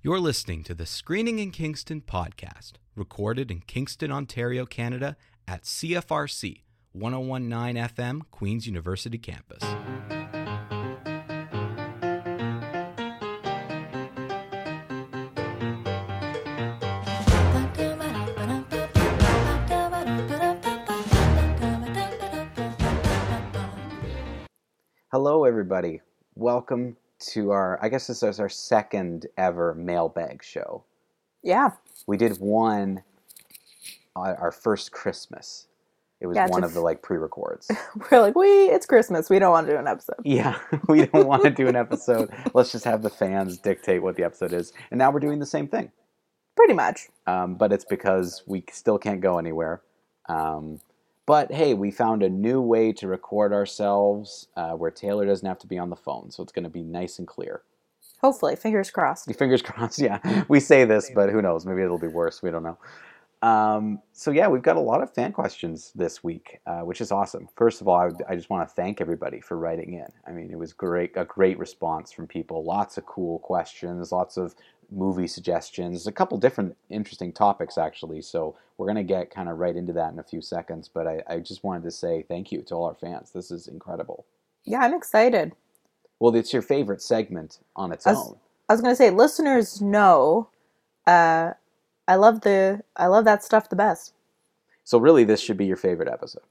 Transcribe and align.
You're 0.00 0.20
listening 0.20 0.62
to 0.62 0.76
the 0.76 0.86
Screening 0.86 1.40
in 1.40 1.50
Kingston 1.50 2.02
podcast, 2.02 2.74
recorded 2.94 3.50
in 3.50 3.62
Kingston, 3.62 4.12
Ontario, 4.12 4.64
Canada 4.64 5.16
at 5.48 5.64
CFRC 5.64 6.60
1019 6.92 7.74
FM, 7.74 8.20
Queen's 8.30 8.64
University 8.64 9.18
campus. 9.18 9.64
Hello, 25.10 25.42
everybody. 25.42 26.02
Welcome 26.36 26.96
to 27.20 27.50
our, 27.50 27.78
I 27.82 27.88
guess 27.88 28.06
this 28.06 28.22
is 28.22 28.40
our 28.40 28.48
second 28.48 29.26
ever 29.36 29.74
mailbag 29.74 30.42
show. 30.42 30.84
Yeah. 31.42 31.70
We 32.06 32.16
did 32.16 32.38
one 32.38 33.02
our 34.16 34.50
first 34.52 34.92
Christmas. 34.92 35.66
It 36.20 36.26
was 36.26 36.34
Yeah, 36.34 36.48
one 36.48 36.64
of 36.64 36.74
the 36.74 36.80
like 36.80 37.02
pre 37.02 37.16
records. 37.16 37.70
We're 38.10 38.20
like, 38.20 38.34
we 38.34 38.46
it's 38.46 38.86
Christmas. 38.86 39.30
We 39.30 39.38
don't 39.38 39.52
want 39.52 39.68
to 39.68 39.72
do 39.74 39.78
an 39.78 39.86
episode. 39.86 40.16
yeah, 40.24 40.58
we 40.88 41.06
don't 41.06 41.28
want 41.28 41.44
to 41.44 41.50
do 41.50 41.68
an 41.68 41.76
episode. 41.76 42.30
Let's 42.54 42.72
just 42.72 42.84
have 42.84 43.02
the 43.02 43.10
fans 43.10 43.58
dictate 43.58 44.02
what 44.02 44.16
the 44.16 44.24
episode 44.24 44.52
is. 44.52 44.72
And 44.90 44.98
now 44.98 45.12
we're 45.12 45.20
doing 45.20 45.38
the 45.38 45.46
same 45.46 45.68
thing. 45.68 45.92
Pretty 46.56 46.74
much. 46.74 47.08
Um, 47.28 47.54
but 47.54 47.72
it's 47.72 47.84
because 47.84 48.42
we 48.46 48.64
still 48.72 48.98
can't 48.98 49.20
go 49.20 49.38
anywhere. 49.38 49.80
Um, 50.28 50.80
but 51.28 51.52
hey, 51.52 51.74
we 51.74 51.90
found 51.90 52.22
a 52.22 52.28
new 52.30 52.58
way 52.58 52.90
to 52.90 53.06
record 53.06 53.52
ourselves 53.52 54.48
uh, 54.56 54.70
where 54.70 54.90
Taylor 54.90 55.26
doesn't 55.26 55.46
have 55.46 55.58
to 55.58 55.66
be 55.66 55.76
on 55.76 55.90
the 55.90 55.96
phone. 55.96 56.30
So 56.30 56.42
it's 56.42 56.52
going 56.52 56.64
to 56.64 56.70
be 56.70 56.82
nice 56.82 57.18
and 57.18 57.28
clear. 57.28 57.60
Hopefully, 58.22 58.56
fingers 58.56 58.90
crossed. 58.90 59.30
Fingers 59.38 59.60
crossed. 59.60 59.98
Yeah, 59.98 60.44
we 60.48 60.58
say 60.58 60.86
this, 60.86 61.10
but 61.14 61.28
who 61.28 61.42
knows? 61.42 61.66
Maybe 61.66 61.82
it'll 61.82 61.98
be 61.98 62.08
worse. 62.08 62.42
We 62.42 62.50
don't 62.50 62.62
know. 62.62 62.78
Um, 63.42 64.00
so 64.14 64.30
yeah, 64.30 64.48
we've 64.48 64.62
got 64.62 64.76
a 64.76 64.80
lot 64.80 65.02
of 65.02 65.12
fan 65.12 65.32
questions 65.32 65.92
this 65.94 66.24
week, 66.24 66.60
uh, 66.66 66.80
which 66.80 67.02
is 67.02 67.12
awesome. 67.12 67.46
First 67.56 67.82
of 67.82 67.88
all, 67.88 67.96
I, 68.00 68.32
I 68.32 68.34
just 68.34 68.48
want 68.48 68.66
to 68.66 68.74
thank 68.74 69.02
everybody 69.02 69.40
for 69.40 69.58
writing 69.58 69.92
in. 69.92 70.08
I 70.26 70.32
mean, 70.32 70.50
it 70.50 70.58
was 70.58 70.72
great, 70.72 71.12
a 71.14 71.26
great 71.26 71.58
response 71.58 72.10
from 72.10 72.26
people. 72.26 72.64
Lots 72.64 72.96
of 72.96 73.04
cool 73.04 73.38
questions, 73.40 74.12
lots 74.12 74.38
of 74.38 74.54
movie 74.90 75.26
suggestions, 75.26 76.06
a 76.06 76.12
couple 76.12 76.38
different 76.38 76.76
interesting 76.88 77.32
topics 77.32 77.76
actually. 77.78 78.22
So 78.22 78.56
we're 78.76 78.86
gonna 78.86 79.04
get 79.04 79.30
kind 79.30 79.48
of 79.48 79.58
right 79.58 79.76
into 79.76 79.92
that 79.94 80.12
in 80.12 80.18
a 80.18 80.24
few 80.24 80.40
seconds. 80.40 80.88
But 80.88 81.06
I, 81.06 81.22
I 81.28 81.38
just 81.40 81.64
wanted 81.64 81.84
to 81.84 81.90
say 81.90 82.24
thank 82.28 82.52
you 82.52 82.62
to 82.62 82.74
all 82.74 82.84
our 82.84 82.94
fans. 82.94 83.30
This 83.30 83.50
is 83.50 83.68
incredible. 83.68 84.24
Yeah, 84.64 84.80
I'm 84.80 84.94
excited. 84.94 85.52
Well, 86.20 86.34
it's 86.34 86.52
your 86.52 86.62
favorite 86.62 87.02
segment 87.02 87.58
on 87.76 87.92
its 87.92 88.06
Us- 88.06 88.16
own. 88.16 88.36
I 88.68 88.74
was 88.74 88.82
gonna 88.82 88.96
say, 88.96 89.10
listeners 89.10 89.80
know, 89.80 90.48
uh, 91.06 91.52
I 92.06 92.14
love 92.16 92.42
the 92.42 92.82
I 92.96 93.06
love 93.06 93.24
that 93.24 93.44
stuff 93.44 93.70
the 93.70 93.76
best. 93.76 94.12
So 94.84 94.98
really, 94.98 95.24
this 95.24 95.40
should 95.40 95.56
be 95.56 95.66
your 95.66 95.76
favorite 95.76 96.08
episode. 96.08 96.42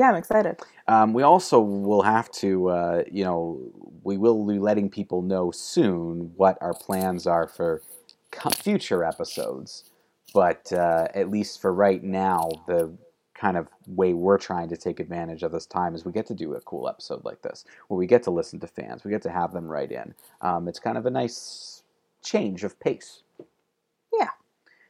Yeah, 0.00 0.08
I'm 0.08 0.16
excited. 0.16 0.58
Um, 0.88 1.12
we 1.12 1.22
also 1.22 1.60
will 1.60 2.00
have 2.00 2.30
to, 2.30 2.70
uh, 2.70 3.02
you 3.12 3.22
know, 3.22 3.60
we 4.02 4.16
will 4.16 4.46
be 4.46 4.58
letting 4.58 4.88
people 4.88 5.20
know 5.20 5.50
soon 5.50 6.32
what 6.36 6.56
our 6.62 6.72
plans 6.72 7.26
are 7.26 7.46
for 7.46 7.82
co- 8.30 8.48
future 8.48 9.04
episodes. 9.04 9.84
But 10.32 10.72
uh, 10.72 11.08
at 11.14 11.28
least 11.28 11.60
for 11.60 11.74
right 11.74 12.02
now, 12.02 12.48
the 12.66 12.96
kind 13.34 13.58
of 13.58 13.68
way 13.88 14.14
we're 14.14 14.38
trying 14.38 14.70
to 14.70 14.76
take 14.78 15.00
advantage 15.00 15.42
of 15.42 15.52
this 15.52 15.66
time 15.66 15.94
is 15.94 16.06
we 16.06 16.12
get 16.12 16.26
to 16.28 16.34
do 16.34 16.54
a 16.54 16.62
cool 16.62 16.88
episode 16.88 17.22
like 17.26 17.42
this, 17.42 17.66
where 17.88 17.98
we 17.98 18.06
get 18.06 18.22
to 18.22 18.30
listen 18.30 18.58
to 18.60 18.66
fans, 18.66 19.04
we 19.04 19.10
get 19.10 19.20
to 19.20 19.30
have 19.30 19.52
them 19.52 19.66
write 19.66 19.92
in. 19.92 20.14
Um, 20.40 20.66
it's 20.66 20.78
kind 20.78 20.96
of 20.96 21.04
a 21.04 21.10
nice 21.10 21.82
change 22.24 22.64
of 22.64 22.80
pace. 22.80 23.22
Yeah. 24.18 24.30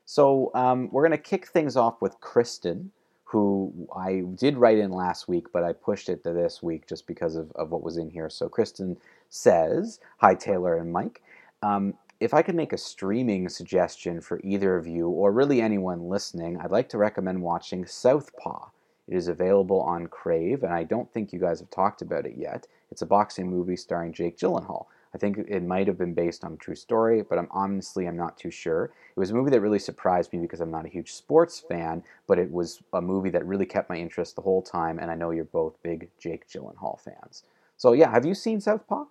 So 0.05 0.53
um, 0.55 0.89
we're 0.93 1.03
going 1.03 1.19
to 1.19 1.31
kick 1.31 1.49
things 1.49 1.77
off 1.77 2.01
with 2.01 2.21
Kristen 2.21 2.93
who 3.31 3.73
I 3.97 4.25
did 4.35 4.57
write 4.57 4.79
in 4.79 4.91
last 4.91 5.29
week, 5.29 5.53
but 5.53 5.63
I 5.63 5.73
pushed 5.73 6.09
it 6.09 6.25
to 6.25 6.33
this 6.33 6.65
week 6.65 6.89
just 6.89 7.07
because 7.07 7.37
of, 7.37 7.53
of 7.53 7.71
what 7.71 7.85
was 7.85 7.97
in 7.97 8.11
here. 8.11 8.29
So 8.29 8.49
Kristen 8.49 8.97
says, 9.29 10.01
Hi, 10.19 10.35
Taylor 10.35 10.77
and 10.77 10.93
Mike. 10.93 11.23
Um, 11.63 11.95
if 12.19 12.35
I 12.35 12.43
could 12.43 12.57
make 12.57 12.73
a 12.73 12.79
streaming 12.79 13.49
suggestion 13.49 14.21
for 14.21 14.41
either 14.43 14.77
of 14.77 14.89
you, 14.89 15.09
or 15.09 15.31
really 15.31 15.63
anyone 15.63 16.09
listening, 16.09 16.59
I'd 16.59 16.73
like 16.73 16.89
to 16.89 16.99
recommend 16.99 17.41
watching 17.41 17.87
Southpaw. 17.87 18.71
It 19.07 19.15
is 19.15 19.29
available 19.29 19.81
on 19.81 20.09
Crave, 20.09 20.65
and 20.65 20.73
I 20.73 20.83
don't 20.83 21.11
think 21.13 21.33
you 21.33 21.39
guys 21.39 21.61
have 21.61 21.71
talked 21.71 22.03
about 22.03 22.27
it 22.27 22.35
yet. 22.37 22.67
It's 22.91 23.03
a 23.03 23.07
boxing 23.07 23.49
movie 23.49 23.77
starring 23.77 24.13
Jake 24.13 24.39
Gyllenhaal. 24.39 24.87
I 25.15 25.19
think 25.19 25.39
it 25.39 25.63
might 25.63 25.87
have 25.89 25.99
been 25.99 26.15
based 26.15 26.45
on 26.45 26.55
a 26.55 26.57
true 26.57 26.75
story, 26.77 27.23
but 27.23 27.39
I'm 27.39 27.49
honestly 27.51 28.07
I'm 28.07 28.17
not 28.17 28.37
too 28.39 28.51
sure. 28.51 28.85
It 28.85 29.21
was 29.21 29.31
a 29.31 29.35
movie 29.35 29.51
that 29.51 29.61
really 29.61 29.79
surprised 29.79 30.33
me 30.33 30.39
because 30.41 30.61
I'm 30.61 30.71
not 30.71 30.87
a 30.87 30.91
huge 30.91 31.13
sports 31.13 31.61
fan, 31.61 32.03
but 32.29 32.39
it 32.39 32.51
was 32.51 32.83
a 32.93 33.01
movie 33.03 33.31
that 33.31 33.47
really 33.47 33.67
kept 33.67 33.91
my 33.91 33.97
interest 33.97 34.37
the 34.37 34.43
whole 34.43 34.63
time, 34.63 34.99
and 34.99 35.11
I 35.11 35.15
know 35.17 35.31
you're 35.33 35.45
both 35.45 35.83
big 35.83 36.11
Jake 36.19 36.49
Gyllenhaal 36.49 37.01
fans. 37.01 37.45
So 37.77 37.93
yeah, 37.93 38.11
have 38.11 38.27
you 38.27 38.35
seen 38.35 38.61
Southpaw? 38.61 39.05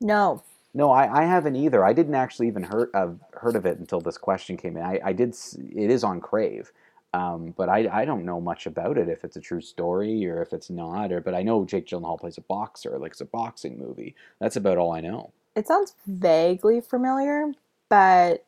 No, 0.00 0.42
No, 0.74 0.90
I, 0.90 1.22
I 1.22 1.24
haven't 1.24 1.56
either. 1.56 1.84
I 1.84 1.92
didn't 1.92 2.14
actually 2.14 2.46
even 2.48 2.64
heard 2.64 2.90
of 2.94 3.20
heard 3.34 3.56
of 3.56 3.66
it 3.66 3.78
until 3.78 4.00
this 4.00 4.18
question 4.18 4.56
came 4.56 4.76
in. 4.76 4.82
I, 4.82 5.00
I 5.04 5.12
did. 5.12 5.36
It 5.74 5.90
is 5.90 6.04
on 6.04 6.20
Crave, 6.20 6.72
um, 7.14 7.54
but 7.56 7.68
I, 7.68 7.88
I 7.92 8.04
don't 8.04 8.24
know 8.24 8.40
much 8.40 8.66
about 8.66 8.96
it. 8.98 9.08
If 9.08 9.24
it's 9.24 9.36
a 9.36 9.40
true 9.40 9.60
story 9.60 10.26
or 10.26 10.42
if 10.42 10.52
it's 10.52 10.70
not, 10.70 11.12
or 11.12 11.20
but 11.20 11.34
I 11.34 11.42
know 11.42 11.64
Jake 11.64 11.86
Gyllenhaal 11.86 12.18
plays 12.20 12.38
a 12.38 12.42
boxer. 12.42 12.98
Like 12.98 13.12
it's 13.12 13.20
a 13.20 13.26
boxing 13.26 13.78
movie. 13.78 14.14
That's 14.40 14.56
about 14.56 14.78
all 14.78 14.92
I 14.92 15.00
know. 15.00 15.32
it 15.54 15.66
sounds 15.68 15.94
vaguely 16.06 16.80
familiar, 16.80 17.52
but, 17.90 18.44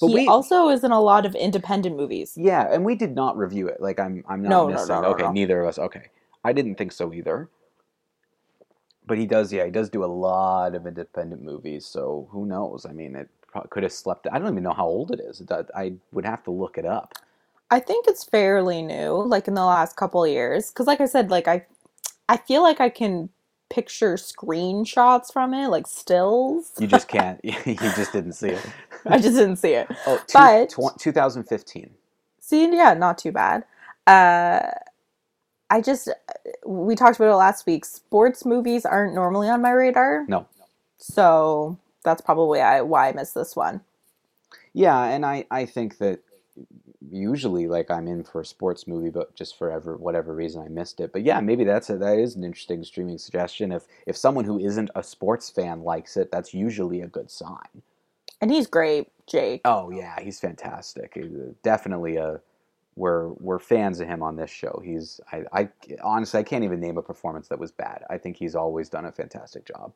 But 0.00 0.08
he 0.08 0.14
we- 0.14 0.28
also 0.28 0.68
is 0.68 0.84
in 0.84 0.92
a 0.92 1.00
lot 1.00 1.24
of 1.26 1.34
independent 1.34 1.96
movies. 1.96 2.34
Yeah, 2.36 2.68
and 2.72 2.84
we 2.84 2.94
did 2.94 3.14
not 3.14 3.36
review 3.38 3.68
it. 3.68 3.80
Like 3.80 3.98
I'm 3.98 4.24
I'm 4.28 4.42
not 4.42 4.50
No, 4.50 4.64
no, 4.68 4.74
missing. 4.74 4.88
no, 4.88 5.00
no, 5.02 5.08
okay, 5.10 5.28
neither 5.32 5.62
of 5.62 5.68
us. 5.68 5.78
Okay, 5.78 6.10
I 6.44 6.52
didn't 6.52 6.76
think 6.76 6.92
so 6.92 7.12
either. 7.14 7.48
But 9.06 9.16
he 9.18 9.26
does. 9.26 9.52
Yeah, 9.52 9.64
he 9.64 9.70
does 9.70 9.88
do 9.88 10.04
a 10.04 10.06
lot 10.06 10.74
of 10.74 10.86
independent 10.86 11.42
movies. 11.42 11.86
So 11.86 12.28
who 12.30 12.44
knows? 12.44 12.84
I 12.84 12.92
mean, 12.92 13.16
it 13.16 13.28
could 13.70 13.82
have 13.82 13.92
slept. 13.92 14.26
I 14.30 14.38
don't 14.38 14.52
even 14.52 14.62
know 14.62 14.74
how 14.74 14.86
old 14.86 15.10
it 15.10 15.20
is. 15.20 15.42
I 15.74 15.94
would 16.12 16.26
have 16.26 16.44
to 16.44 16.50
look 16.50 16.76
it 16.76 16.84
up. 16.84 17.14
I 17.70 17.80
think 17.80 18.06
it's 18.08 18.24
fairly 18.24 18.82
new, 18.82 19.22
like 19.22 19.46
in 19.48 19.54
the 19.54 19.64
last 19.64 19.96
couple 19.96 20.24
of 20.24 20.30
years. 20.30 20.70
Because, 20.70 20.86
like 20.86 21.00
I 21.00 21.06
said, 21.06 21.30
like 21.30 21.46
I, 21.48 21.66
I 22.28 22.36
feel 22.38 22.62
like 22.62 22.80
I 22.80 22.88
can 22.88 23.28
picture 23.68 24.14
screenshots 24.14 25.30
from 25.32 25.52
it, 25.52 25.68
like 25.68 25.86
stills. 25.86 26.72
You 26.78 26.86
just 26.86 27.08
can't. 27.08 27.40
you 27.44 27.74
just 27.74 28.12
didn't 28.12 28.32
see 28.32 28.48
it. 28.50 28.66
I 29.06 29.18
just 29.18 29.36
didn't 29.36 29.56
see 29.56 29.74
it. 29.74 29.88
Oh, 30.06 30.16
two, 30.26 30.32
But- 30.38 30.70
tw- 30.70 30.98
2015. 30.98 31.90
See, 32.40 32.74
yeah, 32.74 32.94
not 32.94 33.18
too 33.18 33.32
bad. 33.32 33.64
Uh, 34.06 34.70
I 35.68 35.82
just 35.82 36.08
we 36.64 36.94
talked 36.94 37.16
about 37.16 37.30
it 37.30 37.36
last 37.36 37.66
week. 37.66 37.84
Sports 37.84 38.46
movies 38.46 38.86
aren't 38.86 39.14
normally 39.14 39.50
on 39.50 39.60
my 39.60 39.70
radar, 39.70 40.24
No. 40.28 40.46
so 40.96 41.76
that's 42.04 42.22
probably 42.22 42.62
I, 42.62 42.80
why 42.80 43.08
I 43.08 43.12
missed 43.12 43.34
this 43.34 43.54
one. 43.54 43.82
Yeah, 44.72 44.98
and 45.04 45.26
I 45.26 45.44
I 45.50 45.66
think 45.66 45.98
that 45.98 46.20
usually 47.10 47.68
like 47.68 47.90
I'm 47.90 48.08
in 48.08 48.24
for 48.24 48.40
a 48.40 48.46
sports 48.46 48.86
movie, 48.86 49.10
but 49.10 49.34
just 49.34 49.56
for 49.56 49.70
ever 49.70 49.96
whatever 49.96 50.34
reason 50.34 50.62
I 50.62 50.68
missed 50.68 51.00
it. 51.00 51.12
But 51.12 51.22
yeah, 51.22 51.40
maybe 51.40 51.64
that's 51.64 51.90
a, 51.90 51.96
that 51.98 52.18
is 52.18 52.36
an 52.36 52.44
interesting 52.44 52.82
streaming 52.84 53.18
suggestion. 53.18 53.72
If 53.72 53.86
if 54.06 54.16
someone 54.16 54.44
who 54.44 54.58
isn't 54.58 54.90
a 54.94 55.02
sports 55.02 55.50
fan 55.50 55.82
likes 55.82 56.16
it, 56.16 56.30
that's 56.30 56.52
usually 56.52 57.02
a 57.02 57.06
good 57.06 57.30
sign. 57.30 57.82
And 58.40 58.50
he's 58.50 58.66
great, 58.66 59.08
Jake. 59.26 59.60
Oh 59.64 59.90
yeah, 59.90 60.20
he's 60.20 60.40
fantastic. 60.40 61.12
He's 61.14 61.30
definitely 61.62 62.16
a 62.16 62.40
we're 62.96 63.28
we're 63.34 63.60
fans 63.60 64.00
of 64.00 64.08
him 64.08 64.22
on 64.22 64.36
this 64.36 64.50
show. 64.50 64.82
He's 64.84 65.20
I, 65.32 65.44
I 65.52 65.68
honestly 66.02 66.40
I 66.40 66.42
can't 66.42 66.64
even 66.64 66.80
name 66.80 66.98
a 66.98 67.02
performance 67.02 67.48
that 67.48 67.58
was 67.58 67.70
bad. 67.70 68.02
I 68.10 68.18
think 68.18 68.36
he's 68.36 68.54
always 68.56 68.88
done 68.88 69.04
a 69.04 69.12
fantastic 69.12 69.64
job. 69.64 69.92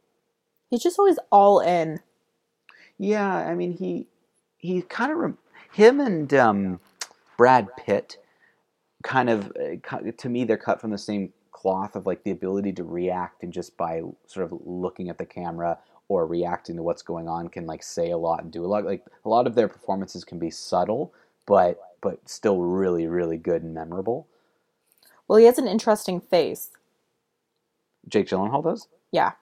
He's 0.71 0.83
just 0.83 0.99
always 0.99 1.19
all 1.31 1.61
in. 1.61 2.01
Yeah, 2.99 3.35
I 3.35 3.55
mean 3.55 3.73
he 3.73 4.07
he 4.57 4.83
kind 4.83 5.11
of 5.11 5.19
rem- 5.19 5.39
him 5.73 6.01
and 6.01 6.33
um, 6.35 6.81
Brad 7.37 7.69
Pitt 7.77 8.19
kind 9.03 9.29
of 9.29 9.53
uh, 9.57 9.99
to 10.17 10.29
me 10.29 10.45
they're 10.45 10.57
cut 10.57 10.81
from 10.81 10.91
the 10.91 10.99
same 10.99 11.33
cloth 11.51 11.97
of 11.97 12.07
like 12.07 12.23
the 12.23 12.31
ability 12.31 12.73
to 12.73 12.85
react 12.85 13.43
and 13.43 13.53
just 13.53 13.77
by 13.77 14.01
sort 14.27 14.47
of 14.47 14.59
looking 14.65 15.09
at 15.09 15.19
the 15.19 15.27
camera 15.27 15.79
or 16.09 16.27
reacting 16.27 16.77
to 16.77 16.83
what's 16.83 17.03
going 17.03 17.29
on 17.29 17.49
can 17.49 17.67
like 17.67 17.83
say 17.83 18.11
a 18.11 18.17
lot 18.17 18.43
and 18.43 18.53
do 18.53 18.65
a 18.65 18.67
lot 18.67 18.85
like 18.85 19.05
a 19.25 19.29
lot 19.29 19.47
of 19.47 19.55
their 19.55 19.69
performances 19.69 20.25
can 20.25 20.39
be 20.39 20.51
subtle 20.51 21.13
but 21.47 21.81
but 22.01 22.29
still 22.29 22.61
really 22.61 23.07
really 23.07 23.39
good 23.39 23.63
and 23.63 23.75
memorable. 23.75 24.27
Well, 25.29 25.39
he 25.39 25.47
has 25.47 25.59
an 25.59 25.69
interesting 25.69 26.21
face. 26.21 26.71
Jake 28.09 28.27
Gyllenhaal 28.27 28.63
does. 28.63 28.89
Yeah. 29.13 29.33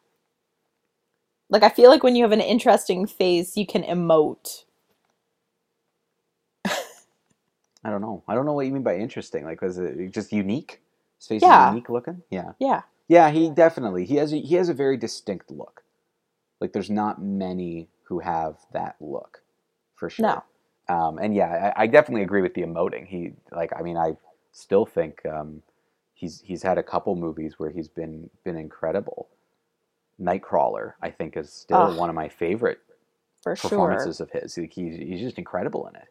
Like 1.49 1.63
I 1.63 1.69
feel 1.69 1.91
like 1.91 2.03
when 2.03 2.15
you 2.15 2.23
have 2.23 2.33
an 2.33 2.41
interesting 2.41 3.07
face, 3.07 3.57
you 3.57 3.67
can 3.67 3.83
emote. 3.83 4.65
I 7.85 7.91
don't 7.91 8.01
know. 8.03 8.23
I 8.29 8.35
don't 8.35 8.47
know 8.47 8.53
what 8.53 8.67
you 8.67 8.73
mean 8.73 8.83
by 8.83 8.97
interesting. 8.97 9.45
Like 9.45 9.63
was 9.63 9.79
it 9.79 10.13
just 10.13 10.33
unique? 10.33 10.81
His 11.19 11.27
face 11.29 11.43
Yeah. 11.43 11.69
is 11.69 11.73
unique 11.75 11.89
looking. 11.91 12.23
Yeah. 12.31 12.53
Yeah. 12.59 12.83
Yeah, 13.09 13.31
he 13.31 13.51
definitely 13.51 14.05
he 14.05 14.17
has 14.17 14.33
a, 14.33 14.39
he 14.41 14.55
has 14.57 14.69
a 14.69 14.75
very 14.75 14.97
distinct 14.97 15.51
look. 15.51 15.83
Like 16.61 16.73
there's 16.73 16.91
not 16.91 17.23
many 17.23 17.89
who 18.05 18.21
have 18.21 18.57
that 18.73 18.97
look. 19.01 19.43
for 19.95 20.11
sure. 20.11 20.27
No. 20.27 20.45
Um, 20.95 21.19
and 21.19 21.35
yeah, 21.35 21.73
I, 21.77 21.85
I 21.85 21.87
definitely 21.87 22.23
agree 22.23 22.43
with 22.43 22.55
the 22.55 22.63
emoting. 22.63 23.07
He 23.07 23.33
like, 23.53 23.73
I 23.79 23.83
mean, 23.83 23.97
I 23.97 24.17
still 24.53 24.85
think 24.87 25.25
um, 25.27 25.63
he's 26.15 26.43
he's 26.45 26.63
had 26.63 26.79
a 26.79 26.83
couple 26.83 27.15
movies 27.17 27.59
where 27.59 27.71
he's 27.71 27.89
been 27.89 28.29
been 28.45 28.57
incredible. 28.57 29.29
Nightcrawler, 30.21 30.95
I 31.01 31.11
think, 31.11 31.37
is 31.37 31.53
still 31.53 31.97
one 31.97 32.11
of 32.11 32.15
my 32.17 32.29
favorite 32.29 32.81
For 33.43 33.57
sure. 33.57 33.71
performances 33.71 34.21
of 34.21 34.31
his. 34.31 34.57
Like, 34.59 34.73
he's 34.73 34.97
he's 34.97 35.21
just 35.21 35.39
incredible 35.39 35.87
in 35.89 35.97
it. 35.97 36.09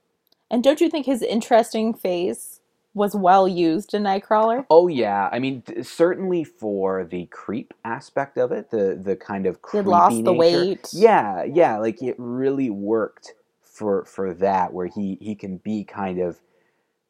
And 0.52 0.64
don't 0.64 0.82
you 0.82 0.90
think 0.90 1.06
his 1.06 1.22
interesting 1.22 1.94
face 1.94 2.62
was 2.94 3.16
well 3.16 3.48
used 3.48 3.94
in 3.94 4.04
Nightcrawler? 4.04 4.66
Oh 4.70 4.88
yeah, 4.88 5.30
I 5.32 5.40
mean 5.40 5.64
th- 5.64 5.86
certainly 5.86 6.44
for 6.44 7.06
the 7.06 7.28
creep 7.28 7.74
aspect 7.86 8.38
of 8.38 8.52
it, 8.52 8.72
the 8.72 9.00
the 9.02 9.16
kind 9.16 9.46
of 9.48 9.62
He 9.72 9.78
creepy 9.78 9.78
had 9.78 9.88
lost 9.88 10.26
the 10.26 10.34
weight. 10.34 10.90
Yeah, 10.94 11.44
yeah, 11.44 11.78
like 11.78 12.02
it 12.04 12.16
really 12.20 12.70
worked 12.70 13.34
for 13.64 14.06
for 14.06 14.34
that 14.36 14.74
where 14.74 14.88
he 14.88 15.18
he 15.22 15.36
can 15.36 15.58
be 15.58 15.84
kind 15.86 16.20
of 16.20 16.42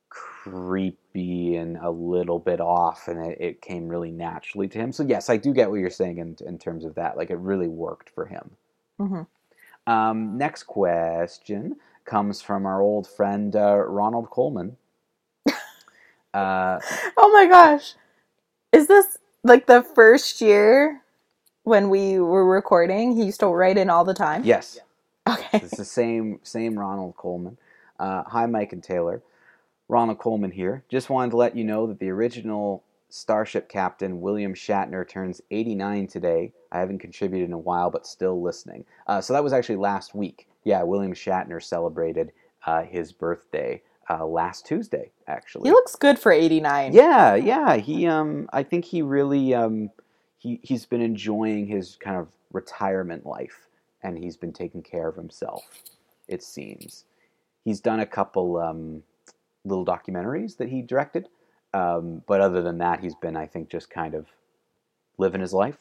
creepy 0.09 1.55
and 1.55 1.77
a 1.77 1.91
little 1.91 2.39
bit 2.39 2.61
off 2.61 3.07
and 3.07 3.25
it, 3.31 3.37
it 3.41 3.61
came 3.61 3.87
really 3.89 4.11
naturally 4.11 4.67
to 4.69 4.77
him. 4.79 4.91
So 4.93 5.03
yes, 5.03 5.29
I 5.29 5.37
do 5.37 5.53
get 5.53 5.69
what 5.71 5.79
you're 5.79 5.89
saying 5.91 6.19
in 6.19 6.37
in 6.47 6.59
terms 6.59 6.85
of 6.85 6.95
that. 6.95 7.17
Like 7.17 7.31
it 7.31 7.37
really 7.37 7.69
worked 7.69 8.09
for 8.09 8.25
him. 8.27 8.51
mm-hmm. 8.99 9.23
Um, 9.91 10.37
next 10.37 10.63
question 10.63 11.77
comes 12.09 12.41
from 12.41 12.65
our 12.65 12.81
old 12.81 13.07
friend 13.07 13.55
uh, 13.55 13.77
Ronald 13.77 14.29
Coleman. 14.31 14.77
Uh, 16.33 16.79
Oh 17.17 17.31
my 17.33 17.47
gosh. 17.47 17.95
Is 18.71 18.87
this 18.87 19.17
like 19.43 19.65
the 19.67 19.81
first 19.81 20.41
year 20.41 21.01
when 21.63 21.89
we 21.89 22.19
were 22.19 22.45
recording? 22.47 23.15
He 23.15 23.23
used 23.25 23.39
to 23.39 23.47
write 23.47 23.79
in 23.79 23.89
all 23.89 24.05
the 24.05 24.13
time? 24.13 24.43
yes, 24.43 24.79
Okay. 25.27 25.59
It's 25.59 25.77
the 25.77 25.85
same 25.85 26.39
same 26.43 26.77
Ronald 26.77 27.15
Coleman. 27.17 27.57
Uh, 27.99 28.23
hi, 28.27 28.45
Mike 28.45 28.73
and 28.73 28.83
Taylor. 28.83 29.23
Ronald 29.87 30.19
Coleman 30.19 30.51
here. 30.51 30.83
Just 30.89 31.09
wanted 31.09 31.31
to 31.31 31.37
let 31.37 31.55
you 31.55 31.63
know 31.63 31.87
that 31.87 31.99
the 31.99 32.09
original 32.09 32.83
Starship 33.09 33.69
captain 33.69 34.21
William 34.21 34.53
Shatner 34.53 35.07
turns 35.07 35.41
89 35.51 36.07
today. 36.07 36.53
I 36.71 36.79
haven't 36.79 36.99
contributed 36.99 37.47
in 37.47 37.53
a 37.53 37.57
while, 37.59 37.89
but 37.89 38.05
still 38.07 38.41
listening. 38.41 38.85
Uh, 39.07 39.21
so 39.21 39.33
that 39.33 39.43
was 39.43 39.53
actually 39.53 39.77
last 39.77 40.13
week. 40.15 40.47
Yeah, 40.63 40.83
William 40.83 41.13
Shatner 41.13 41.61
celebrated 41.63 42.31
uh, 42.65 42.83
his 42.83 43.11
birthday 43.11 43.81
uh, 44.09 44.25
last 44.25 44.65
Tuesday. 44.65 45.11
Actually, 45.27 45.69
He 45.69 45.71
looks 45.71 45.95
good 45.95 46.19
for 46.19 46.31
89. 46.31 46.93
yeah, 46.93 47.35
yeah. 47.35 47.75
He, 47.77 48.07
um, 48.07 48.49
I 48.51 48.63
think 48.63 48.85
he 48.85 49.01
really, 49.01 49.53
um, 49.53 49.89
he 50.37 50.59
he's 50.63 50.85
been 50.85 51.01
enjoying 51.01 51.67
his 51.67 51.97
kind 51.97 52.17
of 52.17 52.27
retirement 52.51 53.25
life, 53.25 53.67
and 54.03 54.17
he's 54.17 54.37
been 54.37 54.53
taking 54.53 54.81
care 54.81 55.07
of 55.07 55.15
himself. 55.15 55.63
It 56.27 56.43
seems 56.43 57.05
he's 57.65 57.79
done 57.81 57.99
a 57.99 58.05
couple 58.05 58.57
um, 58.57 59.03
little 59.65 59.85
documentaries 59.85 60.57
that 60.57 60.69
he 60.69 60.81
directed, 60.81 61.27
um, 61.73 62.23
but 62.27 62.41
other 62.41 62.61
than 62.61 62.77
that, 62.79 62.99
he's 62.99 63.15
been, 63.15 63.35
I 63.35 63.45
think, 63.45 63.69
just 63.69 63.89
kind 63.89 64.15
of 64.15 64.27
living 65.17 65.41
his 65.41 65.53
life. 65.53 65.77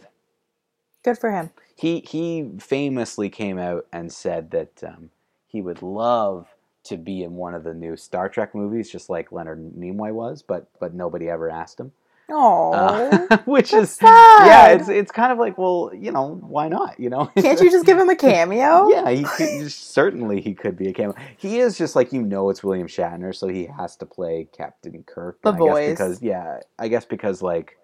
Good 1.05 1.19
for 1.19 1.31
him. 1.31 1.51
He 1.77 2.01
he 2.01 2.51
famously 2.59 3.31
came 3.31 3.59
out 3.59 3.87
and 3.93 4.13
said 4.13 4.51
that 4.51 4.83
um, 4.85 5.11
he 5.47 5.63
would 5.63 5.83
love 5.83 6.49
to 6.85 6.97
be 6.97 7.23
in 7.23 7.35
one 7.35 7.55
of 7.55 7.65
the 7.65 7.75
new 7.75 7.97
Star 7.97 8.29
Trek 8.29 8.55
movies, 8.55 8.91
just 8.91 9.09
like 9.11 9.31
Leonard 9.31 9.73
Nimoy 9.79 10.13
was, 10.13 10.43
but 10.43 10.69
but 10.81 10.95
nobody 10.95 11.29
ever 11.29 11.51
asked 11.51 11.79
him. 11.79 11.93
Oh. 12.31 12.73
Uh, 12.73 13.39
which 13.47 13.73
is 13.73 13.91
sad. 13.91 14.47
yeah, 14.47 14.69
it's 14.69 14.89
it's 14.89 15.13
kind 15.13 15.33
of 15.33 15.39
like, 15.39 15.57
well, 15.57 15.91
you 15.95 16.13
know, 16.13 16.39
why 16.43 16.69
not? 16.69 16.99
You 17.01 17.11
know, 17.11 17.27
Can't 17.39 17.61
you 17.61 17.71
just 17.71 17.87
give 17.87 17.99
him 17.99 18.09
a 18.11 18.17
cameo? 18.17 18.89
yeah, 18.91 19.11
he 19.11 19.25
could, 19.25 19.73
certainly 19.73 20.41
he 20.41 20.55
could 20.55 20.77
be 20.77 20.89
a 20.89 20.93
cameo. 20.93 21.15
He 21.37 21.59
is 21.61 21.79
just 21.79 21.97
like 21.97 22.13
you 22.13 22.23
know, 22.23 22.51
it's 22.51 22.63
William 22.63 22.87
Shatner, 22.87 23.35
so 23.35 23.49
he 23.49 23.67
has 23.67 23.97
to 23.97 24.07
play 24.07 24.49
Captain 24.53 25.03
Kirk. 25.05 25.41
The 25.43 25.53
and 25.53 25.63
I 25.63 25.65
guess 25.65 25.73
voice. 25.73 25.91
because 25.91 26.23
yeah, 26.23 26.61
I 26.79 26.89
guess 26.89 27.05
because 27.05 27.41
like, 27.41 27.79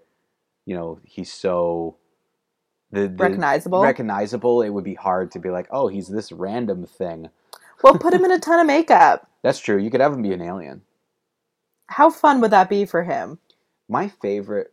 you 0.66 0.76
know, 0.76 1.00
he's 1.04 1.32
so 1.32 1.96
the, 2.94 3.08
the 3.08 3.22
Recognizable. 3.22 3.82
recognizable. 3.82 4.62
It 4.62 4.70
would 4.70 4.84
be 4.84 4.94
hard 4.94 5.30
to 5.32 5.38
be 5.38 5.50
like, 5.50 5.66
oh, 5.70 5.88
he's 5.88 6.08
this 6.08 6.32
random 6.32 6.86
thing. 6.86 7.28
well, 7.82 7.98
put 7.98 8.14
him 8.14 8.24
in 8.24 8.30
a 8.32 8.38
ton 8.38 8.60
of 8.60 8.66
makeup. 8.66 9.28
That's 9.42 9.58
true. 9.58 9.78
You 9.78 9.90
could 9.90 10.00
have 10.00 10.12
him 10.12 10.22
be 10.22 10.32
an 10.32 10.42
alien. 10.42 10.82
How 11.88 12.10
fun 12.10 12.40
would 12.40 12.50
that 12.52 12.70
be 12.70 12.86
for 12.86 13.04
him? 13.04 13.38
my 13.88 14.08
favorite 14.08 14.72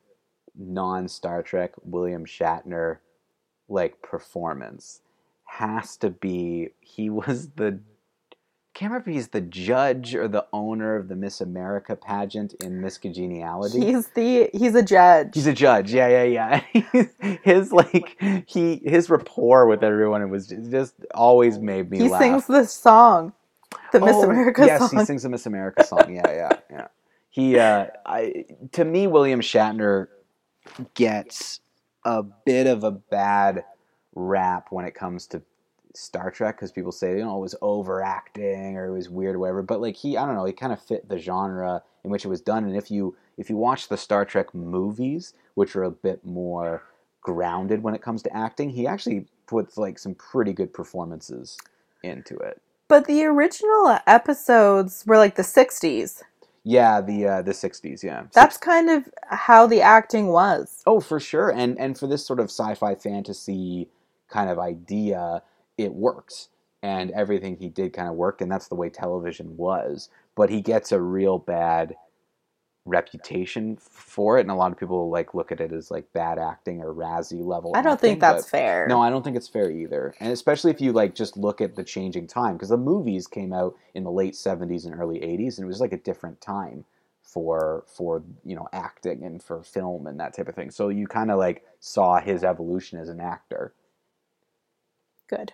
non 0.55 1.07
Star 1.07 1.41
Trek 1.43 1.73
William 1.83 2.25
Shatner 2.25 2.97
like 3.69 4.01
performance 4.01 5.01
has 5.45 5.97
to 5.97 6.09
be 6.09 6.69
he 6.79 7.09
was 7.09 7.49
the 7.55 7.79
can't 8.73 8.91
remember 8.91 9.09
if 9.09 9.15
he's 9.15 9.27
the 9.29 9.41
judge 9.41 10.15
or 10.15 10.27
the 10.27 10.45
owner 10.53 10.95
of 10.95 11.07
the 11.07 11.15
Miss 11.15 11.41
America 11.41 11.95
pageant 11.95 12.53
in 12.63 12.81
Miss 12.81 12.97
Congeniality. 12.97 13.79
He's 13.85 14.07
the 14.09 14.49
he's 14.53 14.75
a 14.75 14.83
judge. 14.83 15.29
He's 15.33 15.47
a 15.47 15.53
judge, 15.53 15.93
yeah, 15.93 16.23
yeah, 16.23 16.61
yeah. 16.73 17.03
his 17.43 17.71
like 17.71 18.17
he 18.47 18.81
his 18.85 19.09
rapport 19.09 19.67
with 19.67 19.83
everyone 19.83 20.29
was 20.29 20.47
just, 20.47 20.71
just 20.71 20.93
always 21.13 21.59
made 21.59 21.89
me 21.91 21.99
he 21.99 22.09
laugh. 22.09 22.21
sings 22.21 22.47
the 22.47 22.65
song, 22.65 23.33
the 23.91 23.99
Miss 23.99 24.15
Oh, 24.15 24.23
America 24.23 24.65
yes, 24.65 24.79
song. 24.89 24.99
he 24.99 25.05
sings 25.05 25.23
the 25.23 25.29
Miss 25.29 25.45
America 25.45 25.83
song. 25.83 26.13
Yeah, 26.13 26.29
yeah, 26.31 26.49
yeah. 26.69 26.87
He, 27.29 27.57
uh, 27.57 27.87
I, 28.05 28.45
to 28.73 28.83
me, 28.83 29.07
William 29.07 29.39
Shatner 29.39 30.07
gets 30.95 31.61
a 32.03 32.23
bit 32.23 32.67
of 32.67 32.83
a 32.83 32.91
bad 32.91 33.63
rap 34.13 34.67
when 34.69 34.83
it 34.85 34.93
comes 34.95 35.27
to 35.27 35.41
Star 35.95 36.31
Trek 36.31 36.55
because 36.57 36.71
people 36.71 36.91
say 36.91 37.17
you 37.17 37.23
know 37.25 37.37
it 37.37 37.41
was 37.41 37.55
overacting 37.61 38.77
or 38.77 38.87
it 38.87 38.91
was 38.93 39.09
weird 39.09 39.35
or 39.35 39.39
whatever. 39.39 39.61
But 39.61 39.81
like 39.81 39.95
he, 39.95 40.17
I 40.17 40.25
don't 40.25 40.35
know, 40.35 40.45
he 40.45 40.53
kind 40.53 40.73
of 40.73 40.81
fit 40.81 41.07
the 41.09 41.17
genre 41.19 41.83
in 42.03 42.11
which 42.11 42.25
it 42.25 42.29
was 42.29 42.41
done. 42.41 42.63
And 42.65 42.75
if 42.75 42.89
you 42.91 43.15
if 43.37 43.49
you 43.49 43.57
watch 43.57 43.87
the 43.87 43.97
Star 43.97 44.25
Trek 44.25 44.53
movies, 44.53 45.33
which 45.55 45.75
are 45.75 45.83
a 45.83 45.91
bit 45.91 46.25
more 46.25 46.83
grounded 47.21 47.83
when 47.83 47.93
it 47.93 48.01
comes 48.01 48.21
to 48.23 48.35
acting, 48.35 48.69
he 48.71 48.87
actually 48.87 49.27
puts 49.47 49.77
like 49.77 49.99
some 49.99 50.15
pretty 50.15 50.53
good 50.53 50.73
performances 50.73 51.57
into 52.03 52.35
it. 52.37 52.61
but 52.87 53.05
the 53.05 53.23
original 53.25 53.97
episodes 54.07 55.03
were 55.05 55.17
like 55.17 55.35
the 55.35 55.43
60s. 55.43 56.21
Yeah, 56.63 57.01
the 57.01 57.27
uh, 57.27 57.41
the 57.41 57.53
'60s. 57.53 58.03
Yeah, 58.03 58.23
That's 58.33 58.55
kind 58.55 58.89
of 58.91 59.09
how 59.29 59.65
the 59.65 59.81
acting 59.81 60.27
was. 60.27 60.83
oh 60.85 60.99
for 60.99 61.19
sure. 61.19 61.49
And 61.49 61.77
and 61.79 61.97
for 61.97 62.05
this 62.07 62.23
sort 62.25 62.39
of 62.39 62.45
sci-fi 62.51 62.93
fantasy 62.95 63.89
kind 64.29 64.47
of 64.49 64.59
idea, 64.59 65.41
it 65.77 65.93
works. 65.93 66.49
And 66.83 67.11
everything 67.11 67.57
he 67.57 67.69
did 67.69 67.93
kind 67.93 68.09
of 68.09 68.15
worked, 68.15 68.41
and 68.41 68.51
that's 68.51 68.67
the 68.67 68.75
way 68.75 68.89
television 68.89 69.55
was. 69.55 70.09
But 70.35 70.49
he 70.49 70.61
gets 70.61 70.91
a 70.91 70.99
real 70.99 71.37
bad 71.37 71.95
reputation 72.85 73.77
for 73.79 74.37
it, 74.37 74.41
and 74.41 74.51
a 74.51 74.55
lot 74.55 74.71
of 74.71 74.79
people 74.79 75.09
like 75.09 75.33
look 75.33 75.51
at 75.51 75.61
it 75.61 75.71
as 75.71 75.91
like 75.91 76.11
bad 76.13 76.39
acting 76.39 76.81
or 76.81 76.93
Razzie 76.93 77.45
level. 77.45 77.73
I 77.75 77.81
don't 77.81 77.93
acting, 77.93 78.09
think 78.11 78.21
that's 78.21 78.49
fair. 78.49 78.87
No, 78.87 79.01
I 79.01 79.09
don't 79.09 79.23
think 79.23 79.37
it's 79.37 79.47
fair 79.47 79.69
either. 79.69 80.15
And 80.19 80.31
especially 80.31 80.71
if 80.71 80.81
you 80.81 80.91
like 80.91 81.13
just 81.13 81.37
look 81.37 81.61
at 81.61 81.75
the 81.75 81.83
changing 81.83 82.27
time 82.27 82.53
because 82.53 82.69
the 82.69 82.77
movies 82.77 83.27
came 83.27 83.53
out 83.53 83.75
in 83.93 84.03
the 84.03 84.11
late 84.11 84.33
70s 84.33 84.85
and 84.85 84.99
early 84.99 85.19
80s 85.19 85.57
and 85.57 85.65
it 85.65 85.67
was 85.67 85.79
like 85.79 85.93
a 85.93 85.97
different 85.97 86.41
time 86.41 86.83
for 87.21 87.83
for, 87.87 88.23
you 88.43 88.55
know, 88.55 88.67
acting 88.73 89.23
and 89.23 89.41
for 89.43 89.61
film 89.61 90.07
and 90.07 90.19
that 90.19 90.35
type 90.35 90.47
of 90.47 90.55
thing. 90.55 90.71
So 90.71 90.89
you 90.89 91.07
kind 91.07 91.29
of 91.29 91.37
like 91.37 91.63
saw 91.79 92.19
his 92.19 92.43
evolution 92.43 92.99
as 92.99 93.09
an 93.09 93.19
actor. 93.19 93.73
Good. 95.29 95.53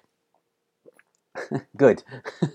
Good. 1.77 2.03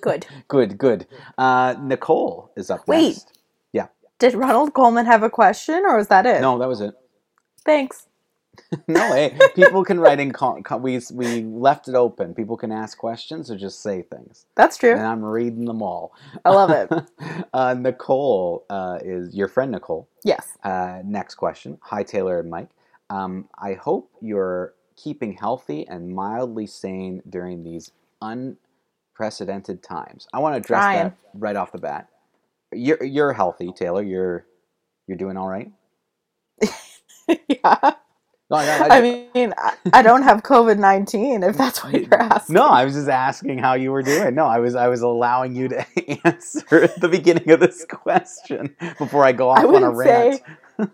Good. 0.01 0.27
good, 0.49 0.79
good. 0.79 1.07
Uh 1.39 1.75
Nicole 1.81 2.51
is 2.57 2.71
up 2.71 2.87
Wait. 2.89 3.09
next. 3.09 3.39
Yeah. 3.73 3.89
Did 4.19 4.35
Ronald 4.35 4.75
Coleman 4.75 5.07
have 5.07 5.23
a 5.23 5.31
question 5.31 5.83
or 5.87 5.97
was 5.97 6.09
that 6.09 6.27
it? 6.27 6.41
No, 6.41 6.59
that 6.59 6.69
was 6.69 6.81
it. 6.81 6.95
Thanks. 7.65 8.07
No, 8.89 9.15
hey, 9.15 9.39
people 9.55 9.85
can 9.85 9.99
write 10.01 10.21
in 10.21 10.33
con- 10.33 10.63
con- 10.63 10.83
we 10.83 11.01
we 11.13 11.43
left 11.45 11.89
it 11.89 11.95
open. 11.95 12.35
People 12.35 12.57
can 12.57 12.73
ask 12.73 12.99
questions 12.99 13.51
or 13.51 13.57
just 13.57 13.81
say 13.83 14.03
things. 14.03 14.47
That's 14.57 14.77
true. 14.77 14.93
And 14.93 15.03
I'm 15.07 15.25
reading 15.25 15.65
them 15.67 15.83
all. 15.83 16.13
I 16.45 16.51
love 16.51 16.71
it. 16.71 16.91
uh, 17.55 17.75
Nicole 17.75 18.65
uh, 18.71 18.99
is 19.03 19.35
your 19.35 19.49
friend, 19.49 19.73
Nicole. 19.73 20.09
Yes. 20.25 20.57
Uh, 20.65 21.01
next 21.05 21.37
question. 21.37 21.79
Hi, 21.83 22.03
Taylor 22.03 22.41
and 22.41 22.51
Mike. 22.51 22.69
Um, 23.11 23.49
I 23.59 23.75
hope 23.75 24.11
you're 24.21 24.75
keeping 24.97 25.33
healthy 25.35 25.87
and 25.89 26.15
mildly 26.15 26.67
sane 26.67 27.23
during 27.29 27.65
these 27.65 27.93
unprecedented 29.13 29.83
times. 29.83 30.27
I 30.33 30.39
want 30.39 30.55
to 30.55 30.59
address 30.59 30.81
Trying. 30.81 31.05
that 31.05 31.17
right 31.35 31.57
off 31.57 31.73
the 31.73 31.79
bat. 31.79 32.09
You're 32.73 33.03
you're 33.03 33.33
healthy, 33.33 33.71
Taylor. 33.75 34.03
You're 34.03 34.47
you're 35.07 35.19
doing 35.19 35.37
all 35.37 35.49
right. 35.49 35.71
yeah. 37.49 37.93
No, 38.51 38.59
I, 38.59 38.67
I, 38.67 38.99
I 38.99 39.01
mean, 39.01 39.55
I, 39.95 40.03
don't 40.03 40.25
have 40.25 40.43
COVID 40.43 40.79
19 40.79 41.43
if 41.43 41.57
that's 41.57 41.83
what 41.83 41.95
you're 41.95 42.15
asking. 42.23 42.55
no, 42.55 42.67
I 42.67 42.85
was 42.85 42.93
just 42.93 43.09
asking 43.09 43.59
how 43.59 43.75
you 43.75 43.91
were 43.91 44.03
doing. 44.03 44.35
No, 44.35 44.45
I 44.45 44.59
was 44.59 44.75
I 44.75 44.89
was 44.89 45.01
allowing 45.01 45.55
you 45.55 45.69
to 45.69 45.87
answer 46.27 46.85
at 46.85 47.01
the 47.01 47.09
beginning 47.09 47.51
of 47.51 47.61
this 47.61 47.87
question 47.89 48.77
before 48.99 49.25
I 49.25 49.33
go 49.33 49.49
off 49.51 49.59
I 49.59 49.65
on 49.65 49.83
a 49.83 49.91
rant. 49.91 50.43
say 50.79 50.87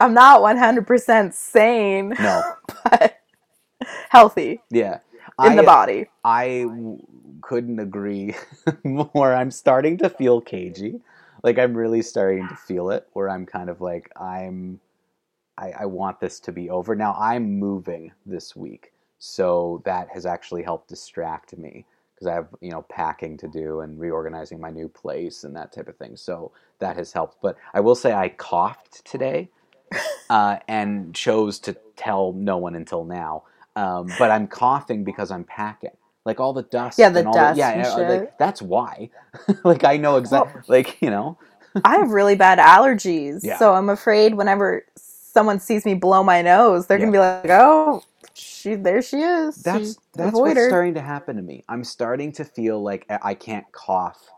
I'm 0.00 0.12
not 0.14 0.40
100% 0.40 1.32
sane, 1.32 2.14
No, 2.18 2.42
but 2.84 3.18
healthy 4.10 4.60
yeah. 4.70 4.98
in 5.44 5.56
the 5.56 5.62
body. 5.62 6.06
I 6.24 6.66
couldn't 7.42 7.78
agree 7.78 8.34
more. 8.84 9.34
I'm 9.34 9.50
starting 9.50 9.98
to 9.98 10.10
feel 10.10 10.40
cagey. 10.40 11.00
Like 11.42 11.58
I'm 11.58 11.74
really 11.76 12.02
starting 12.02 12.48
to 12.48 12.56
feel 12.56 12.90
it 12.90 13.08
where 13.12 13.28
I'm 13.28 13.46
kind 13.46 13.70
of 13.70 13.80
like 13.80 14.10
I'm 14.20 14.80
I, 15.56 15.72
I 15.80 15.86
want 15.86 16.20
this 16.20 16.40
to 16.40 16.52
be 16.52 16.70
over. 16.70 16.94
Now 16.96 17.14
I'm 17.18 17.58
moving 17.58 18.12
this 18.26 18.56
week. 18.56 18.92
So 19.18 19.82
that 19.84 20.08
has 20.10 20.26
actually 20.26 20.62
helped 20.62 20.88
distract 20.88 21.56
me 21.56 21.86
because 22.14 22.26
I 22.26 22.34
have, 22.34 22.48
you 22.60 22.70
know, 22.70 22.82
packing 22.82 23.36
to 23.38 23.48
do 23.48 23.80
and 23.80 23.98
reorganizing 23.98 24.60
my 24.60 24.70
new 24.70 24.88
place 24.88 25.44
and 25.44 25.54
that 25.56 25.72
type 25.72 25.88
of 25.88 25.96
thing. 25.96 26.16
So 26.16 26.52
that 26.78 26.96
has 26.96 27.12
helped. 27.12 27.40
But 27.40 27.56
I 27.72 27.80
will 27.80 27.94
say 27.94 28.12
I 28.12 28.28
coughed 28.28 29.04
today 29.04 29.50
uh, 30.30 30.58
and 30.68 31.14
chose 31.14 31.58
to 31.60 31.76
tell 31.96 32.32
no 32.32 32.58
one 32.58 32.74
until 32.74 33.04
now. 33.04 33.44
Um, 33.76 34.08
but 34.18 34.30
I'm 34.30 34.46
coughing 34.46 35.04
because 35.04 35.30
I'm 35.30 35.44
packing. 35.44 35.96
Like 36.24 36.40
all 36.40 36.52
the 36.52 36.62
dust. 36.62 36.98
Yeah, 36.98 37.10
the 37.10 37.22
dust 37.22 37.58
yeah, 37.58 37.70
and 37.70 37.82
yeah, 37.82 37.94
like, 38.20 38.38
that's 38.38 38.62
why. 38.62 39.10
like 39.64 39.84
I 39.84 39.96
know 39.98 40.16
exactly. 40.16 40.62
Like 40.68 41.00
you 41.02 41.10
know. 41.10 41.38
I 41.84 41.96
have 41.96 42.10
really 42.10 42.36
bad 42.36 42.58
allergies, 42.58 43.40
Yeah. 43.42 43.58
so 43.58 43.74
I'm 43.74 43.90
afraid 43.90 44.34
whenever 44.34 44.84
someone 44.96 45.58
sees 45.60 45.84
me 45.84 45.94
blow 45.94 46.22
my 46.22 46.40
nose, 46.40 46.86
they're 46.86 46.98
gonna 46.98 47.12
be 47.12 47.18
like, 47.18 47.46
"Oh, 47.50 48.02
she 48.32 48.74
there 48.76 49.02
she 49.02 49.20
is." 49.20 49.56
That's 49.62 49.94
She- 49.94 49.98
that's 50.14 50.34
what's 50.34 50.54
her." 50.56 50.68
starting 50.68 50.94
to 50.94 51.00
happen 51.02 51.36
to 51.36 51.42
me. 51.42 51.64
I'm 51.68 51.84
starting 51.84 52.32
to 52.32 52.44
feel 52.44 52.80
like 52.82 53.04
I 53.10 53.18
I 53.22 53.34
can't 53.34 53.70
cough 53.72 54.30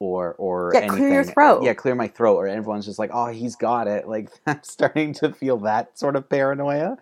or 0.00 0.34
or 0.34 0.72
Yeah, 0.74 0.80
anything. 0.80 0.98
clear 0.98 1.10
your 1.10 1.24
throat. 1.24 1.62
Yeah, 1.62 1.74
clear 1.74 1.94
my 1.94 2.08
throat. 2.08 2.36
Or 2.36 2.46
everyone's 2.48 2.84
just 2.84 2.98
like, 2.98 3.10
"Oh, 3.14 3.28
he's 3.28 3.56
got 3.56 3.86
it." 3.88 4.08
Like 4.08 4.30
I'm 4.46 4.60
starting 4.64 5.14
to 5.14 5.32
feel 5.32 5.56
that 5.58 5.96
sort 5.98 6.16
of 6.16 6.28
paranoia. 6.28 6.98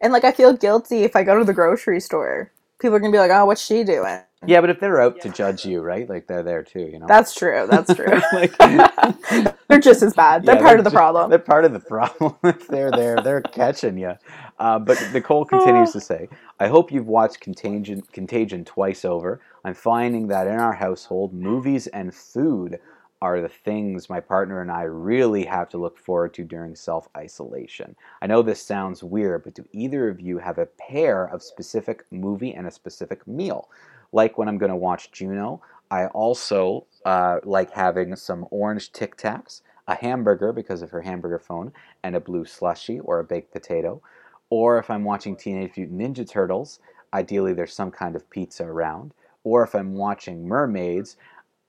And 0.00 0.12
like, 0.12 0.24
I 0.24 0.32
feel 0.32 0.52
guilty 0.54 1.02
if 1.02 1.14
I 1.16 1.24
go 1.24 1.38
to 1.38 1.44
the 1.44 1.52
grocery 1.52 2.00
store. 2.00 2.52
People 2.80 2.96
are 2.96 3.00
gonna 3.00 3.12
be 3.12 3.18
like, 3.18 3.30
"Oh, 3.30 3.44
what's 3.46 3.62
she 3.62 3.84
doing?" 3.84 4.20
Yeah, 4.46 4.62
but 4.62 4.70
if 4.70 4.80
they're 4.80 5.00
out 5.02 5.20
to 5.20 5.28
judge 5.28 5.66
you, 5.66 5.80
right? 5.82 6.08
Like 6.08 6.26
they're 6.26 6.42
there 6.42 6.62
too, 6.62 6.80
you 6.80 6.98
know. 6.98 7.06
That's 7.06 7.34
true. 7.34 7.66
That's 7.70 7.94
true. 7.94 8.06
Like- 8.32 8.56
they're 9.68 9.78
just 9.80 10.02
as 10.02 10.14
bad. 10.14 10.44
They're 10.46 10.54
Yeah, 10.56 10.62
part 10.62 10.78
of 10.78 10.84
the 10.84 10.90
ju- 10.90 10.96
problem. 10.96 11.28
They're 11.28 11.38
part 11.38 11.66
of 11.66 11.72
the 11.74 11.80
problem. 11.80 12.36
if 12.44 12.66
they're 12.66 12.90
there, 12.90 13.20
they're 13.22 13.42
catching 13.42 13.98
you. 13.98 14.14
Uh, 14.58 14.78
but 14.78 14.98
Nicole 15.12 15.44
continues 15.44 15.92
to 15.92 16.00
say, 16.00 16.28
"I 16.58 16.68
hope 16.68 16.90
you've 16.90 17.06
watched 17.06 17.40
Contagion, 17.40 18.02
Contagion 18.12 18.64
twice 18.64 19.04
over. 19.04 19.40
I'm 19.64 19.74
finding 19.74 20.28
that 20.28 20.46
in 20.46 20.54
our 20.54 20.72
household, 20.72 21.34
movies 21.34 21.86
and 21.88 22.14
food 22.14 22.78
are 23.22 23.40
the 23.40 23.48
things 23.48 24.08
my 24.08 24.20
partner 24.20 24.62
and 24.62 24.70
I 24.70 24.82
really 24.82 25.44
have 25.44 25.68
to 25.70 25.78
look 25.78 25.98
forward 25.98 26.32
to 26.34 26.44
during 26.44 26.74
self 26.74 27.08
isolation. 27.16 27.94
I 28.22 28.26
know 28.26 28.42
this 28.42 28.62
sounds 28.62 29.02
weird, 29.02 29.44
but 29.44 29.54
do 29.54 29.68
either 29.72 30.08
of 30.08 30.20
you 30.20 30.38
have 30.38 30.58
a 30.58 30.66
pair 30.66 31.26
of 31.26 31.42
specific 31.42 32.04
movie 32.10 32.54
and 32.54 32.66
a 32.66 32.70
specific 32.70 33.26
meal? 33.26 33.68
Like 34.12 34.38
when 34.38 34.48
I'm 34.48 34.58
going 34.58 34.70
to 34.70 34.76
watch 34.76 35.12
Juno, 35.12 35.60
I 35.90 36.06
also 36.06 36.86
uh, 37.04 37.40
like 37.44 37.70
having 37.70 38.16
some 38.16 38.46
orange 38.50 38.92
Tic 38.92 39.16
Tacs, 39.16 39.60
a 39.86 39.94
hamburger 39.94 40.52
because 40.52 40.82
of 40.82 40.90
her 40.90 41.02
hamburger 41.02 41.38
phone, 41.38 41.72
and 42.02 42.16
a 42.16 42.20
blue 42.20 42.44
slushy 42.44 43.00
or 43.00 43.18
a 43.18 43.24
baked 43.24 43.52
potato. 43.52 44.00
Or 44.48 44.78
if 44.78 44.90
I'm 44.90 45.04
watching 45.04 45.36
Teenage 45.36 45.76
Mutant 45.76 46.00
Ninja 46.00 46.28
Turtles, 46.28 46.80
ideally 47.12 47.52
there's 47.52 47.74
some 47.74 47.90
kind 47.90 48.16
of 48.16 48.28
pizza 48.30 48.64
around. 48.64 49.12
Or 49.44 49.62
if 49.62 49.74
I'm 49.74 49.94
watching 49.94 50.46
Mermaids, 50.46 51.16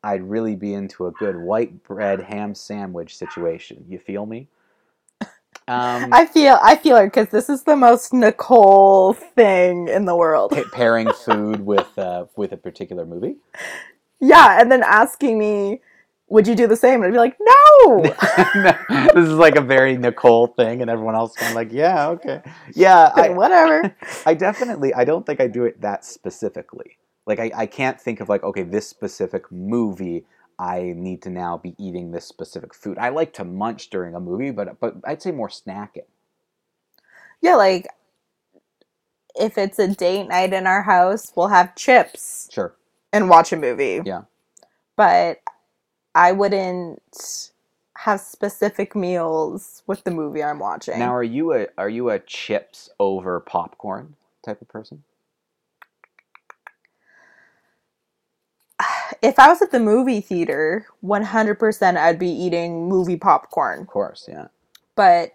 I'd 0.04 0.24
really 0.24 0.56
be 0.56 0.74
into 0.74 1.08
a 1.08 1.12
good 1.12 1.36
white 1.38 1.84
bread 1.84 2.22
ham 2.22 2.56
sandwich 2.56 3.16
situation. 3.16 3.86
You 3.88 4.00
feel 4.00 4.26
me? 4.26 4.48
Um, 5.68 6.10
I 6.12 6.26
feel 6.26 6.58
I 6.62 6.76
feel 6.76 6.98
her 6.98 7.06
because 7.06 7.30
this 7.30 7.48
is 7.48 7.64
the 7.64 7.76
most 7.76 8.14
Nicole 8.14 9.14
thing 9.14 9.88
in 9.88 10.06
the 10.06 10.16
world. 10.16 10.52
pa- 10.52 10.64
pairing 10.74 11.12
food 11.14 11.66
with 11.66 11.98
uh, 11.98 12.26
with 12.36 12.52
a 12.52 12.58
particular 12.58 13.06
movie. 13.06 13.36
Yeah, 14.20 14.60
and 14.60 14.72
then 14.72 14.82
asking 14.84 15.38
me, 15.38 15.82
"Would 16.30 16.48
you 16.48 16.56
do 16.56 16.66
the 16.68 16.76
same?" 16.76 17.04
And 17.04 17.06
I'd 17.06 17.12
be 17.12 17.20
like, 17.20 17.38
"No." 17.40 18.02
this 19.14 19.28
is 19.28 19.34
like 19.36 19.56
a 19.56 19.62
very 19.62 19.98
Nicole 19.98 20.48
thing, 20.48 20.82
and 20.82 20.90
everyone 20.90 21.16
else 21.16 21.36
kind 21.36 21.52
of 21.52 21.56
like, 21.56 21.72
yeah, 21.72 22.10
okay, 22.10 22.42
yeah. 22.74 23.12
I, 23.16 23.30
Whatever. 23.30 23.96
I 24.26 24.34
definitely, 24.34 24.94
I 24.94 25.06
don't 25.06 25.26
think 25.26 25.40
I 25.40 25.48
do 25.48 25.66
it 25.66 25.80
that 25.82 26.04
specifically. 26.04 26.98
Like, 27.26 27.40
I, 27.40 27.52
I 27.56 27.66
can't 27.68 28.00
think 28.02 28.20
of 28.20 28.30
like, 28.30 28.44
okay, 28.44 28.64
this 28.64 28.88
specific 28.88 29.52
movie, 29.52 30.26
I 30.60 30.94
need 30.96 31.22
to 31.24 31.30
now 31.30 31.58
be 31.58 31.76
eating 31.78 32.12
this 32.12 32.26
specific 32.26 32.74
food. 32.74 32.98
I 32.98 33.10
like 33.10 33.34
to 33.34 33.44
munch 33.44 33.90
during 33.90 34.16
a 34.16 34.20
movie, 34.20 34.52
but 34.52 34.80
but 34.80 34.96
I'd 35.06 35.22
say 35.22 35.32
more 35.32 35.50
snacking. 35.50 36.06
Yeah, 37.42 37.56
like 37.56 37.88
if 39.36 39.58
it's 39.58 39.80
a 39.80 39.88
date 39.88 40.28
night 40.28 40.54
in 40.54 40.68
our 40.68 40.84
house, 40.84 41.32
we'll 41.36 41.48
have 41.48 41.76
chips 41.76 42.50
Sure. 42.52 42.76
and 43.14 43.30
watch 43.30 43.52
a 43.54 43.58
movie. 43.58 44.02
Yeah. 44.06 44.24
But 44.96 45.42
I 46.14 46.32
wouldn't 46.32 47.52
have 47.98 48.20
specific 48.20 48.96
meals 48.96 49.84
with 49.88 50.04
the 50.04 50.12
movie 50.12 50.44
I'm 50.44 50.60
watching. 50.60 51.00
Now, 51.00 51.16
are 51.16 51.24
you 51.24 51.54
a 51.54 51.68
are 51.78 51.90
you 51.90 52.10
a 52.10 52.20
chips 52.20 52.90
over 53.00 53.40
popcorn 53.40 54.16
type 54.46 54.62
of 54.62 54.68
person? 54.68 55.04
If 59.22 59.38
I 59.40 59.48
was 59.50 59.62
at 59.62 59.72
the 59.72 59.80
movie 59.80 60.22
theater, 60.22 60.86
100% 61.04 61.98
I'd 61.98 62.20
be 62.20 62.30
eating 62.30 62.88
movie 62.90 63.18
popcorn. 63.18 63.82
Of 63.82 63.88
course, 63.88 64.26
yeah. 64.30 64.48
But 64.96 65.34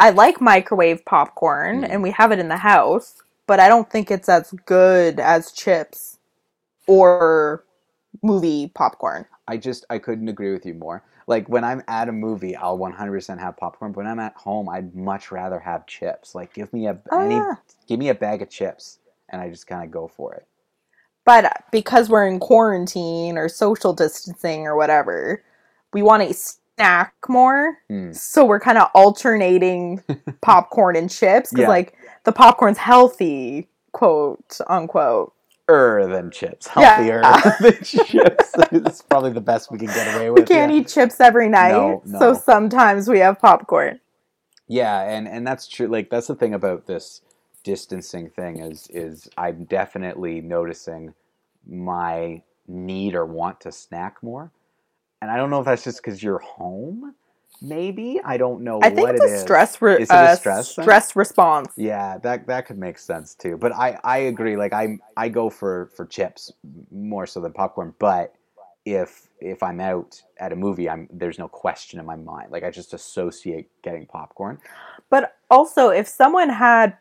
I 0.00 0.10
like 0.10 0.40
microwave 0.40 1.04
popcorn 1.04 1.82
Mm. 1.82 1.90
and 1.90 2.02
we 2.02 2.10
have 2.12 2.32
it 2.32 2.38
in 2.38 2.48
the 2.48 2.56
house, 2.58 3.20
but 3.46 3.60
I 3.60 3.68
don't 3.68 3.90
think 3.90 4.10
it's 4.10 4.28
as 4.28 4.52
good 4.66 5.20
as 5.20 5.52
chips 5.52 6.18
or 6.86 7.64
movie 8.22 8.70
popcorn. 8.74 9.26
I 9.46 9.56
just 9.56 9.84
I 9.90 9.98
couldn't 9.98 10.28
agree 10.28 10.52
with 10.52 10.64
you 10.66 10.74
more. 10.74 11.02
Like 11.26 11.48
when 11.48 11.64
I'm 11.64 11.82
at 11.88 12.08
a 12.08 12.12
movie, 12.12 12.56
I'll 12.56 12.78
100% 12.78 13.38
have 13.38 13.56
popcorn. 13.56 13.92
But 13.92 13.98
when 13.98 14.06
I'm 14.06 14.18
at 14.18 14.34
home, 14.34 14.68
I'd 14.68 14.94
much 14.94 15.30
rather 15.30 15.58
have 15.60 15.86
chips. 15.86 16.34
Like 16.34 16.54
give 16.54 16.72
me 16.72 16.86
a 16.86 16.98
Oh, 17.12 17.20
any, 17.20 17.34
yeah. 17.34 17.54
give 17.86 17.98
me 17.98 18.08
a 18.08 18.14
bag 18.14 18.40
of 18.42 18.48
chips, 18.48 18.98
and 19.28 19.40
I 19.42 19.50
just 19.50 19.66
kind 19.66 19.84
of 19.84 19.90
go 19.90 20.08
for 20.08 20.34
it. 20.34 20.46
But 21.28 21.64
because 21.70 22.08
we're 22.08 22.26
in 22.26 22.40
quarantine 22.40 23.36
or 23.36 23.50
social 23.50 23.92
distancing 23.92 24.66
or 24.66 24.76
whatever, 24.76 25.44
we 25.92 26.00
want 26.00 26.26
to 26.26 26.32
snack 26.32 27.12
more. 27.28 27.76
Hmm. 27.90 28.12
So 28.12 28.46
we're 28.46 28.60
kind 28.60 28.78
of 28.78 28.88
alternating 28.94 30.02
popcorn 30.40 30.96
and 30.96 31.10
chips 31.10 31.50
because, 31.50 31.64
Yeah. 31.64 31.68
like, 31.68 31.92
the 32.24 32.32
popcorn's 32.32 32.78
healthy, 32.78 33.68
quote 33.92 34.58
unquote. 34.68 35.34
Er 35.68 36.06
than 36.06 36.30
chips, 36.30 36.66
Yeah. 36.74 36.94
healthier 36.94 37.20
than 37.60 37.84
chips. 37.84 38.52
it's 38.72 39.02
probably 39.02 39.32
the 39.34 39.42
best 39.42 39.70
we 39.70 39.76
can 39.76 39.88
get 39.88 40.16
away 40.16 40.30
with. 40.30 40.48
We 40.48 40.54
can't 40.54 40.72
yeah. 40.72 40.78
eat 40.80 40.88
chips 40.88 41.20
every 41.20 41.50
night, 41.50 41.72
No, 41.72 42.00
no. 42.06 42.18
so 42.20 42.32
sometimes 42.32 43.06
we 43.06 43.18
have 43.18 43.38
popcorn. 43.38 44.00
Yeah, 44.66 45.02
and 45.02 45.28
and 45.28 45.46
that's 45.46 45.68
true. 45.68 45.88
Like 45.88 46.08
that's 46.08 46.28
the 46.28 46.34
thing 46.34 46.54
about 46.54 46.86
this 46.86 47.20
distancing 47.64 48.30
thing 48.30 48.60
is 48.60 48.88
is 48.90 49.28
I'm 49.38 49.64
definitely 49.66 50.40
noticing 50.42 51.14
my 51.68 52.42
need 52.68 53.14
or 53.14 53.26
want 53.26 53.60
to 53.62 53.72
snack 53.72 54.22
more, 54.22 54.52
and 55.22 55.30
I 55.30 55.36
don't 55.38 55.50
know 55.50 55.60
if 55.60 55.66
that's 55.66 55.84
just 55.84 55.98
because 56.02 56.22
you're 56.22 56.40
home. 56.40 57.14
Maybe 57.62 58.20
I 58.24 58.38
don't 58.38 58.62
know 58.64 58.80
I 58.80 58.90
think 58.90 59.10
what 59.10 59.16
it's 59.16 59.20
it 59.20 59.24
a 59.24 59.28
is. 59.28 59.68
stress, 59.68 59.82
re- 59.82 60.00
Is 60.00 60.12
a 60.12 60.28
uh, 60.28 60.28
stress 60.28 60.78
stress 60.78 61.16
response. 61.16 61.72
Yeah, 61.76 62.18
that 62.20 62.46
that 62.48 62.66
could 62.66 62.78
make 62.78 62.98
sense 62.98 63.34
too. 63.34 63.58
But 63.58 63.72
I 63.74 63.98
I 64.04 64.18
agree. 64.18 64.56
Like 64.56 64.74
I 64.74 64.98
I 65.16 65.28
go 65.30 65.50
for 65.50 65.90
for 65.96 66.06
chips 66.06 66.52
more 66.92 67.26
so 67.26 67.40
than 67.40 67.52
popcorn. 67.52 67.94
But 67.98 68.34
if 68.86 69.28
if 69.40 69.64
I'm 69.64 69.80
out 69.80 70.22
at 70.38 70.52
a 70.52 70.56
movie, 70.56 70.88
I'm 70.90 71.08
there's 71.12 71.38
no 71.40 71.48
question 71.48 72.00
in 72.00 72.06
my 72.06 72.16
mind. 72.16 72.52
Like 72.52 72.64
I 72.64 72.70
just 72.70 72.94
associate 72.94 73.70
getting 73.82 74.06
popcorn. 74.06 74.60
But 75.10 75.36
also, 75.50 75.90
if 75.90 76.08
someone 76.08 76.50
had 76.50 76.96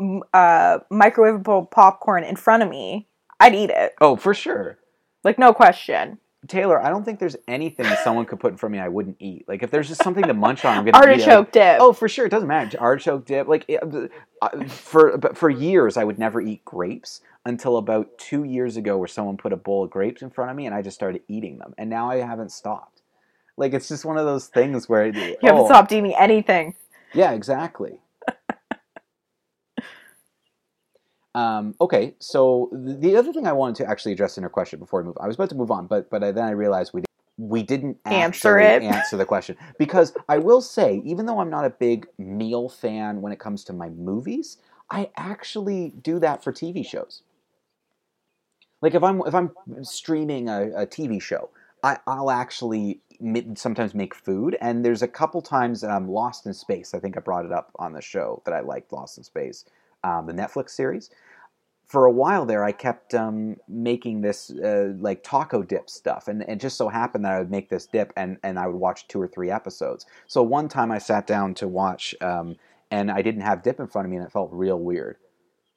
uh, 0.00 0.78
microwavable 0.92 1.70
popcorn 1.70 2.24
in 2.24 2.36
front 2.36 2.62
of 2.62 2.68
me, 2.68 3.08
I'd 3.40 3.54
eat 3.54 3.70
it. 3.70 3.94
Oh, 4.00 4.16
for 4.16 4.34
sure. 4.34 4.78
Like, 5.22 5.38
no 5.38 5.52
question. 5.52 6.18
Taylor, 6.46 6.78
I 6.82 6.90
don't 6.90 7.04
think 7.04 7.20
there's 7.20 7.36
anything 7.48 7.86
that 7.86 8.04
someone 8.04 8.26
could 8.26 8.38
put 8.38 8.52
in 8.52 8.58
front 8.58 8.74
of 8.74 8.78
me 8.78 8.84
I 8.84 8.88
wouldn't 8.88 9.16
eat. 9.18 9.46
Like 9.48 9.62
if 9.62 9.70
there's 9.70 9.88
just 9.88 10.02
something 10.02 10.24
to 10.24 10.34
munch 10.34 10.64
on, 10.66 10.76
I'm 10.76 10.84
gonna 10.84 10.98
eat 11.06 11.20
it. 11.20 11.22
Artichoke 11.28 11.52
dip. 11.52 11.76
Oh, 11.80 11.92
for 11.94 12.06
sure, 12.08 12.26
it 12.26 12.30
doesn't 12.30 12.48
matter. 12.48 12.78
Artichoke 12.78 13.24
dip, 13.24 13.48
like 13.48 13.64
it- 13.66 13.82
uh, 14.42 14.64
for 14.66 15.16
but 15.16 15.38
for 15.38 15.48
years, 15.48 15.96
I 15.96 16.04
would 16.04 16.18
never 16.18 16.42
eat 16.42 16.62
grapes 16.64 17.22
until 17.46 17.78
about 17.78 18.18
two 18.18 18.44
years 18.44 18.76
ago, 18.76 18.98
where 18.98 19.08
someone 19.08 19.38
put 19.38 19.54
a 19.54 19.56
bowl 19.56 19.84
of 19.84 19.90
grapes 19.90 20.20
in 20.20 20.28
front 20.30 20.50
of 20.50 20.56
me, 20.56 20.66
and 20.66 20.74
I 20.74 20.82
just 20.82 20.96
started 20.96 21.22
eating 21.28 21.58
them, 21.58 21.74
and 21.78 21.88
now 21.88 22.10
I 22.10 22.16
haven't 22.16 22.52
stopped. 22.52 23.00
Like 23.56 23.72
it's 23.72 23.88
just 23.88 24.04
one 24.04 24.18
of 24.18 24.26
those 24.26 24.46
things 24.48 24.86
where 24.86 25.06
you 25.06 25.36
haven't 25.42 25.64
stopped 25.66 25.92
eating 25.92 26.14
anything. 26.14 26.74
Yeah, 27.14 27.32
exactly. 27.32 28.00
Um, 31.34 31.74
okay, 31.80 32.14
so 32.20 32.70
the 32.72 33.16
other 33.16 33.32
thing 33.32 33.46
I 33.46 33.52
wanted 33.52 33.76
to 33.84 33.90
actually 33.90 34.12
address 34.12 34.36
in 34.36 34.44
her 34.44 34.48
question 34.48 34.78
before 34.78 35.02
we 35.02 35.06
move, 35.06 35.16
I 35.20 35.26
was 35.26 35.34
about 35.34 35.48
to 35.50 35.56
move 35.56 35.70
on, 35.70 35.86
but 35.86 36.08
but 36.10 36.22
I, 36.22 36.30
then 36.30 36.44
I 36.44 36.52
realized 36.52 36.92
we 36.94 37.00
didn't, 37.00 37.50
we 37.50 37.62
didn't 37.62 37.98
Answer 38.04 38.58
it. 38.58 38.82
answer 38.84 39.16
the 39.16 39.24
question 39.24 39.56
because 39.78 40.14
I 40.28 40.38
will 40.38 40.60
say, 40.60 41.02
even 41.04 41.26
though 41.26 41.40
I'm 41.40 41.50
not 41.50 41.64
a 41.64 41.70
big 41.70 42.06
meal 42.18 42.68
fan 42.68 43.20
when 43.20 43.32
it 43.32 43.40
comes 43.40 43.64
to 43.64 43.72
my 43.72 43.88
movies, 43.88 44.58
I 44.90 45.10
actually 45.16 45.92
do 46.02 46.20
that 46.20 46.44
for 46.44 46.52
TV 46.52 46.86
shows. 46.86 47.22
Like 48.80 48.94
if 48.94 49.02
I'm 49.02 49.22
if 49.26 49.34
I'm 49.34 49.50
streaming 49.82 50.48
a, 50.48 50.82
a 50.82 50.86
TV 50.86 51.20
show, 51.20 51.50
I, 51.82 51.98
I'll 52.06 52.30
actually 52.30 53.00
sometimes 53.54 53.94
make 53.94 54.14
food. 54.14 54.56
And 54.60 54.84
there's 54.84 55.02
a 55.02 55.08
couple 55.08 55.42
times 55.42 55.80
that 55.80 55.90
I'm 55.90 56.08
Lost 56.08 56.46
in 56.46 56.54
Space. 56.54 56.94
I 56.94 56.98
think 56.98 57.16
I 57.16 57.20
brought 57.20 57.44
it 57.44 57.52
up 57.52 57.70
on 57.78 57.92
the 57.92 58.00
show 58.00 58.42
that 58.44 58.54
I 58.54 58.60
liked 58.60 58.92
Lost 58.92 59.18
in 59.18 59.24
Space, 59.24 59.64
um, 60.04 60.26
the 60.28 60.34
Netflix 60.34 60.72
series. 60.72 61.10
For 61.88 62.06
a 62.06 62.12
while 62.12 62.46
there, 62.46 62.64
I 62.64 62.72
kept 62.72 63.14
um, 63.14 63.56
making 63.68 64.22
this 64.22 64.50
uh, 64.50 64.94
like 64.98 65.24
taco 65.24 65.62
dip 65.62 65.90
stuff, 65.90 66.28
and 66.28 66.42
it 66.42 66.56
just 66.60 66.78
so 66.78 66.88
happened 66.88 67.24
that 67.26 67.32
I 67.34 67.40
would 67.40 67.52
make 67.52 67.70
this 67.70 67.86
dip, 67.86 68.12
and, 68.16 68.38
and 68.44 68.58
I 68.58 68.68
would 68.68 68.76
watch 68.76 69.08
two 69.08 69.22
or 69.22 69.28
three 69.28 69.50
episodes. 69.50 70.06
So 70.26 70.42
one 70.42 70.68
time 70.68 70.92
I 70.92 70.98
sat 70.98 71.26
down 71.28 71.54
to 71.56 71.68
watch, 71.68 72.14
um, 72.22 72.56
and 72.90 73.10
I 73.10 73.22
didn't 73.22 73.42
have 73.42 73.62
dip 73.62 73.80
in 73.80 73.88
front 73.88 74.06
of 74.06 74.12
me, 74.12 74.18
and 74.18 74.26
it 74.26 74.32
felt 74.32 74.50
real 74.52 74.80
weird. 74.80 75.18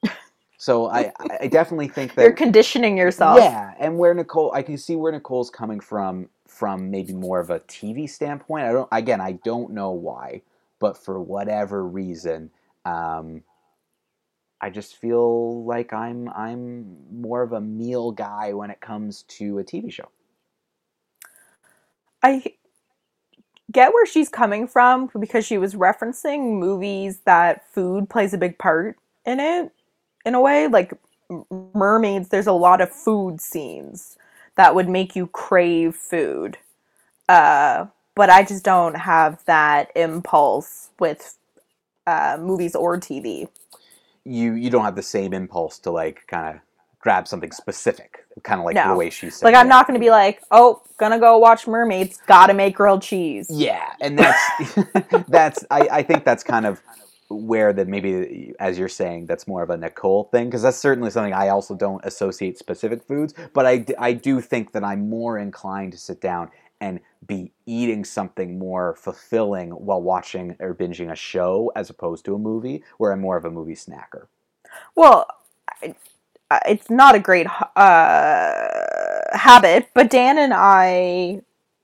So 0.58 0.88
I, 0.88 1.12
I 1.40 1.48
definitely 1.48 1.88
think 1.88 2.14
that 2.16 2.22
You're 2.24 2.32
conditioning 2.34 2.98
yourself. 2.98 3.38
yeah, 3.38 3.74
and 3.80 3.98
where 3.98 4.14
Nicole, 4.14 4.52
I 4.54 4.62
can 4.62 4.78
see 4.78 4.96
where 4.96 5.12
Nicole's 5.12 5.50
coming 5.50 5.80
from, 5.80 6.30
from 6.46 6.90
maybe 6.90 7.14
more 7.14 7.40
of 7.40 7.50
a 7.50 7.60
TV 7.60 8.08
standpoint. 8.10 8.66
I 8.66 8.72
don't, 8.72 8.88
again, 8.92 9.20
I 9.20 9.32
don't 9.32 9.72
know 9.72 9.92
why, 9.92 10.42
but 10.80 10.98
for 10.98 11.20
whatever 11.20 11.86
reason, 11.86 12.50
um, 12.86 13.42
I 14.60 14.70
just 14.70 14.96
feel 14.96 15.64
like 15.64 15.92
I'm, 15.92 16.28
I'm 16.30 16.96
more 17.12 17.42
of 17.42 17.52
a 17.52 17.60
meal 17.60 18.10
guy 18.12 18.52
when 18.52 18.70
it 18.70 18.80
comes 18.80 19.22
to 19.24 19.58
a 19.58 19.64
TV 19.64 19.92
show. 19.92 20.08
I 22.22 22.54
get 23.70 23.92
where 23.92 24.06
she's 24.06 24.28
coming 24.28 24.66
from 24.66 25.10
because 25.18 25.46
she 25.46 25.58
was 25.58 25.74
referencing 25.74 26.58
movies 26.58 27.20
that 27.24 27.68
food 27.72 28.10
plays 28.10 28.34
a 28.34 28.38
big 28.38 28.58
part 28.58 28.96
in 29.24 29.38
it 29.40 29.70
in 30.24 30.34
a 30.34 30.40
way. 30.40 30.66
Like 30.66 30.92
mermaids 31.74 32.30
there's 32.30 32.46
a 32.46 32.52
lot 32.52 32.80
of 32.80 32.90
food 32.90 33.40
scenes 33.40 34.16
that 34.56 34.74
would 34.74 34.88
make 34.88 35.14
you 35.14 35.26
crave 35.28 35.94
food. 35.94 36.58
Uh 37.28 37.86
but 38.18 38.28
i 38.28 38.42
just 38.42 38.64
don't 38.64 38.96
have 38.96 39.42
that 39.46 39.90
impulse 39.96 40.90
with 40.98 41.38
uh 42.06 42.36
movies 42.40 42.74
or 42.74 42.98
tv 42.98 43.48
You, 44.28 44.52
you 44.54 44.70
don't 44.70 44.84
have 44.84 44.96
the 44.96 45.02
same 45.02 45.32
impulse 45.32 45.78
to 45.80 45.90
like 45.90 46.26
kind 46.26 46.56
of 46.56 46.60
grab 47.00 47.26
something 47.28 47.52
specific, 47.52 48.24
kind 48.42 48.60
of 48.60 48.64
like 48.66 48.74
No. 48.74 48.88
the 48.88 48.94
way 48.96 49.08
she 49.10 49.30
said. 49.30 49.44
like 49.46 49.54
i'm 49.54 49.66
it. 49.66 49.68
not 49.70 49.86
gonna 49.86 49.98
be 49.98 50.10
like 50.10 50.42
oh 50.50 50.82
gonna 50.98 51.18
go 51.18 51.38
watch 51.38 51.66
mermaids 51.66 52.18
gotta 52.26 52.54
make 52.54 52.74
grilled 52.76 53.02
cheese 53.02 53.46
Yeah, 53.50 53.92
and 54.00 54.18
that's 54.18 54.74
that's 55.28 55.64
I, 55.70 55.88
I 55.90 56.02
think 56.02 56.24
that's 56.24 56.42
kind 56.44 56.66
of 56.66 56.82
where 57.30 57.72
that 57.74 57.86
maybe 57.88 58.54
as 58.58 58.78
you're 58.78 58.88
saying 58.88 59.26
that's 59.26 59.46
more 59.46 59.62
of 59.62 59.70
a 59.70 59.76
Nicole 59.76 60.24
thing 60.24 60.46
because 60.46 60.62
that's 60.62 60.78
certainly 60.78 61.10
something 61.10 61.32
I 61.34 61.48
also 61.48 61.74
don't 61.76 62.04
associate 62.04 62.58
specific 62.58 63.02
foods, 63.04 63.34
but 63.54 63.64
I 63.66 63.84
I 63.98 64.12
do 64.12 64.40
think 64.40 64.72
that 64.72 64.82
I'm 64.84 65.08
more 65.08 65.38
inclined 65.38 65.92
to 65.92 65.98
sit 65.98 66.20
down 66.20 66.50
and 66.80 67.00
be 67.26 67.52
eating 67.66 68.04
something 68.04 68.58
more 68.58 68.94
fulfilling 68.94 69.70
while 69.70 70.00
watching 70.00 70.56
or 70.60 70.74
binging 70.74 71.10
a 71.10 71.16
show 71.16 71.72
as 71.74 71.90
opposed 71.90 72.24
to 72.24 72.34
a 72.34 72.38
movie 72.38 72.82
where 72.98 73.12
I'm 73.12 73.20
more 73.20 73.36
of 73.36 73.44
a 73.44 73.50
movie 73.50 73.74
snacker. 73.74 74.26
Well, 74.94 75.26
it's 76.66 76.88
not 76.90 77.14
a 77.14 77.20
great 77.20 77.46
uh, 77.76 78.68
habit, 79.32 79.88
but 79.94 80.10
Dan 80.10 80.38
and 80.38 80.52
I 80.54 81.42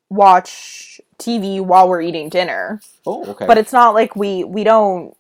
watch 0.09 1.01
TV 1.19 1.61
while 1.61 1.89
we're 1.89 2.03
eating 2.03 2.29
dinner. 2.29 2.81
Oh, 3.07 3.25
okay. 3.27 3.47
But 3.47 3.59
it's 3.59 3.73
not 3.73 3.95
like 3.95 4.17
we 4.17 4.45
we 4.45 4.65
don't 4.65 5.17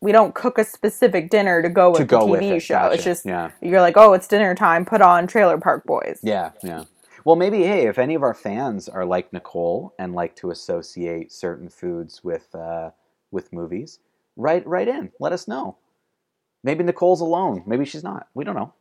we 0.00 0.12
don't 0.12 0.34
cook 0.34 0.58
a 0.58 0.64
specific 0.64 1.30
dinner 1.30 1.62
to 1.62 1.68
go 1.68 1.90
with 1.90 2.00
to 2.00 2.04
go 2.04 2.20
the 2.20 2.26
with 2.26 2.40
TV 2.40 2.56
it. 2.56 2.60
show. 2.60 2.74
Gotcha. 2.74 2.94
It's 2.94 3.04
just 3.04 3.26
yeah. 3.26 3.50
you're 3.62 3.80
like, 3.80 3.96
oh, 3.96 4.12
it's 4.12 4.28
dinner 4.28 4.54
time. 4.54 4.84
Put 4.84 5.00
on 5.00 5.26
Trailer 5.26 5.58
Park 5.58 5.84
Boys. 5.84 6.20
Yeah, 6.22 6.50
yeah. 6.62 6.84
Well, 7.24 7.36
maybe 7.36 7.62
hey, 7.62 7.86
if 7.86 7.98
any 7.98 8.14
of 8.14 8.22
our 8.22 8.34
fans 8.34 8.88
are 8.88 9.04
like 9.06 9.32
Nicole 9.32 9.94
and 9.98 10.14
like 10.14 10.36
to 10.36 10.50
associate 10.50 11.32
certain 11.32 11.68
foods 11.68 12.22
with 12.22 12.54
uh, 12.54 12.90
with 13.30 13.52
movies, 13.52 14.00
write 14.36 14.66
write 14.66 14.88
in. 14.88 15.10
Let 15.20 15.32
us 15.32 15.48
know. 15.48 15.76
Maybe 16.62 16.84
Nicole's 16.84 17.20
alone. 17.20 17.62
Maybe 17.66 17.84
she's 17.84 18.04
not. 18.04 18.28
We 18.34 18.44
don't 18.44 18.54
know. 18.56 18.72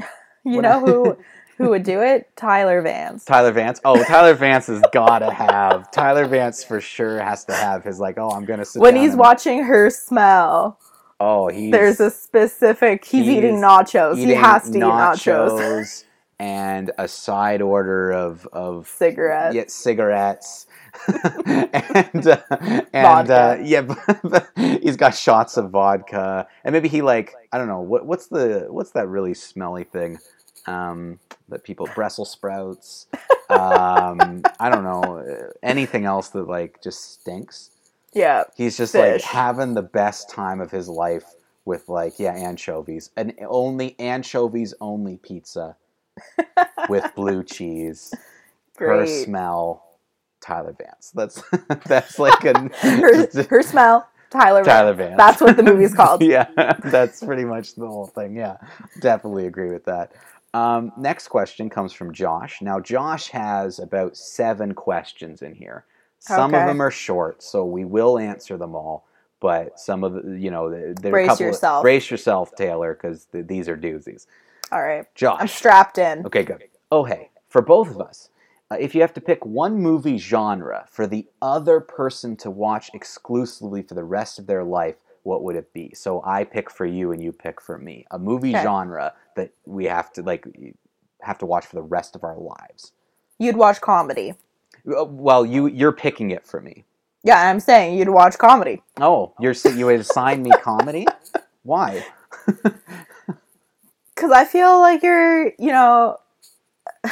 You 0.44 0.56
What- 0.56 0.62
know 0.62 0.80
who 0.84 1.16
who 1.58 1.68
would 1.70 1.82
do 1.84 2.00
it? 2.02 2.34
Tyler 2.36 2.82
Vance. 2.82 3.24
Tyler 3.24 3.52
Vance. 3.52 3.80
Oh, 3.84 4.02
Tyler 4.04 4.34
Vance 4.34 4.66
has 4.66 4.82
gotta 4.92 5.30
have. 5.32 5.90
Tyler 5.92 6.26
Vance 6.26 6.64
for 6.64 6.80
sure 6.80 7.20
has 7.22 7.44
to 7.44 7.52
have 7.54 7.84
his 7.84 8.00
like. 8.00 8.18
Oh, 8.18 8.30
I'm 8.30 8.44
gonna 8.44 8.64
sit 8.64 8.82
When 8.82 8.96
he's 8.96 9.10
and- 9.12 9.20
watching 9.20 9.62
her 9.64 9.88
smell, 9.88 10.78
Oh, 11.20 11.46
he's 11.48 11.70
there's 11.70 12.00
a 12.00 12.10
specific. 12.10 13.04
He's, 13.04 13.24
he's 13.26 13.36
eating 13.36 13.56
nachos. 13.60 14.16
He 14.16 14.30
has 14.34 14.68
to 14.70 14.76
eat 14.76 14.82
nachos. 14.82 16.04
and 16.42 16.90
a 16.98 17.06
side 17.06 17.62
order 17.62 18.10
of 18.10 18.48
of 18.52 18.88
Cigarettes. 18.88 19.54
Yeah, 19.54 19.64
cigarettes. 19.68 20.66
and 21.06 22.26
uh, 22.26 22.82
and 22.92 23.30
uh, 23.30 23.56
yeah, 23.62 23.94
he's 24.56 24.96
got 24.96 25.14
shots 25.14 25.56
of 25.56 25.70
vodka, 25.70 26.48
and 26.64 26.72
maybe 26.72 26.88
he 26.88 27.00
like 27.00 27.32
I 27.52 27.58
don't 27.58 27.68
know 27.68 27.80
what 27.80 28.06
what's 28.06 28.26
the 28.26 28.66
what's 28.68 28.90
that 28.90 29.06
really 29.06 29.34
smelly 29.34 29.84
thing 29.84 30.18
um, 30.66 31.20
that 31.48 31.62
people 31.62 31.88
Brussels 31.94 32.32
sprouts. 32.32 33.06
Um, 33.48 34.42
I 34.58 34.68
don't 34.68 34.82
know 34.82 35.18
uh, 35.18 35.52
anything 35.62 36.06
else 36.06 36.30
that 36.30 36.48
like 36.48 36.82
just 36.82 37.20
stinks. 37.20 37.70
Yeah. 38.14 38.44
He's 38.56 38.76
just 38.76 38.94
like 38.96 39.22
having 39.22 39.74
the 39.74 39.82
best 39.82 40.28
time 40.28 40.60
of 40.60 40.72
his 40.72 40.88
life 40.88 41.24
with 41.64 41.88
like 41.88 42.18
yeah 42.18 42.32
anchovies 42.32 43.10
and 43.16 43.32
only 43.46 43.94
anchovies 44.00 44.74
only 44.80 45.16
pizza 45.18 45.76
with 46.88 47.10
blue 47.14 47.42
cheese. 47.42 48.12
Her 48.78 49.06
smell, 49.06 49.84
Tyler 50.40 50.74
Vance. 50.78 51.12
That's 51.14 51.42
that's 51.86 52.18
like 52.18 52.44
a 52.44 52.58
her, 52.80 53.44
her 53.48 53.62
smell, 53.62 54.08
Tyler, 54.30 54.64
Tyler 54.64 54.94
Vance. 54.94 55.10
Vance. 55.10 55.18
That's 55.18 55.40
what 55.40 55.56
the 55.56 55.62
movie's 55.62 55.94
called. 55.96 56.22
yeah, 56.22 56.48
that's 56.84 57.22
pretty 57.22 57.44
much 57.44 57.74
the 57.74 57.86
whole 57.86 58.06
thing. 58.06 58.36
Yeah, 58.36 58.56
definitely 59.00 59.46
agree 59.46 59.70
with 59.72 59.84
that. 59.84 60.12
Um, 60.54 60.92
next 60.98 61.28
question 61.28 61.70
comes 61.70 61.92
from 61.92 62.12
Josh. 62.12 62.60
Now, 62.60 62.78
Josh 62.80 63.28
has 63.28 63.78
about 63.78 64.16
seven 64.16 64.74
questions 64.74 65.40
in 65.42 65.54
here. 65.54 65.84
Some 66.18 66.54
of 66.54 66.66
them 66.66 66.80
are 66.82 66.90
short, 66.90 67.42
so 67.42 67.64
we 67.64 67.84
will 67.84 68.18
answer 68.18 68.56
them 68.56 68.74
all. 68.74 69.04
But 69.40 69.80
some 69.80 70.04
of 70.04 70.12
the, 70.12 70.38
you 70.38 70.50
know, 70.52 70.70
there 70.70 70.94
there 70.94 71.12
are 71.12 71.16
a 71.18 71.24
Brace 71.24 71.28
couple 71.28 71.46
of- 71.46 71.48
yourself. 71.52 71.82
brace 71.82 72.10
yourself, 72.10 72.54
Taylor, 72.54 72.94
because 72.94 73.24
th- 73.32 73.46
these 73.48 73.68
are 73.68 73.76
doozies. 73.76 74.26
All 74.72 74.82
right. 74.82 75.04
Josh, 75.14 75.38
I'm 75.40 75.48
strapped 75.48 75.98
in. 75.98 76.24
Okay, 76.26 76.42
good. 76.44 76.64
Oh, 76.90 77.04
hey, 77.04 77.30
for 77.48 77.60
both 77.62 77.90
of 77.90 78.00
us, 78.00 78.30
uh, 78.70 78.76
if 78.80 78.94
you 78.94 79.02
have 79.02 79.12
to 79.14 79.20
pick 79.20 79.44
one 79.44 79.76
movie 79.78 80.16
genre 80.16 80.86
for 80.90 81.06
the 81.06 81.26
other 81.42 81.78
person 81.78 82.36
to 82.38 82.50
watch 82.50 82.90
exclusively 82.94 83.82
for 83.82 83.94
the 83.94 84.04
rest 84.04 84.38
of 84.38 84.46
their 84.46 84.64
life, 84.64 84.96
what 85.24 85.42
would 85.44 85.56
it 85.56 85.72
be? 85.74 85.92
So 85.94 86.22
I 86.24 86.44
pick 86.44 86.70
for 86.70 86.86
you 86.86 87.12
and 87.12 87.22
you 87.22 87.32
pick 87.32 87.60
for 87.60 87.76
me. 87.78 88.06
A 88.10 88.18
movie 88.18 88.52
Okay. 88.54 88.62
genre 88.62 89.12
that 89.36 89.52
we 89.66 89.84
have 89.84 90.10
to 90.14 90.22
like 90.22 90.46
have 91.20 91.38
to 91.38 91.46
watch 91.46 91.66
for 91.66 91.76
the 91.76 91.82
rest 91.82 92.16
of 92.16 92.24
our 92.24 92.36
lives. 92.38 92.92
You'd 93.38 93.56
watch 93.56 93.80
comedy. 93.80 94.34
Uh, 94.86 95.04
Well, 95.04 95.44
you 95.44 95.66
you're 95.66 95.92
picking 95.92 96.30
it 96.30 96.46
for 96.46 96.60
me. 96.62 96.84
Yeah, 97.22 97.48
I'm 97.48 97.60
saying 97.60 97.98
you'd 97.98 98.08
watch 98.08 98.38
comedy. 98.38 98.82
Oh, 99.00 99.34
you're 99.38 99.52
you 99.76 99.86
would 99.86 100.00
assign 100.00 100.42
me 100.42 100.50
comedy? 100.50 101.06
Why? 101.62 102.04
Because 104.22 104.36
I 104.36 104.44
feel 104.44 104.78
like 104.78 105.02
you're, 105.02 105.46
you 105.58 105.72
know, 105.72 106.16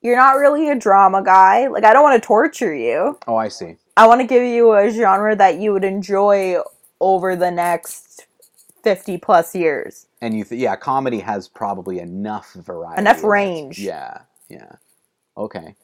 you're 0.00 0.16
not 0.16 0.38
really 0.38 0.70
a 0.70 0.74
drama 0.74 1.22
guy. 1.22 1.66
Like, 1.66 1.84
I 1.84 1.92
don't 1.92 2.02
want 2.02 2.22
to 2.22 2.26
torture 2.26 2.74
you. 2.74 3.18
Oh, 3.26 3.36
I 3.36 3.48
see. 3.48 3.76
I 3.94 4.06
want 4.06 4.22
to 4.22 4.26
give 4.26 4.42
you 4.42 4.72
a 4.72 4.88
genre 4.88 5.36
that 5.36 5.58
you 5.58 5.74
would 5.74 5.84
enjoy 5.84 6.56
over 7.02 7.36
the 7.36 7.50
next 7.50 8.28
50 8.82 9.18
plus 9.18 9.54
years. 9.54 10.06
And 10.22 10.38
you, 10.38 10.44
th- 10.44 10.58
yeah, 10.58 10.74
comedy 10.74 11.18
has 11.18 11.48
probably 11.48 11.98
enough 11.98 12.54
variety, 12.54 13.02
Enough 13.02 13.22
range. 13.22 13.78
Yeah, 13.78 14.22
yeah. 14.48 14.76
Okay. 15.36 15.74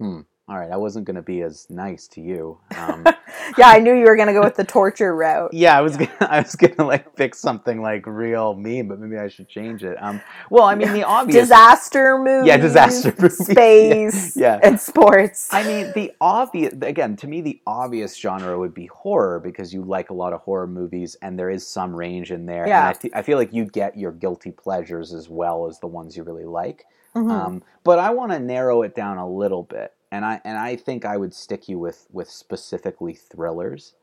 Hmm. 0.00 0.22
All 0.48 0.58
right. 0.58 0.70
I 0.70 0.76
wasn't 0.76 1.04
gonna 1.04 1.22
be 1.22 1.42
as 1.42 1.68
nice 1.70 2.08
to 2.08 2.20
you. 2.20 2.58
Um, 2.76 3.04
Yeah, 3.56 3.68
I 3.68 3.78
knew 3.78 3.94
you 3.94 4.04
were 4.04 4.16
going 4.16 4.26
to 4.28 4.34
go 4.34 4.42
with 4.42 4.56
the 4.56 4.64
torture 4.64 5.14
route. 5.16 5.54
yeah, 5.54 5.76
I 5.78 5.80
was 5.80 5.96
gonna, 5.96 6.10
I 6.20 6.40
was 6.40 6.54
gonna 6.54 6.86
like 6.86 7.14
pick 7.16 7.34
something 7.34 7.80
like 7.80 8.06
real 8.06 8.54
mean, 8.54 8.88
but 8.88 8.98
maybe 9.00 9.16
I 9.16 9.28
should 9.28 9.48
change 9.48 9.82
it. 9.84 9.96
Um. 10.02 10.20
Well, 10.50 10.64
I 10.64 10.74
mean 10.74 10.92
the 10.92 11.04
obvious. 11.18 11.44
Disaster 11.44 12.18
movies. 12.18 12.46
Yeah, 12.48 12.56
disaster 12.58 13.14
movies. 13.18 13.38
Space. 13.38 14.36
Yeah, 14.36 14.54
yeah. 14.56 14.60
And 14.68 14.78
sports. 14.80 15.48
I 15.52 15.62
mean, 15.64 15.92
the 15.94 16.12
obvious 16.20 16.74
again 16.82 17.16
to 17.16 17.26
me, 17.26 17.40
the 17.40 17.60
obvious 17.66 18.16
genre 18.16 18.58
would 18.58 18.74
be 18.74 18.86
horror 18.86 19.40
because 19.40 19.72
you 19.72 19.82
like 19.82 20.10
a 20.10 20.14
lot 20.14 20.32
of 20.32 20.40
horror 20.40 20.66
movies, 20.66 21.16
and 21.22 21.38
there 21.38 21.50
is 21.50 21.66
some 21.66 21.94
range 21.94 22.30
in 22.32 22.44
there. 22.44 22.66
Yeah. 22.66 22.88
And 22.88 22.88
I, 22.88 22.92
th- 23.00 23.14
I 23.14 23.22
feel 23.22 23.38
like 23.38 23.52
you'd 23.52 23.72
get 23.72 23.96
your 23.96 24.12
guilty 24.12 24.50
pleasures 24.50 25.12
as 25.14 25.28
well 25.28 25.66
as 25.68 25.78
the 25.80 25.86
ones 25.86 26.16
you 26.16 26.22
really 26.22 26.44
like. 26.44 26.84
Mhm. 27.14 27.30
Um, 27.30 27.62
but 27.84 27.98
I 27.98 28.10
want 28.10 28.32
to 28.32 28.38
narrow 28.38 28.82
it 28.82 28.94
down 28.94 29.16
a 29.16 29.28
little 29.28 29.62
bit, 29.62 29.94
and 30.10 30.24
I 30.24 30.40
and 30.44 30.58
I 30.58 30.76
think 30.76 31.04
I 31.04 31.16
would 31.16 31.34
stick 31.34 31.68
you 31.68 31.78
with 31.78 32.06
with 32.10 32.30
specifically 32.30 33.14
thrillers 33.14 33.94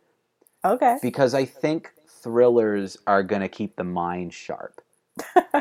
okay. 0.63 0.97
because 1.01 1.33
I 1.33 1.45
think 1.45 1.91
thrillers 2.07 2.97
are 3.07 3.23
going 3.23 3.41
to 3.41 3.47
keep 3.47 3.75
the 3.75 3.83
mind 3.83 4.33
sharp. 4.33 4.81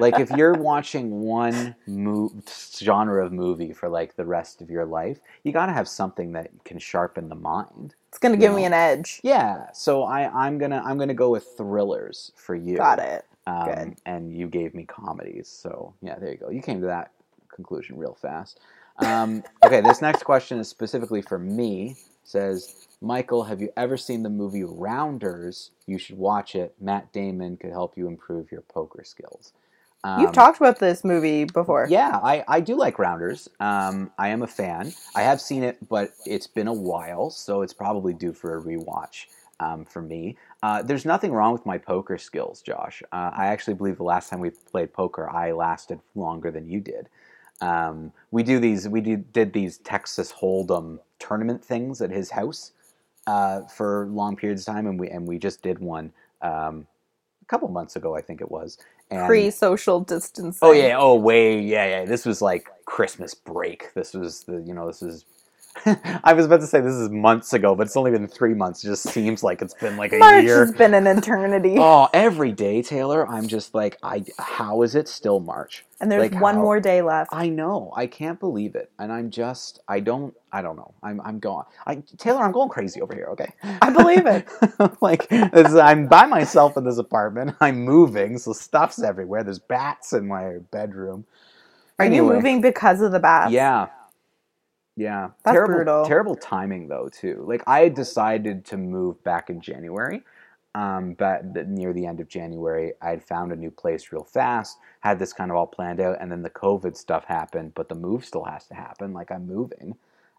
like 0.00 0.18
if 0.18 0.30
you're 0.32 0.54
watching 0.58 1.20
one 1.20 1.76
mo- 1.86 2.32
genre 2.76 3.24
of 3.24 3.32
movie 3.32 3.72
for 3.72 3.88
like 3.88 4.16
the 4.16 4.24
rest 4.24 4.60
of 4.60 4.70
your 4.70 4.84
life, 4.84 5.20
you 5.44 5.52
got 5.52 5.66
to 5.66 5.72
have 5.72 5.86
something 5.86 6.32
that 6.32 6.50
can 6.64 6.78
sharpen 6.78 7.28
the 7.28 7.36
mind. 7.36 7.94
It's 8.08 8.18
gonna 8.18 8.36
give 8.36 8.52
know. 8.52 8.56
me 8.56 8.64
an 8.64 8.72
edge. 8.72 9.20
Yeah, 9.22 9.70
so 9.72 10.04
I 10.04 10.28
I'm 10.28 10.58
gonna 10.58 10.82
I'm 10.84 10.98
gonna 10.98 11.14
go 11.14 11.30
with 11.30 11.46
thrillers 11.56 12.32
for 12.36 12.54
you. 12.54 12.76
Got 12.76 12.98
it. 12.98 13.24
Um, 13.46 13.64
Good. 13.66 13.96
And 14.06 14.36
you 14.36 14.48
gave 14.48 14.74
me 14.74 14.84
comedies, 14.84 15.48
so 15.48 15.94
yeah, 16.00 16.18
there 16.18 16.30
you 16.30 16.38
go. 16.38 16.48
You 16.48 16.62
came 16.62 16.80
to 16.80 16.86
that 16.86 17.10
conclusion 17.52 17.96
real 17.96 18.14
fast. 18.14 18.60
Um, 18.98 19.42
okay, 19.64 19.80
this 19.80 20.00
next 20.02 20.22
question 20.22 20.58
is 20.58 20.68
specifically 20.68 21.22
for 21.22 21.38
me. 21.38 21.96
Says 22.24 22.86
Michael, 23.02 23.44
have 23.44 23.60
you 23.60 23.70
ever 23.76 23.96
seen 23.96 24.22
the 24.22 24.30
movie 24.30 24.64
Rounders? 24.64 25.70
You 25.86 25.98
should 25.98 26.16
watch 26.18 26.54
it. 26.54 26.74
Matt 26.80 27.12
Damon 27.12 27.56
could 27.56 27.70
help 27.70 27.96
you 27.96 28.06
improve 28.08 28.50
your 28.52 28.62
poker 28.62 29.04
skills. 29.04 29.52
You've 30.16 30.32
Um, 30.32 30.34
talked 30.34 30.58
about 30.58 30.78
this 30.80 31.04
movie 31.04 31.44
before. 31.44 31.86
yeah, 31.88 32.20
I, 32.22 32.44
I 32.48 32.60
do 32.60 32.76
like 32.76 32.98
Rounders. 32.98 33.48
Um, 33.60 34.10
I 34.18 34.28
am 34.28 34.42
a 34.42 34.46
fan. 34.46 34.92
I 35.14 35.22
have 35.22 35.40
seen 35.40 35.62
it, 35.62 35.78
but 35.88 36.12
it's 36.26 36.46
been 36.46 36.68
a 36.68 36.72
while, 36.74 37.30
so 37.30 37.62
it's 37.62 37.74
probably 37.74 38.14
due 38.14 38.32
for 38.32 38.56
a 38.58 38.62
rewatch 38.62 39.26
um, 39.60 39.84
for 39.84 40.02
me. 40.02 40.36
Uh, 40.62 40.82
there's 40.82 41.04
nothing 41.04 41.32
wrong 41.32 41.52
with 41.52 41.66
my 41.66 41.78
poker 41.78 42.18
skills, 42.18 42.62
Josh. 42.62 43.02
Uh, 43.12 43.30
I 43.36 43.46
actually 43.46 43.74
believe 43.74 43.96
the 43.96 44.04
last 44.04 44.30
time 44.30 44.40
we 44.40 44.50
played 44.50 44.92
poker, 44.92 45.30
I 45.30 45.52
lasted 45.52 46.00
longer 46.14 46.50
than 46.50 46.68
you 46.68 46.80
did. 46.80 47.08
Um, 47.60 48.12
we 48.30 48.42
do 48.42 48.58
these. 48.58 48.88
We 48.88 49.00
do, 49.00 49.16
did 49.16 49.52
these 49.52 49.78
Texas 49.78 50.32
Hold'em 50.32 50.98
tournament 51.18 51.64
things 51.64 52.02
at 52.02 52.10
his 52.10 52.30
house 52.30 52.72
uh, 53.26 53.62
for 53.62 54.06
long 54.10 54.36
periods 54.36 54.66
of 54.66 54.74
time, 54.74 54.86
and 54.86 54.98
we 54.98 55.08
and 55.08 55.26
we 55.26 55.38
just 55.38 55.62
did 55.62 55.78
one 55.78 56.12
um, 56.42 56.86
a 57.42 57.46
couple 57.46 57.68
months 57.68 57.96
ago, 57.96 58.16
I 58.16 58.20
think 58.20 58.40
it 58.40 58.50
was. 58.50 58.78
And, 59.10 59.26
Pre 59.26 59.50
social 59.50 60.00
distancing. 60.00 60.58
Oh 60.62 60.72
yeah, 60.72 60.96
oh 60.98 61.14
way, 61.14 61.60
yeah, 61.60 61.86
yeah. 61.86 62.04
This 62.04 62.24
was 62.24 62.40
like 62.40 62.68
Christmas 62.86 63.34
break. 63.34 63.92
This 63.94 64.14
was 64.14 64.44
the, 64.44 64.62
you 64.62 64.74
know, 64.74 64.86
this 64.86 65.02
is. 65.02 65.24
I 66.24 66.32
was 66.32 66.46
about 66.46 66.60
to 66.60 66.66
say 66.66 66.80
this 66.80 66.94
is 66.94 67.10
months 67.10 67.52
ago, 67.52 67.74
but 67.74 67.86
it's 67.86 67.96
only 67.96 68.10
been 68.10 68.28
three 68.28 68.54
months. 68.54 68.84
It 68.84 68.88
just 68.88 69.02
seems 69.04 69.42
like 69.42 69.60
it's 69.60 69.74
been 69.74 69.96
like 69.96 70.12
a 70.12 70.16
year. 70.16 70.20
March 70.20 70.44
year. 70.44 70.60
has 70.60 70.72
been 70.72 70.94
an 70.94 71.06
eternity. 71.06 71.76
Oh, 71.84 72.08
every 72.14 72.52
day, 72.52 72.82
Taylor. 72.82 73.28
I'm 73.28 73.48
just 73.48 73.74
like, 73.74 73.98
I. 74.02 74.24
How 74.38 74.82
is 74.82 74.94
it 74.94 75.08
still 75.08 75.40
March? 75.40 75.84
and 76.00 76.10
there's 76.10 76.30
like 76.32 76.40
one 76.40 76.56
how- 76.56 76.62
more 76.62 76.80
day 76.80 77.02
left. 77.02 77.30
I 77.32 77.48
know. 77.48 77.92
I 77.96 78.06
can't 78.06 78.38
believe 78.38 78.74
it, 78.74 78.90
and 78.98 79.12
I'm 79.12 79.30
just. 79.30 79.80
I 79.88 80.00
don't. 80.00 80.34
I 80.52 80.62
don't 80.62 80.76
know. 80.76 80.94
I'm. 81.02 81.20
I'm 81.22 81.38
going. 81.38 81.64
I 81.86 82.02
Taylor. 82.18 82.42
I'm 82.42 82.52
going 82.52 82.68
crazy 82.68 83.00
over 83.00 83.14
here. 83.14 83.26
Okay. 83.32 83.52
I 83.62 83.90
believe 83.90 84.26
it. 84.26 84.48
like 85.00 85.28
this, 85.28 85.68
is- 85.68 85.76
I'm 85.76 86.06
by 86.06 86.26
myself 86.26 86.76
in 86.76 86.84
this 86.84 86.98
apartment. 86.98 87.56
I'm 87.60 87.84
moving, 87.84 88.38
so 88.38 88.52
stuff's 88.52 89.02
everywhere. 89.02 89.42
There's 89.42 89.58
bats 89.58 90.12
in 90.12 90.26
my 90.28 90.58
bedroom. 90.70 91.26
Are 91.98 92.06
you 92.06 92.22
moving 92.24 92.60
because 92.60 93.00
of 93.00 93.12
the 93.12 93.20
bats? 93.20 93.52
Yeah. 93.52 93.86
Yeah. 94.96 95.30
That's 95.44 95.54
terrible, 95.54 95.74
brutal. 95.74 96.04
Terrible 96.04 96.36
timing 96.36 96.88
though 96.88 97.08
too. 97.08 97.44
Like 97.46 97.62
I 97.66 97.88
decided 97.88 98.64
to 98.66 98.76
move 98.76 99.22
back 99.24 99.50
in 99.50 99.60
January. 99.60 100.22
Um, 100.76 101.14
but 101.14 101.44
near 101.68 101.92
the 101.92 102.04
end 102.04 102.18
of 102.18 102.28
January, 102.28 102.94
I 103.00 103.10
had 103.10 103.22
found 103.22 103.52
a 103.52 103.56
new 103.56 103.70
place 103.70 104.10
real 104.10 104.24
fast, 104.24 104.78
had 105.00 105.20
this 105.20 105.32
kind 105.32 105.52
of 105.52 105.56
all 105.56 105.68
planned 105.68 106.00
out, 106.00 106.16
and 106.20 106.32
then 106.32 106.42
the 106.42 106.50
COVID 106.50 106.96
stuff 106.96 107.24
happened, 107.26 107.72
but 107.76 107.88
the 107.88 107.94
move 107.94 108.24
still 108.24 108.42
has 108.42 108.66
to 108.66 108.74
happen. 108.74 109.12
Like 109.12 109.30
I'm 109.30 109.46
moving. 109.46 109.94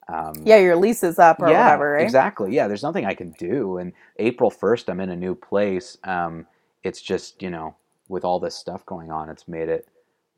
Um, 0.09 0.33
Yeah, 0.43 0.57
your 0.57 0.75
lease 0.75 1.03
is 1.03 1.19
up 1.19 1.41
or 1.41 1.49
yeah, 1.49 1.63
whatever, 1.63 1.91
right? 1.93 2.03
Exactly. 2.03 2.53
Yeah, 2.53 2.67
there's 2.67 2.83
nothing 2.83 3.05
I 3.05 3.13
can 3.13 3.31
do. 3.39 3.77
And 3.77 3.93
April 4.17 4.51
1st, 4.51 4.89
I'm 4.89 4.99
in 4.99 5.09
a 5.09 5.15
new 5.15 5.35
place. 5.35 5.97
Um, 6.03 6.45
it's 6.83 7.01
just, 7.01 7.41
you 7.41 7.49
know, 7.49 7.75
with 8.09 8.25
all 8.25 8.39
this 8.39 8.55
stuff 8.55 8.85
going 8.85 9.11
on, 9.11 9.29
it's 9.29 9.47
made 9.47 9.69
it 9.69 9.87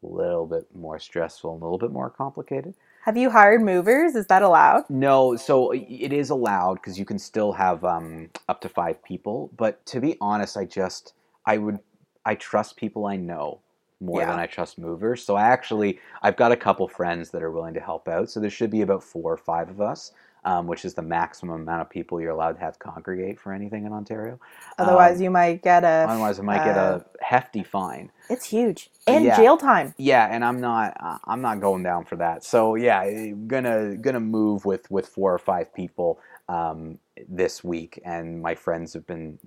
a 0.04 0.08
little 0.08 0.46
bit 0.46 0.68
more 0.76 1.00
stressful 1.00 1.54
and 1.54 1.62
a 1.62 1.66
little 1.66 1.80
bit 1.80 1.92
more 1.92 2.10
complicated. 2.10 2.76
Have 3.08 3.18
you 3.18 3.32
hired 3.32 3.64
movers? 3.64 4.16
Is 4.16 4.28
that 4.28 4.44
allowed? 4.44 4.86
No, 4.90 5.36
so 5.36 5.74
it 5.74 6.14
is 6.14 6.32
allowed 6.32 6.76
because 6.76 7.00
you 7.00 7.06
can 7.06 7.20
still 7.20 7.54
have 7.54 7.86
um, 7.86 8.32
up 8.50 8.62
to 8.62 8.70
five 8.70 9.04
people. 9.04 9.52
But 9.58 9.86
to 9.88 10.02
be 10.02 10.18
honest, 10.22 10.58
I 10.58 10.66
just, 10.66 11.14
I 11.46 11.60
would, 11.60 11.80
I 12.26 12.36
trust 12.36 12.78
people 12.78 13.06
I 13.08 13.18
know 13.18 13.62
more 14.00 14.22
Yeah. 14.22 14.28
than 14.28 14.40
I 14.40 14.48
trust 14.48 14.80
movers. 14.80 15.26
So 15.26 15.36
I 15.36 15.44
actually, 15.44 16.00
I've 16.24 16.38
got 16.38 16.54
a 16.54 16.58
couple 16.58 16.88
friends 16.88 17.32
that 17.32 17.44
are 17.44 17.52
willing 17.52 17.76
to 17.76 17.82
help 17.82 18.08
out. 18.08 18.32
So 18.32 18.40
there 18.40 18.50
should 18.52 18.72
be 18.72 18.84
about 18.84 19.04
four 19.04 19.34
or 19.34 19.38
five 19.38 19.70
of 19.70 19.82
us, 19.82 20.14
um, 20.48 20.68
which 20.68 20.86
is 20.86 20.96
the 20.96 21.04
maximum 21.04 21.62
amount 21.64 21.82
of 21.84 21.92
people 21.92 22.22
you're 22.22 22.32
allowed 22.32 22.54
to 22.54 22.62
have 22.62 22.80
congregate 22.80 23.40
for 23.40 23.54
anything 23.54 23.86
in 23.86 23.94
Ontario. 23.94 24.40
Otherwise, 24.80 25.20
Um, 25.20 25.22
you 25.22 25.32
might 25.32 25.64
get 25.64 25.84
a. 25.86 26.12
Otherwise, 26.12 26.40
I 26.40 26.44
might 26.44 26.64
get 26.64 26.78
uh, 26.78 27.00
a 27.02 27.06
hefty 27.22 27.64
fine. 27.64 28.12
It's 28.30 28.48
huge 28.48 28.90
and 29.08 29.24
Yeah. 29.24 29.34
jail 29.34 29.58
time. 29.58 29.96
Yeah, 29.98 30.28
and 30.32 30.46
I'm 30.46 30.62
not 30.62 30.98
uh, 31.00 31.20
I'm 31.26 31.42
not 31.42 31.62
going 31.62 31.84
down 31.84 32.06
for 32.06 32.18
that. 32.18 32.44
So 32.44 32.76
yeah, 32.76 33.32
gonna 33.48 33.98
gonna 33.98 34.20
move 34.22 34.66
with 34.66 34.92
with 34.92 35.08
four 35.08 35.34
or 35.34 35.40
five 35.40 35.74
people 35.74 36.20
um, 36.50 36.98
this 37.28 37.64
week, 37.64 38.00
and 38.06 38.42
my 38.42 38.56
friends 38.56 38.94
have 38.94 39.06
been 39.06 39.38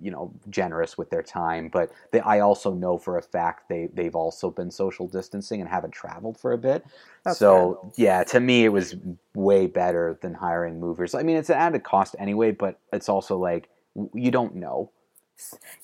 you 0.00 0.10
know 0.10 0.32
generous 0.50 0.98
with 0.98 1.08
their 1.10 1.22
time, 1.22 1.68
but 1.68 1.90
they, 2.10 2.20
I 2.20 2.40
also 2.40 2.74
know 2.74 2.98
for 2.98 3.18
a 3.18 3.22
fact 3.22 3.68
they 3.68 3.88
they've 3.94 4.14
also 4.14 4.50
been 4.50 4.70
social 4.70 5.08
distancing 5.08 5.60
and 5.60 5.68
haven't 5.68 5.92
traveled 5.92 6.38
for 6.38 6.52
a 6.52 6.58
bit. 6.58 6.84
That's 7.24 7.38
so 7.38 7.92
yeah, 7.96 8.22
to 8.24 8.40
me 8.40 8.64
it 8.64 8.70
was 8.70 8.96
way 9.34 9.66
better 9.66 10.18
than 10.20 10.34
hiring 10.34 10.78
movers. 10.78 11.14
I 11.14 11.22
mean, 11.22 11.36
it's 11.36 11.50
an 11.50 11.56
added 11.56 11.84
cost 11.84 12.16
anyway, 12.18 12.50
but 12.50 12.78
it's 12.92 13.08
also 13.08 13.38
like 13.38 13.68
you 14.12 14.30
don't 14.30 14.56
know. 14.56 14.90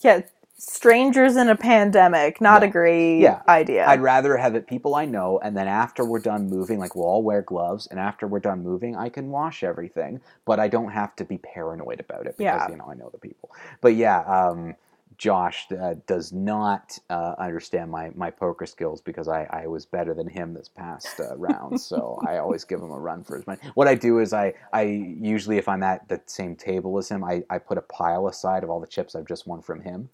Yeah, 0.01 0.21
strangers 0.59 1.37
in 1.37 1.49
a 1.49 1.57
pandemic, 1.57 2.41
not 2.41 2.63
Yeah. 2.63 2.69
a 2.69 2.69
great 2.69 3.21
Yeah. 3.21 3.43
idea. 3.49 3.87
I'd 3.89 4.01
rather 4.03 4.37
have 4.37 4.55
it 4.57 4.67
people 4.67 4.95
I 4.95 5.05
know, 5.07 5.39
and 5.41 5.57
then 5.57 5.69
after 5.69 6.05
we're 6.05 6.21
done 6.21 6.49
moving, 6.51 6.79
like 6.81 6.97
we'll 6.97 7.07
all 7.07 7.23
wear 7.23 7.43
gloves, 7.43 7.87
and 7.89 8.01
after 8.01 8.27
we're 8.27 8.41
done 8.41 8.63
moving, 8.63 8.97
I 8.97 9.09
can 9.09 9.31
wash 9.31 9.65
everything, 9.65 10.21
but 10.45 10.61
I 10.61 10.69
don't 10.69 10.91
have 10.91 11.17
to 11.17 11.25
be 11.25 11.39
paranoid 11.39 12.01
about 12.01 12.27
it 12.27 12.37
because 12.39 12.63
Yeah. 12.63 12.69
you 12.69 12.77
know 12.77 12.87
I 12.91 12.95
know 12.95 13.11
the 13.11 13.19
people. 13.19 13.51
But 13.81 13.95
yeah, 13.95 14.21
um, 14.23 14.77
Josh 15.17 15.67
uh, 15.73 15.97
does 16.07 16.33
not 16.33 16.99
uh, 17.11 17.35
understand 17.39 17.91
my 17.91 18.11
my 18.15 18.31
poker 18.31 18.67
skills 18.67 19.01
because 19.01 19.29
I, 19.29 19.45
I 19.51 19.67
was 19.67 19.87
better 19.87 20.15
than 20.15 20.29
him 20.29 20.55
this 20.55 20.69
past 20.69 21.21
uh, 21.21 21.37
round, 21.37 21.81
so 21.81 22.21
I 22.25 22.39
always 22.39 22.65
give 22.65 22.81
him 22.81 22.91
a 22.93 22.99
run 22.99 23.25
for 23.25 23.37
his 23.37 23.47
money. 23.47 23.61
What 23.75 23.89
I 23.89 23.95
do 23.97 24.19
is 24.21 24.33
I 24.33 24.55
I 24.73 24.83
usually 24.83 25.59
if 25.59 25.69
I'm 25.69 25.83
at 25.83 26.09
the 26.09 26.21
same 26.27 26.57
table 26.57 26.99
as 26.99 27.09
him, 27.09 27.25
I, 27.25 27.45
I 27.51 27.59
put 27.59 27.79
a 27.79 27.83
pile 27.83 28.29
aside 28.29 28.65
of 28.65 28.71
all 28.71 28.81
the 28.81 28.87
chips 28.87 29.15
I've 29.17 29.27
just 29.27 29.47
won 29.47 29.63
from 29.63 29.81
him. 29.83 30.09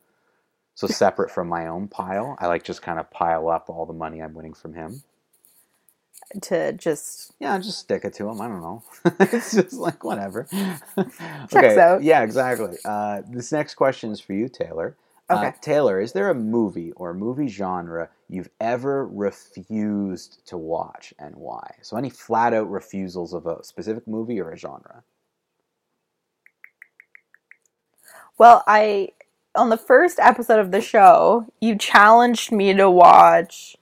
So 0.74 0.88
separate 0.88 1.30
from 1.30 1.48
my 1.48 1.68
own 1.68 1.88
pile, 1.88 2.36
I 2.40 2.48
like 2.48 2.64
just 2.64 2.82
kind 2.82 3.00
of 3.00 3.10
pile 3.10 3.48
up 3.48 3.70
all 3.70 3.86
the 3.86 3.94
money 3.94 4.22
I'm 4.22 4.34
winning 4.34 4.54
from 4.54 4.74
him. 4.74 5.02
to 6.42 6.72
just 6.74 7.32
Yeah, 7.40 7.58
just 7.58 7.80
stick 7.80 8.04
it 8.04 8.14
to 8.14 8.28
him. 8.28 8.40
I 8.40 8.48
don't 8.48 8.62
know. 8.62 8.82
it's 9.20 9.54
just 9.54 9.74
like 9.74 10.04
whatever. 10.04 10.48
Checks 11.48 11.76
out. 11.76 12.04
Yeah, 12.04 12.22
exactly. 12.22 12.78
Uh, 12.84 13.22
this 13.30 13.52
next 13.52 13.74
question 13.76 14.12
is 14.12 14.20
for 14.20 14.34
you, 14.34 14.48
Taylor. 14.48 14.96
Uh, 15.30 15.50
Okay. 15.50 15.54
Taylor, 15.60 16.00
is 16.00 16.12
there 16.12 16.30
a 16.30 16.34
movie 16.34 16.92
or 16.92 17.14
movie 17.14 17.48
genre 17.48 18.10
you've 18.28 18.50
ever 18.60 19.06
refused 19.06 20.46
to 20.46 20.58
watch 20.58 21.14
and 21.18 21.36
why? 21.36 21.76
So 21.82 21.96
any 21.96 22.10
flat 22.10 22.54
out 22.54 22.70
refusals 22.70 23.34
of 23.34 23.46
a 23.46 23.64
specific 23.64 24.08
movie 24.08 24.40
or 24.40 24.50
a 24.52 24.58
genre? 24.58 25.04
Well, 28.38 28.64
I 28.66 29.10
on 29.56 29.68
the 29.68 29.76
first 29.76 30.18
episode 30.18 30.58
of 30.60 30.70
the 30.70 30.80
show, 30.80 31.46
you 31.60 31.76
challenged 31.76 32.50
me 32.52 32.72
to 32.74 32.90
watch 32.90 33.76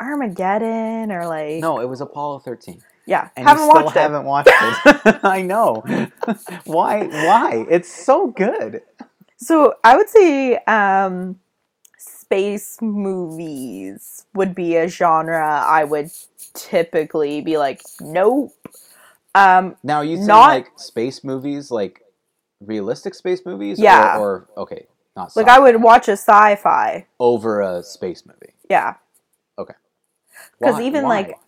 Armageddon 0.00 1.10
or 1.12 1.26
like 1.26 1.60
No, 1.60 1.80
it 1.80 1.86
was 1.86 2.00
Apollo 2.00 2.40
13. 2.40 2.82
yeah, 3.06 3.30
And 3.36 3.46
haven't 3.48 3.64
you 3.64 3.70
still 3.70 3.84
watched 3.84 3.96
it. 3.96 4.00
haven't 4.00 4.24
watched 4.24 4.50
it. 5.06 5.20
I 5.24 5.42
know. 5.42 5.82
why? 6.64 7.06
Why? 7.06 7.66
It's 7.68 7.92
so 7.92 8.28
good. 8.28 8.82
So 9.36 9.74
I 9.84 9.96
would 9.96 10.08
say 10.08 10.56
um, 10.66 11.38
space 11.96 12.78
movies 12.80 14.26
would 14.34 14.54
be 14.54 14.76
a 14.76 14.88
genre 14.88 15.62
I 15.66 15.84
would 15.84 16.10
typically 16.54 17.40
be 17.40 17.56
like, 17.58 17.82
nope. 18.00 18.52
Um, 19.34 19.76
Now 19.82 20.00
you 20.00 20.16
say 20.16 20.26
Not- 20.26 20.48
like 20.48 20.68
space 20.76 21.22
movies, 21.24 21.70
like 21.70 22.02
realistic 22.60 23.14
space 23.14 23.44
movies, 23.46 23.78
Yeah. 23.78 24.18
or, 24.18 24.48
or 24.56 24.62
okay, 24.62 24.86
not 25.16 25.34
like 25.36 25.48
I 25.48 25.58
would 25.58 25.82
watch 25.82 26.08
a 26.08 26.12
sci-fi. 26.12 27.06
over 27.20 27.60
a 27.60 27.82
space 27.82 28.24
movie. 28.26 28.54
Yeah. 28.70 28.94
Okay. 29.58 29.74
Because 30.58 30.80
even, 30.80 31.04
why? 31.04 31.08
like- 31.08 31.38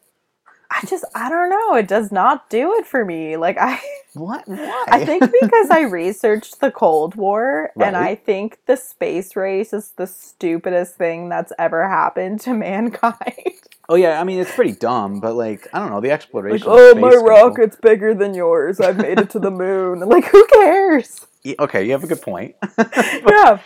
I 0.72 0.86
just 0.86 1.04
I 1.16 1.28
don't 1.28 1.50
know. 1.50 1.74
It 1.74 1.88
does 1.88 2.12
not 2.12 2.48
do 2.48 2.74
it 2.74 2.86
for 2.86 3.04
me. 3.04 3.36
Like 3.36 3.56
I. 3.58 3.80
what? 4.14 4.46
Why? 4.46 4.84
I 4.88 5.04
think 5.04 5.24
because 5.40 5.68
I 5.68 5.80
researched 5.90 6.60
the 6.60 6.70
Cold 6.70 7.16
War 7.16 7.72
and 7.80 7.96
I 7.96 8.14
think 8.14 8.58
the 8.66 8.76
space 8.76 9.34
race 9.34 9.72
is 9.72 9.90
the 9.96 10.06
stupidest 10.06 10.94
thing 10.94 11.28
that's 11.28 11.52
ever 11.58 11.88
happened 11.88 12.40
to 12.42 12.54
mankind. 12.54 13.58
Oh 13.90 13.96
yeah, 13.96 14.20
I 14.20 14.24
mean 14.24 14.38
it's 14.38 14.54
pretty 14.54 14.72
dumb, 14.72 15.20
but 15.20 15.34
like 15.34 15.66
I 15.74 15.80
don't 15.80 15.90
know 15.90 16.00
the 16.00 16.12
exploration. 16.12 16.66
like, 16.66 16.78
oh, 16.78 16.94
my 16.94 17.10
cool. 17.10 17.24
rocket's 17.24 17.76
bigger 17.76 18.14
than 18.14 18.32
yours. 18.32 18.80
I've 18.80 18.96
made 18.96 19.18
it 19.18 19.28
to 19.30 19.38
the 19.38 19.50
moon. 19.50 20.00
like, 20.08 20.24
who 20.24 20.46
cares? 20.46 21.26
Yeah, 21.42 21.56
Okay, 21.60 21.84
you 21.84 21.92
have 21.92 22.04
a 22.04 22.06
good 22.06 22.22
point. 22.22 22.54
yeah. 22.78 23.58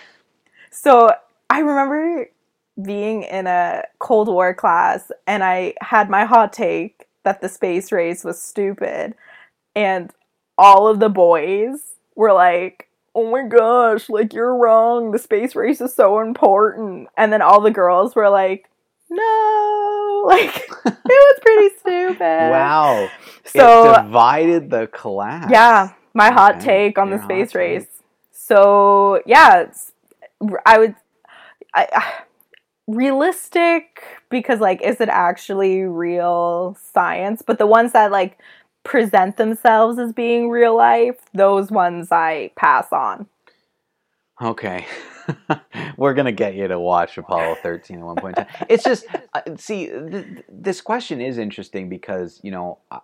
So 0.70 1.12
I 1.50 1.60
remember 1.60 2.30
being 2.82 3.22
in 3.24 3.46
a 3.46 3.84
Cold 3.98 4.28
War 4.28 4.54
class 4.54 5.12
and 5.26 5.44
I 5.44 5.74
had 5.80 6.10
my 6.10 6.24
hot 6.24 6.52
take 6.52 7.06
that 7.22 7.40
the 7.40 7.48
space 7.48 7.92
race 7.92 8.24
was 8.24 8.40
stupid. 8.40 9.14
And 9.76 10.10
all 10.56 10.88
of 10.88 11.00
the 11.00 11.08
boys 11.08 11.94
were 12.14 12.32
like, 12.32 12.88
oh 13.14 13.30
my 13.30 13.46
gosh, 13.46 14.08
like 14.08 14.32
you're 14.32 14.56
wrong. 14.56 15.10
The 15.10 15.18
space 15.18 15.54
race 15.54 15.80
is 15.80 15.94
so 15.94 16.20
important. 16.20 17.08
And 17.16 17.32
then 17.32 17.42
all 17.42 17.60
the 17.60 17.70
girls 17.70 18.14
were 18.14 18.30
like, 18.30 18.68
no, 19.14 20.24
like 20.28 20.56
it 21.08 21.08
was 21.08 21.38
pretty 21.42 21.74
stupid. 21.80 22.18
Wow. 22.48 23.12
So 23.44 23.68
it 23.80 23.82
divided 23.82 24.70
the 24.70 24.86
class. 24.88 25.50
yeah, 25.50 25.92
my 26.14 26.30
hot 26.30 26.60
Okay, 26.60 26.60
take 26.60 26.98
on 26.98 27.10
the 27.10 27.10
your 27.10 27.18
hot 27.18 27.22
space 27.22 27.54
take. 27.54 27.54
race. 27.54 28.02
So 28.32 29.22
yeah, 29.26 29.62
it's, 29.62 29.92
I 30.66 30.78
would, 30.78 30.94
I, 31.74 31.88
I 31.92 32.12
realistic 32.86 34.02
because 34.30 34.60
like, 34.60 34.82
is 34.82 35.00
it 35.00 35.08
actually 35.08 35.82
real 35.82 36.76
science? 36.92 37.42
But 37.42 37.58
the 37.58 37.66
ones 37.66 37.92
that 37.92 38.10
like 38.12 38.38
present 38.84 39.36
themselves 39.36 39.98
as 39.98 40.12
being 40.12 40.50
real 40.50 40.76
life, 40.76 41.16
those 41.34 41.70
ones 41.70 42.08
I 42.12 42.50
pass 42.56 42.92
on. 42.92 43.26
Okay. 44.42 44.86
We're 45.96 46.14
going 46.14 46.26
to 46.26 46.32
get 46.32 46.54
you 46.54 46.68
to 46.68 46.78
watch 46.78 47.16
Apollo 47.16 47.56
13 47.62 47.98
at 47.98 48.04
one 48.04 48.16
point 48.16 48.38
in 48.38 48.44
time. 48.44 48.66
It's 48.68 48.84
just, 48.84 49.06
uh, 49.34 49.40
see, 49.56 49.86
th- 49.86 50.10
th- 50.10 50.44
this 50.48 50.80
question 50.80 51.20
is 51.20 51.38
interesting 51.38 51.88
because, 51.88 52.40
you 52.42 52.50
know, 52.50 52.78
I, 52.90 53.00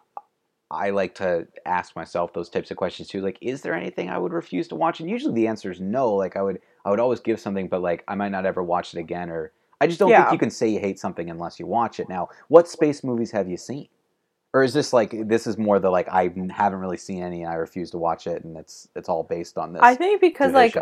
I 0.70 0.90
like 0.90 1.14
to 1.16 1.46
ask 1.64 1.96
myself 1.96 2.32
those 2.32 2.48
types 2.48 2.70
of 2.70 2.76
questions 2.76 3.08
too. 3.08 3.20
Like, 3.22 3.38
is 3.40 3.62
there 3.62 3.74
anything 3.74 4.10
I 4.10 4.18
would 4.18 4.32
refuse 4.32 4.68
to 4.68 4.74
watch? 4.74 5.00
And 5.00 5.08
usually 5.08 5.34
the 5.34 5.46
answer 5.46 5.70
is 5.70 5.80
no. 5.80 6.12
Like, 6.14 6.36
I 6.36 6.42
would, 6.42 6.60
I 6.84 6.90
would 6.90 7.00
always 7.00 7.20
give 7.20 7.40
something, 7.40 7.68
but 7.68 7.80
like, 7.80 8.04
I 8.08 8.14
might 8.14 8.30
not 8.32 8.44
ever 8.46 8.62
watch 8.62 8.94
it 8.94 8.98
again. 9.00 9.30
Or 9.30 9.52
I 9.80 9.86
just 9.86 9.98
don't 9.98 10.10
Yeah. 10.10 10.22
think 10.24 10.32
you 10.32 10.38
can 10.38 10.50
say 10.50 10.68
you 10.68 10.80
hate 10.80 10.98
something 10.98 11.30
unless 11.30 11.58
you 11.58 11.66
watch 11.66 12.00
it. 12.00 12.08
Now, 12.08 12.28
what 12.48 12.68
space 12.68 13.02
movies 13.02 13.30
have 13.30 13.48
you 13.48 13.56
seen? 13.56 13.88
Or 14.52 14.64
is 14.64 14.74
this 14.74 14.92
like 14.92 15.14
this 15.28 15.46
is 15.46 15.56
more 15.56 15.78
the 15.78 15.90
like 15.90 16.08
I 16.08 16.24
haven't 16.50 16.80
really 16.80 16.96
seen 16.96 17.22
any 17.22 17.42
and 17.44 17.52
I 17.52 17.54
refuse 17.54 17.92
to 17.92 17.98
watch 17.98 18.26
it 18.26 18.42
and 18.42 18.56
it's 18.56 18.88
it's 18.96 19.08
all 19.08 19.22
based 19.22 19.56
on 19.56 19.72
this? 19.72 19.80
I 19.80 19.94
think 19.94 20.20
because 20.20 20.52
like? 20.52 20.76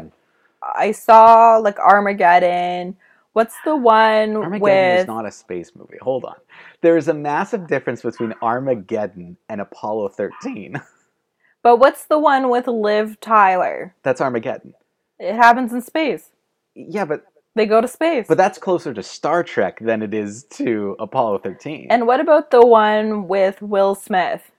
I 0.62 0.92
saw 0.92 1.56
like 1.58 1.78
Armageddon. 1.78 2.96
What's 3.32 3.54
the 3.64 3.76
one 3.76 4.36
Armageddon 4.36 4.60
with? 4.60 5.00
is 5.02 5.06
not 5.06 5.26
a 5.26 5.30
space 5.30 5.72
movie. 5.76 5.98
Hold 6.02 6.24
on. 6.24 6.34
There 6.80 6.96
is 6.96 7.08
a 7.08 7.14
massive 7.14 7.66
difference 7.68 8.02
between 8.02 8.34
Armageddon 8.42 9.36
and 9.48 9.60
Apollo 9.60 10.08
13. 10.10 10.80
but 11.62 11.76
what's 11.76 12.04
the 12.06 12.18
one 12.18 12.48
with 12.50 12.66
Liv 12.66 13.20
Tyler? 13.20 13.94
That's 14.02 14.20
Armageddon. 14.20 14.74
It 15.18 15.34
happens 15.34 15.72
in 15.72 15.82
space. 15.82 16.30
Yeah, 16.74 17.04
but 17.04 17.24
They 17.54 17.66
go 17.66 17.80
to 17.80 17.88
space. 17.88 18.26
but 18.28 18.36
that's 18.38 18.58
closer 18.58 18.92
to 18.94 19.02
Star 19.02 19.42
Trek 19.44 19.78
than 19.80 20.02
it 20.02 20.14
is 20.14 20.44
to 20.50 20.96
Apollo 20.98 21.38
13. 21.38 21.88
and 21.90 22.06
what 22.06 22.20
about 22.20 22.50
the 22.50 22.64
one 22.66 23.28
with 23.28 23.60
Will 23.62 23.94
Smith? 23.94 24.50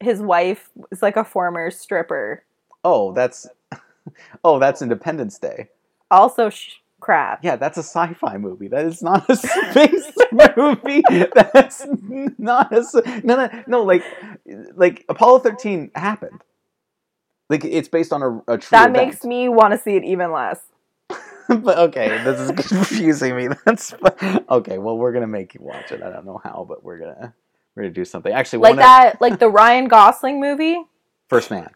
His 0.00 0.20
wife 0.20 0.70
is 0.90 1.02
like 1.02 1.16
a 1.16 1.24
former 1.24 1.70
stripper. 1.70 2.44
oh, 2.84 3.12
that's 3.12 3.46
oh, 4.44 4.58
that's 4.58 4.82
Independence 4.82 5.38
Day. 5.38 5.68
Also, 6.10 6.50
sh- 6.50 6.74
crap. 7.00 7.44
Yeah, 7.44 7.56
that's 7.56 7.76
a 7.78 7.82
sci-fi 7.82 8.36
movie. 8.38 8.68
That 8.68 8.84
is 8.84 9.02
not 9.02 9.28
a 9.28 9.36
space 9.36 10.10
movie. 10.56 11.02
That's 11.34 11.86
not 12.38 12.72
a 12.72 13.20
no 13.24 13.36
no 13.36 13.62
no 13.66 13.82
like 13.82 14.04
like 14.74 15.04
Apollo 15.08 15.40
13 15.40 15.90
happened. 15.94 16.42
Like 17.48 17.64
it's 17.64 17.88
based 17.88 18.12
on 18.12 18.22
a, 18.22 18.54
a 18.54 18.58
true 18.58 18.68
That 18.76 18.90
event. 18.90 18.92
makes 19.08 19.24
me 19.24 19.48
want 19.48 19.72
to 19.72 19.78
see 19.78 19.96
it 19.96 20.04
even 20.04 20.32
less. 20.32 20.60
but 21.48 21.78
okay, 21.78 22.08
this 22.24 22.40
is 22.40 22.50
confusing 22.68 23.36
me. 23.36 23.48
That's 23.64 23.94
okay. 24.50 24.78
Well, 24.78 24.96
we're 24.98 25.12
gonna 25.12 25.28
make 25.28 25.54
you 25.54 25.60
watch 25.62 25.92
it. 25.92 26.02
I 26.02 26.10
don't 26.10 26.26
know 26.26 26.40
how, 26.42 26.66
but 26.68 26.82
we're 26.82 26.98
gonna 26.98 27.32
we're 27.74 27.84
gonna 27.84 27.94
do 27.94 28.04
something. 28.04 28.32
Actually, 28.32 28.60
Like 28.60 28.76
that, 28.76 29.20
like 29.20 29.38
the 29.38 29.48
Ryan 29.48 29.86
Gosling 29.86 30.40
movie. 30.40 30.76
First 31.28 31.50
Man. 31.52 31.70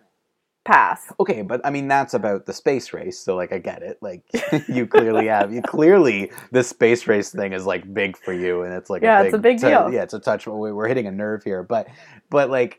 Pass. 0.71 1.13
Okay, 1.19 1.43
but 1.43 1.61
I 1.65 1.71
mean 1.71 1.89
that's 1.89 2.15
about 2.15 2.47
the 2.47 2.53
space 2.53 2.93
race, 2.93 3.19
so 3.19 3.35
like 3.35 3.53
I 3.53 3.59
get 3.59 3.83
it. 3.83 3.99
Like 4.01 4.23
you 4.69 4.87
clearly 4.87 5.27
have 5.27 5.53
you 5.53 5.63
clearly 5.63 6.31
this 6.53 6.69
space 6.69 7.07
race 7.09 7.31
thing 7.33 7.53
is 7.53 7.67
like 7.67 7.93
big 7.93 8.17
for 8.17 8.33
you, 8.33 8.63
and 8.63 8.73
it's 8.73 8.89
like 8.89 9.03
Yeah, 9.03 9.21
a 9.21 9.25
it's 9.25 9.35
a 9.35 9.39
big 9.39 9.59
deal. 9.59 9.91
Yeah, 9.93 10.03
it's 10.03 10.15
a 10.15 10.21
touch. 10.21 10.47
we- 10.47 10.73
We're 10.73 10.87
hitting 10.89 11.07
a 11.09 11.11
nerve 11.11 11.43
here, 11.43 11.63
but 11.65 11.89
but 12.31 12.51
like 12.51 12.79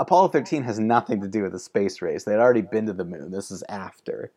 Apollo 0.00 0.28
thirteen 0.28 0.64
has 0.64 0.78
nothing 0.80 1.20
to 1.22 1.28
do 1.28 1.42
with 1.42 1.52
the 1.52 1.58
space 1.60 2.02
race. 2.02 2.24
They 2.24 2.32
had 2.32 2.40
already 2.40 2.62
been 2.62 2.86
to 2.86 2.92
the 2.92 3.04
moon. 3.04 3.30
This 3.30 3.50
is 3.52 3.62
after. 3.68 4.32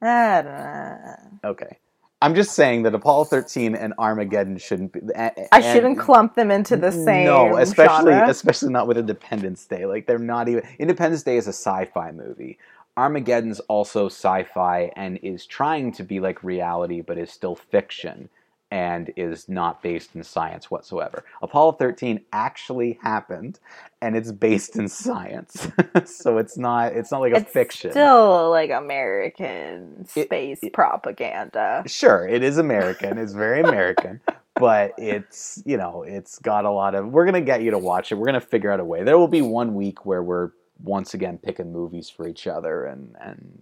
I 0.00 0.42
don't 0.42 0.52
know. 0.54 1.50
Okay. 1.50 1.78
I'm 2.22 2.34
just 2.34 2.52
saying 2.52 2.82
that 2.82 2.94
Apollo 2.94 3.24
13 3.24 3.74
and 3.74 3.94
Armageddon 3.98 4.58
shouldn't 4.58 4.92
be. 4.92 5.00
a- 5.14 5.54
I 5.54 5.60
and- 5.60 5.64
shouldn't 5.64 5.98
clump 5.98 6.34
them 6.34 6.50
into 6.50 6.76
the 6.76 6.92
same. 6.92 7.24
No, 7.26 7.56
especially 7.56 8.12
genre. 8.12 8.28
especially 8.28 8.72
not 8.72 8.86
with 8.86 8.98
Independence 8.98 9.64
Day. 9.66 9.86
Like 9.86 10.06
they're 10.06 10.18
not 10.18 10.48
even. 10.48 10.62
Independence 10.78 11.22
Day 11.22 11.36
is 11.38 11.46
a 11.46 11.52
sci-fi 11.52 12.12
movie. 12.12 12.58
Armageddon's 12.96 13.60
also 13.60 14.06
sci-fi 14.06 14.92
and 14.96 15.18
is 15.22 15.46
trying 15.46 15.92
to 15.92 16.02
be 16.02 16.20
like 16.20 16.42
reality, 16.44 17.00
but 17.00 17.16
is 17.16 17.30
still 17.30 17.56
fiction 17.56 18.28
and 18.70 19.12
is 19.16 19.48
not 19.48 19.82
based 19.82 20.14
in 20.14 20.22
science 20.22 20.70
whatsoever. 20.70 21.24
Apollo 21.42 21.72
13 21.72 22.20
actually 22.32 22.98
happened, 23.02 23.58
and 24.00 24.16
it's 24.16 24.30
based 24.32 24.76
in 24.76 24.88
science, 24.88 25.68
so 26.04 26.38
it's 26.38 26.56
not. 26.56 26.92
It's 26.92 27.10
not 27.10 27.20
like 27.20 27.32
a 27.32 27.44
fiction. 27.44 27.90
still 27.90 28.50
like 28.50 28.70
American 28.70 30.06
It- 30.14 30.26
space 30.26 30.60
it- 30.62 30.72
propaganda. 30.72 31.82
Sure, 31.86 32.26
it 32.28 32.42
is 32.42 32.58
American. 32.58 33.18
It's 33.18 33.32
very 33.32 33.60
American, 33.70 34.20
but 34.54 34.92
it's 34.98 35.62
you 35.66 35.76
know 35.76 36.02
it's 36.06 36.38
got 36.38 36.64
a 36.64 36.70
lot 36.70 36.94
of. 36.94 37.08
We're 37.08 37.24
gonna 37.24 37.40
get 37.40 37.62
you 37.62 37.70
to 37.72 37.78
watch 37.78 38.12
it. 38.12 38.16
We're 38.16 38.26
gonna 38.26 38.40
figure 38.40 38.70
out 38.70 38.80
a 38.80 38.84
way. 38.84 39.02
There 39.04 39.18
will 39.18 39.28
be 39.28 39.42
one 39.42 39.74
week 39.74 40.06
where 40.06 40.22
we're 40.22 40.50
once 40.82 41.12
again 41.12 41.38
picking 41.38 41.72
movies 41.72 42.08
for 42.08 42.26
each 42.28 42.46
other 42.46 42.84
and 42.86 43.14
and 43.20 43.60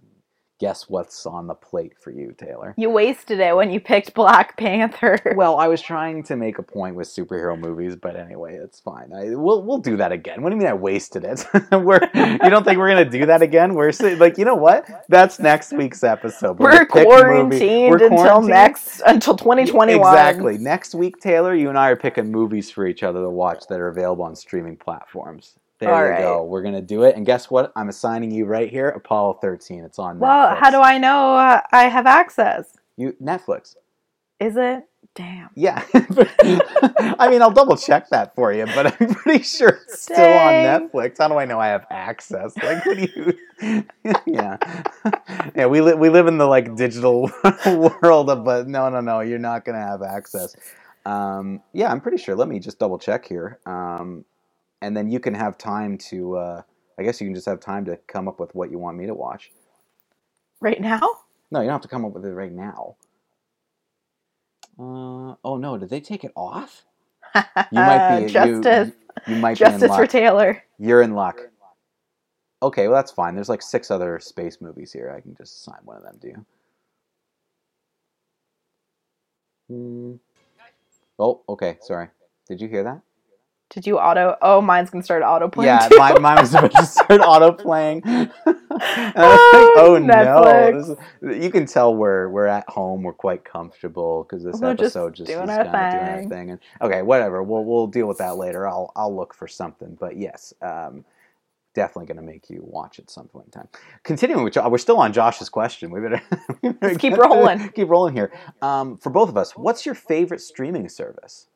guess 0.59 0.89
what's 0.89 1.25
on 1.25 1.47
the 1.47 1.53
plate 1.55 1.93
for 1.97 2.11
you, 2.11 2.35
Taylor. 2.37 2.73
You 2.77 2.89
wasted 2.89 3.39
it 3.39 3.55
when 3.55 3.71
you 3.71 3.79
picked 3.79 4.13
Black 4.13 4.57
Panther. 4.57 5.17
Well, 5.39 5.57
I 5.57 5.67
was 5.67 5.81
trying 5.81 6.23
to 6.23 6.35
make 6.35 6.57
a 6.57 6.63
point 6.63 6.95
with 6.95 7.07
superhero 7.07 7.57
movies, 7.57 7.95
but 7.95 8.17
anyway, 8.17 8.55
it's 8.55 8.79
fine. 8.79 9.13
I, 9.13 9.35
we'll 9.35 9.63
we'll 9.63 9.77
do 9.77 9.95
that 9.95 10.11
again. 10.11 10.41
What 10.41 10.49
do 10.49 10.55
you 10.55 10.59
mean 10.59 10.67
I 10.67 10.73
wasted 10.73 11.23
it? 11.23 11.45
we're 11.71 12.01
you 12.13 12.49
don't 12.49 12.65
think 12.65 12.77
we're 12.77 12.89
gonna 12.89 13.09
do 13.09 13.25
that 13.27 13.41
again? 13.41 13.73
We're 13.73 13.93
like 14.17 14.37
you 14.37 14.43
know 14.43 14.55
what? 14.55 14.89
That's 15.07 15.39
next 15.39 15.71
week's 15.71 16.03
episode. 16.03 16.59
We're 16.59 16.71
movie- 16.71 16.85
quarantined 16.87 17.91
we're 17.91 18.03
until 18.03 18.17
quarantined? 18.17 18.49
next 18.49 19.01
until 19.05 19.37
2021. 19.37 19.99
Exactly. 19.99 20.57
Next 20.57 20.93
week, 20.93 21.19
Taylor, 21.21 21.55
you 21.55 21.69
and 21.69 21.77
I 21.77 21.89
are 21.89 21.95
picking 21.95 22.31
movies 22.31 22.69
for 22.69 22.85
each 22.85 23.03
other 23.03 23.21
to 23.21 23.29
watch 23.29 23.67
that 23.69 23.79
are 23.79 23.87
available 23.87 24.25
on 24.25 24.35
streaming 24.35 24.75
platforms. 24.75 25.55
There 25.79 25.93
All 25.93 26.05
you 26.05 26.11
right. 26.11 26.19
go. 26.19 26.43
We're 26.43 26.61
gonna 26.61 26.81
do 26.81 27.03
it. 27.03 27.15
And 27.15 27.25
guess 27.25 27.49
what? 27.49 27.71
I'm 27.75 27.89
assigning 27.89 28.31
you 28.31 28.45
right 28.45 28.69
here 28.69 28.89
Apollo 28.89 29.39
13. 29.41 29.83
It's 29.85 29.99
on 29.99 30.17
Netflix. 30.17 30.19
Well, 30.19 30.55
Netflix. 30.55 30.59
how 30.59 30.71
do 30.71 30.81
I 30.81 30.97
know 30.97 31.35
uh, 31.35 31.61
I 31.71 31.83
have 31.85 32.05
access? 32.05 32.77
You 32.97 33.15
Netflix. 33.21 33.75
Is 34.39 34.57
it? 34.57 34.85
Damn. 35.15 35.49
Yeah. 35.55 35.83
I 37.19 37.27
mean, 37.29 37.41
I'll 37.41 37.51
double 37.51 37.75
check 37.75 38.09
that 38.09 38.35
for 38.35 38.53
you, 38.53 38.65
but 38.67 39.01
I'm 39.01 39.13
pretty 39.15 39.43
sure 39.43 39.69
it's 39.69 40.01
still 40.01 40.37
on 40.37 40.61
Netflix. 40.63 41.17
How 41.19 41.27
do 41.27 41.35
I 41.35 41.45
know 41.45 41.59
I 41.59 41.67
have 41.67 41.85
access? 41.89 42.55
Like, 42.57 42.85
what 42.85 42.97
do 42.97 43.07
you? 43.15 43.83
yeah, 44.25 44.57
yeah. 45.55 45.65
We 45.65 45.81
live 45.81 45.99
we 45.99 46.09
live 46.09 46.27
in 46.27 46.37
the 46.37 46.45
like 46.45 46.75
digital 46.75 47.31
world, 47.65 48.29
of, 48.29 48.45
but 48.45 48.67
no, 48.67 48.89
no, 48.89 49.01
no. 49.01 49.19
You're 49.21 49.39
not 49.39 49.65
gonna 49.65 49.81
have 49.81 50.01
access. 50.03 50.55
Um, 51.05 51.61
yeah, 51.73 51.91
I'm 51.91 51.99
pretty 52.01 52.17
sure. 52.17 52.35
Let 52.35 52.47
me 52.47 52.59
just 52.59 52.79
double 52.79 52.99
check 52.99 53.25
here, 53.27 53.59
um, 53.65 54.23
and 54.81 54.95
then 54.95 55.09
you 55.09 55.19
can 55.19 55.33
have 55.33 55.57
time 55.57 55.97
to. 56.09 56.37
Uh, 56.37 56.61
I 56.97 57.03
guess 57.03 57.21
you 57.21 57.27
can 57.27 57.33
just 57.35 57.47
have 57.47 57.59
time 57.59 57.85
to 57.85 57.97
come 58.07 58.27
up 58.27 58.39
with 58.39 58.53
what 58.55 58.71
you 58.71 58.77
want 58.77 58.97
me 58.97 59.05
to 59.05 59.13
watch. 59.13 59.51
Right 60.59 60.81
now? 60.81 60.99
No, 61.51 61.61
you 61.61 61.65
don't 61.67 61.73
have 61.75 61.81
to 61.81 61.87
come 61.87 62.05
up 62.05 62.13
with 62.13 62.25
it 62.25 62.33
right 62.33 62.51
now. 62.51 62.95
Uh, 64.77 65.35
oh 65.43 65.57
no, 65.57 65.77
did 65.77 65.89
they 65.89 66.01
take 66.01 66.23
it 66.23 66.31
off? 66.35 66.83
You 67.35 67.43
might 67.71 68.19
be 68.19 68.27
justice. 68.33 68.91
You, 69.27 69.35
might 69.35 69.57
be 69.59 69.65
in 69.65 69.71
justice 69.71 69.95
for. 69.95 70.07
Taylor. 70.07 70.63
You're 70.77 71.01
in 71.01 71.13
luck. 71.13 71.39
Okay, 72.61 72.87
well 72.87 72.95
that's 72.95 73.11
fine. 73.11 73.35
There's 73.35 73.49
like 73.49 73.61
six 73.61 73.91
other 73.91 74.19
space 74.19 74.59
movies 74.61 74.91
here. 74.91 75.13
I 75.15 75.21
can 75.21 75.35
just 75.35 75.57
assign 75.57 75.79
one 75.83 75.97
of 75.97 76.03
them 76.03 76.19
to 76.21 76.27
you. 76.27 76.45
Hmm. 79.69 80.13
Oh, 81.17 81.41
okay. 81.49 81.77
Sorry. 81.81 82.07
Did 82.47 82.61
you 82.61 82.67
hear 82.67 82.83
that? 82.83 83.01
Did 83.69 83.85
you 83.85 83.99
auto? 83.99 84.35
Oh, 84.41 84.61
mine's 84.61 84.89
gonna 84.89 85.03
start 85.03 85.21
auto 85.21 85.47
playing. 85.47 85.67
yeah, 85.67 85.87
mine, 85.97 86.21
mine 86.21 86.41
was 86.41 86.53
about 86.53 86.71
to 86.71 86.85
start 86.87 87.21
auto 87.21 87.51
playing. 87.51 88.01
And 88.81 89.17
I 89.17 89.27
was 89.27 89.39
like, 89.53 89.71
Oh, 89.77 89.95
oh 89.95 89.97
no! 89.97 90.97
Is- 91.21 91.41
you 91.43 91.49
can 91.51 91.65
tell 91.65 91.93
we're 91.93 92.29
we're 92.29 92.45
at 92.45 92.67
home. 92.69 93.03
We're 93.03 93.11
quite 93.13 93.43
comfortable 93.43 94.23
because 94.23 94.43
this 94.43 94.59
We're 94.59 94.73
just 94.73 94.95
episode 94.95 95.15
just, 95.15 95.27
doing 95.29 95.49
is 95.49 95.57
kind 95.57 95.67
of 95.67 95.91
doing 95.91 96.23
our 96.23 96.29
thing. 96.29 96.51
And 96.51 96.59
okay, 96.81 97.01
whatever. 97.01 97.43
We'll 97.43 97.65
we'll 97.65 97.87
deal 97.87 98.07
with 98.07 98.19
that 98.19 98.37
later. 98.37 98.67
I'll 98.67 98.91
I'll 98.95 99.13
look 99.13 99.33
for 99.33 99.47
something. 99.47 99.97
But 99.99 100.15
yes, 100.17 100.53
um, 100.61 101.03
definitely 101.73 102.05
going 102.07 102.25
to 102.25 102.31
make 102.33 102.49
you 102.49 102.61
watch 102.63 102.99
at 102.99 103.09
some 103.09 103.27
point 103.27 103.47
in 103.47 103.51
time. 103.51 103.67
Continuing, 104.03 104.43
which 104.43 104.55
we're 104.57 104.77
still 104.77 104.97
on 104.97 105.13
Josh's 105.13 105.49
question. 105.49 105.91
We 105.91 105.99
better, 105.99 106.21
we 106.61 106.69
better 106.71 106.95
keep 106.97 107.17
rolling. 107.17 107.69
Keep 107.69 107.89
rolling 107.89 108.13
here. 108.13 108.31
Um, 108.61 108.97
for 108.97 109.09
both 109.09 109.29
of 109.29 109.37
us, 109.37 109.55
what's 109.55 109.85
your 109.85 109.95
favorite 109.95 110.41
streaming 110.41 110.89
service? 110.89 111.47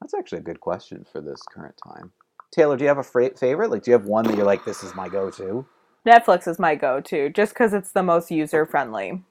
That's 0.00 0.14
actually 0.14 0.38
a 0.38 0.42
good 0.42 0.60
question 0.60 1.04
for 1.10 1.20
this 1.20 1.40
current 1.50 1.74
time. 1.82 2.12
Taylor, 2.52 2.76
do 2.76 2.84
you 2.84 2.88
have 2.88 2.98
a 2.98 3.02
favorite? 3.02 3.70
Like, 3.70 3.82
do 3.82 3.90
you 3.90 3.96
have 3.96 4.06
one 4.06 4.24
that 4.26 4.36
you're 4.36 4.46
like, 4.46 4.64
this 4.64 4.82
is 4.84 4.94
my 4.94 5.08
go-to? 5.08 5.66
Netflix 6.06 6.46
is 6.46 6.58
my 6.58 6.74
go-to 6.74 7.30
just 7.30 7.52
because 7.52 7.72
it's 7.72 7.90
the 7.90 8.02
most 8.02 8.30
user-friendly. 8.30 9.22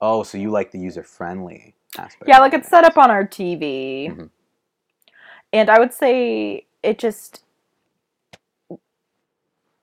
Oh, 0.00 0.22
so 0.22 0.38
you 0.38 0.50
like 0.50 0.70
the 0.70 0.78
user-friendly 0.78 1.74
aspect? 1.98 2.28
Yeah, 2.28 2.38
like 2.38 2.54
it's 2.54 2.68
set 2.68 2.84
up 2.84 2.96
on 2.96 3.10
our 3.10 3.26
TV. 3.26 4.08
Mhm. 4.10 4.30
And 5.52 5.70
I 5.70 5.78
would 5.78 5.92
say 5.92 6.66
it 6.82 6.98
just 6.98 7.42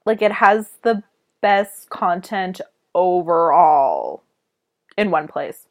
like 0.05 0.21
it 0.21 0.33
has 0.33 0.77
the 0.83 1.03
best 1.41 1.89
content 1.89 2.61
overall 2.93 4.23
in 4.97 5.11
one 5.11 5.27
place. 5.27 5.67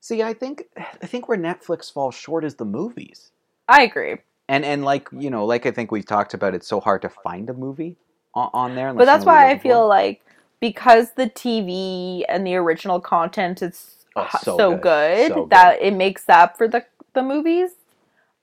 See, 0.00 0.22
I 0.22 0.32
think 0.32 0.64
I 0.76 1.06
think 1.06 1.28
where 1.28 1.38
Netflix 1.38 1.92
falls 1.92 2.14
short 2.14 2.44
is 2.44 2.54
the 2.56 2.64
movies. 2.64 3.30
I 3.68 3.82
agree. 3.82 4.16
And 4.48 4.64
and 4.64 4.84
like 4.84 5.08
you 5.12 5.30
know, 5.30 5.44
like 5.44 5.66
I 5.66 5.70
think 5.70 5.92
we 5.92 6.02
talked 6.02 6.34
about, 6.34 6.54
it's 6.54 6.66
so 6.66 6.80
hard 6.80 7.02
to 7.02 7.08
find 7.08 7.48
a 7.50 7.54
movie 7.54 7.96
on, 8.34 8.50
on 8.52 8.74
there. 8.74 8.92
But 8.92 9.04
that's 9.04 9.22
you 9.22 9.26
know 9.26 9.32
what 9.32 9.38
why 9.38 9.46
I 9.46 9.54
looking 9.54 9.70
feel 9.70 9.88
like 9.88 10.24
because 10.60 11.12
the 11.12 11.28
TV 11.28 12.24
and 12.28 12.46
the 12.46 12.56
original 12.56 13.00
content 13.00 13.62
is 13.62 13.96
Oh, 14.16 14.28
so 14.42 14.56
so, 14.56 14.70
good. 14.72 14.82
good, 14.82 15.28
So 15.28 15.34
good. 15.42 15.50
that 15.50 15.80
it 15.80 15.94
makes 15.94 16.28
up 16.28 16.56
for 16.56 16.66
the 16.66 16.84
the 17.12 17.22
movies. 17.22 17.70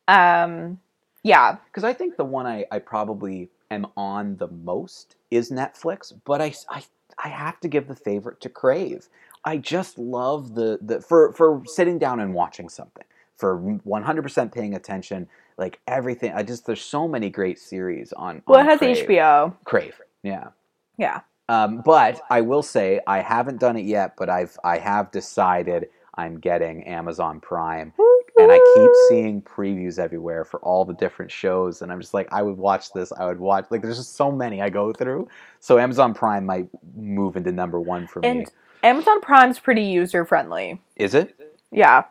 Um 0.08 0.80
yeah, 1.24 1.58
because 1.66 1.84
I 1.84 1.94
think 1.94 2.16
the 2.16 2.24
one 2.24 2.46
I, 2.46 2.66
I 2.72 2.80
probably 2.80 3.50
am 3.70 3.88
on 3.98 4.38
the 4.38 4.48
most 4.48 5.18
is 5.30 5.52
Netflix, 5.52 6.14
but 6.24 6.42
I, 6.42 6.54
I, 6.70 6.84
I 7.22 7.28
have 7.28 7.60
to 7.62 7.68
give 7.68 7.88
the 7.90 7.96
favorite 7.96 8.40
to 8.42 8.50
Crave. 8.50 9.10
I 9.46 9.58
just 9.58 9.98
love 9.98 10.56
the, 10.56 10.80
the 10.82 11.02
for, 11.02 11.34
for 11.34 11.64
sitting 11.66 11.98
down 12.00 12.20
and 12.20 12.34
watching 12.34 12.70
something, 12.70 13.06
for 13.36 13.60
100% 13.60 14.52
paying 14.54 14.74
attention, 14.76 15.28
like 15.58 15.80
everything. 15.88 16.34
I 16.34 16.44
just, 16.44 16.66
there's 16.66 16.82
so 16.82 17.08
many 17.08 17.30
great 17.30 17.60
series 17.60 18.14
on. 18.14 18.42
well 18.48 18.60
it 18.60 18.66
has 18.66 18.80
Crave. 18.80 19.08
HBO. 19.08 19.56
Crave, 19.64 20.02
yeah. 20.24 20.50
Yeah. 20.98 21.22
Um, 21.50 21.82
but 21.86 22.20
I 22.30 22.42
will 22.42 22.64
say 22.64 23.00
I 23.08 23.20
haven't 23.20 23.60
done 23.60 23.78
it 23.78 23.86
yet, 23.86 24.16
but 24.18 24.30
I've 24.30 24.58
I 24.66 24.78
have 24.80 25.12
decided 25.12 25.88
I'm 26.16 26.40
getting 26.40 26.84
Amazon 26.84 27.40
Prime 27.40 27.94
and 28.40 28.52
I 28.52 28.60
keep 28.76 28.92
seeing 29.10 29.42
previews 29.42 29.98
everywhere 29.98 30.46
for 30.46 30.60
all 30.60 30.86
the 30.86 30.94
different 30.94 31.32
shows, 31.32 31.82
and 31.82 31.92
I'm 31.92 32.00
just 32.00 32.14
like, 32.14 32.28
I 32.32 32.42
would 32.42 32.58
watch 32.58 32.92
this. 32.94 33.12
I 33.14 33.26
would 33.26 33.40
watch 33.40 33.66
like 33.70 33.82
there's 33.82 33.98
just 33.98 34.16
so 34.16 34.32
many 34.32 34.62
I 34.62 34.70
go 34.70 34.92
through. 34.94 35.28
So 35.60 35.80
Amazon 35.80 36.14
Prime 36.14 36.46
might 36.46 36.68
move 36.96 37.38
into 37.38 37.52
number 37.52 37.80
one 37.80 38.08
for 38.08 38.20
me. 38.20 38.28
And 38.28 38.52
Amazon 38.84 39.22
Prime's 39.22 39.60
pretty 39.60 39.84
user 39.84 40.26
friendly. 40.26 40.82
Is 40.96 41.14
it? 41.14 41.40
Yeah. 41.72 42.06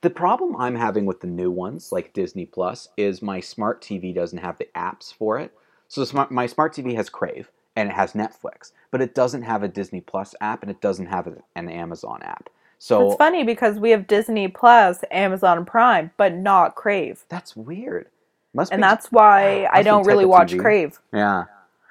The 0.00 0.10
problem 0.10 0.56
I'm 0.56 0.74
having 0.76 1.06
with 1.06 1.20
the 1.20 1.26
new 1.26 1.50
ones, 1.50 1.92
like 1.92 2.12
Disney 2.12 2.44
Plus, 2.46 2.88
is 2.96 3.22
my 3.22 3.40
smart 3.40 3.80
TV 3.80 4.14
doesn't 4.14 4.38
have 4.38 4.58
the 4.58 4.68
apps 4.74 5.12
for 5.12 5.38
it. 5.38 5.52
So 5.88 6.04
smart, 6.04 6.30
my 6.30 6.46
smart 6.46 6.74
TV 6.74 6.94
has 6.96 7.08
Crave 7.08 7.50
and 7.76 7.88
it 7.88 7.94
has 7.94 8.12
Netflix, 8.12 8.72
but 8.90 9.00
it 9.00 9.14
doesn't 9.14 9.42
have 9.42 9.62
a 9.62 9.68
Disney 9.68 10.00
Plus 10.00 10.34
app 10.40 10.62
and 10.62 10.70
it 10.70 10.80
doesn't 10.80 11.06
have 11.06 11.28
an 11.54 11.68
Amazon 11.68 12.20
app. 12.22 12.48
So 12.78 13.06
it's 13.06 13.16
funny 13.16 13.44
because 13.44 13.78
we 13.78 13.90
have 13.90 14.06
Disney 14.06 14.48
Plus, 14.48 15.02
Amazon 15.10 15.64
Prime, 15.64 16.10
but 16.16 16.34
not 16.34 16.74
Crave. 16.74 17.24
that's 17.28 17.56
weird. 17.56 18.08
Must 18.52 18.72
And 18.72 18.80
be 18.80 18.82
that's 18.82 19.12
why 19.12 19.66
I 19.72 19.82
don't 19.82 20.06
really 20.06 20.26
watch 20.26 20.52
TV. 20.52 20.60
Crave. 20.60 21.00
Yeah. 21.12 21.44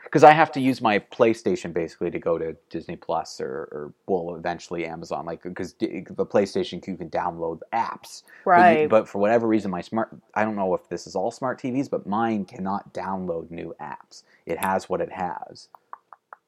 Because 0.06 0.24
I 0.24 0.32
have 0.32 0.52
to 0.54 0.62
use 0.62 0.82
my 0.82 1.00
PlayStation 1.00 1.74
basically 1.74 2.10
to 2.12 2.20
go 2.20 2.38
to 2.38 2.56
Disney 2.70 2.96
Plus 2.96 3.42
or, 3.42 3.68
or 3.72 3.94
well, 4.08 4.36
eventually 4.36 4.86
Amazon. 4.86 5.26
Like, 5.26 5.44
because 5.44 5.74
the 5.74 5.86
PlayStation 6.26 6.86
you 6.88 6.96
can 6.96 7.10
download 7.10 7.60
apps. 7.74 8.24
But, 8.46 8.52
you- 8.52 8.52
Right. 8.52 8.90
but 8.90 9.10
for 9.10 9.20
whatever 9.20 9.48
reason, 9.48 9.72
my 9.72 9.82
smart, 9.82 10.16
I 10.34 10.46
don't 10.46 10.56
know 10.56 10.74
if 10.74 10.88
this 10.88 11.06
is 11.08 11.16
all 11.16 11.32
smart 11.32 11.60
TVs, 11.60 11.90
but 11.90 12.08
mine 12.08 12.46
cannot 12.46 12.94
download 12.94 13.52
new 13.52 13.76
apps. 13.82 14.24
It 14.46 14.58
has 14.64 14.88
what 14.90 15.02
it 15.02 15.12
has. 15.12 15.68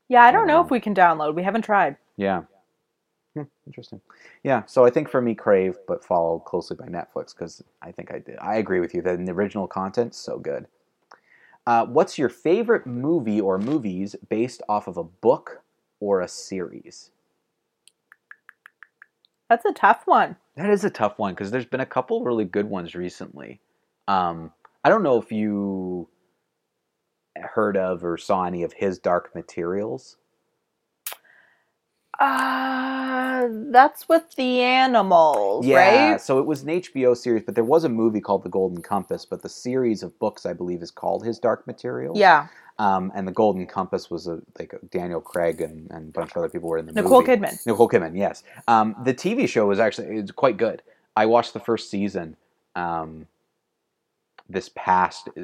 yeah, 0.07 0.23
I 0.23 0.31
don't 0.31 0.47
know 0.47 0.59
Um, 0.59 0.65
if 0.65 0.71
we 0.71 0.79
can 0.79 0.95
download. 0.95 1.35
We 1.35 1.43
haven't 1.43 1.63
tried. 1.63 1.97
Yeah. 2.15 2.43
Hmm, 3.33 3.43
interesting. 3.65 3.99
Yeah. 4.43 4.63
So 4.65 4.85
I 4.85 4.89
think 4.89 5.09
for 5.09 5.21
me, 5.21 5.35
Crave, 5.35 5.77
but 5.87 6.05
followed 6.05 6.39
closely 6.45 6.77
by 6.77 6.85
Netflix 6.87 7.35
because 7.35 7.61
I 7.81 7.91
think 7.91 8.11
I 8.13 8.19
did. 8.19 8.37
I 8.39 8.55
agree 8.55 8.79
with 8.79 8.93
you 8.95 9.01
that 9.01 9.23
the 9.25 9.31
original 9.33 9.67
content's 9.67 10.17
so 10.17 10.39
good. 10.39 10.67
Uh, 11.67 11.85
what's 11.85 12.17
your 12.17 12.29
favorite 12.29 12.87
movie 12.87 13.41
or 13.41 13.59
movies 13.59 14.15
based 14.29 14.61
off 14.69 14.87
of 14.87 14.95
a 14.95 15.03
book 15.03 15.61
or 15.99 16.21
a 16.21 16.27
series? 16.27 17.11
That's 19.49 19.65
a 19.65 19.73
tough 19.73 20.03
one. 20.05 20.37
That 20.55 20.69
is 20.69 20.85
a 20.85 20.89
tough 20.89 21.19
one 21.19 21.33
because 21.33 21.51
there's 21.51 21.65
been 21.65 21.81
a 21.81 21.85
couple 21.85 22.23
really 22.23 22.45
good 22.45 22.69
ones 22.69 22.95
recently. 22.95 23.59
Um, 24.07 24.53
I 24.85 24.89
don't 24.89 25.03
know 25.03 25.21
if 25.21 25.29
you 25.29 26.07
heard 27.35 27.75
of 27.75 28.01
or 28.01 28.17
saw 28.17 28.45
any 28.45 28.63
of 28.63 28.71
his 28.71 28.97
Dark 28.97 29.35
Materials. 29.35 30.15
Uh, 32.19 33.47
that's 33.69 34.09
with 34.09 34.35
the 34.35 34.61
animals, 34.61 35.65
right? 35.65 35.71
Yeah, 35.71 36.11
right? 36.11 36.21
so 36.21 36.39
it 36.39 36.45
was 36.45 36.63
an 36.63 36.69
HBO 36.69 37.15
series, 37.15 37.43
but 37.45 37.53
there 37.55 37.63
was 37.63 37.83
a 37.83 37.89
movie 37.89 38.21
called 38.21 38.43
The 38.43 38.49
Golden 38.49 38.81
Compass, 38.81 39.23
but 39.23 39.43
the 39.43 39.49
series 39.49 40.01
of 40.01 40.17
books 40.17 40.45
I 40.45 40.53
believe 40.53 40.81
is 40.81 40.89
called 40.89 41.25
His 41.25 41.37
Dark 41.37 41.67
Materials. 41.67 42.17
Yeah. 42.17 42.47
Um, 42.79 43.11
and 43.15 43.27
The 43.27 43.31
Golden 43.31 43.67
Compass 43.67 44.09
was 44.09 44.27
a, 44.27 44.39
like 44.57 44.73
Daniel 44.89 45.21
Craig 45.21 45.61
and, 45.61 45.89
and 45.91 46.09
a 46.09 46.11
bunch 46.11 46.31
of 46.31 46.37
other 46.37 46.49
people 46.49 46.69
were 46.69 46.77
in 46.77 46.87
the 46.87 46.93
movie. 46.93 47.03
Nicole 47.03 47.21
movie. 47.21 47.33
Kidman. 47.33 47.65
Nicole 47.67 47.89
Kidman, 47.89 48.17
yes. 48.17 48.43
Um, 48.67 48.95
the 49.03 49.13
TV 49.13 49.47
show 49.47 49.67
was 49.67 49.79
actually 49.79 50.17
it's 50.17 50.31
quite 50.31 50.57
good. 50.57 50.81
I 51.15 51.25
watched 51.25 51.53
the 51.53 51.59
first 51.59 51.89
season 51.89 52.35
um, 52.75 53.27
this 54.49 54.69
past 54.75 55.29
uh, 55.37 55.41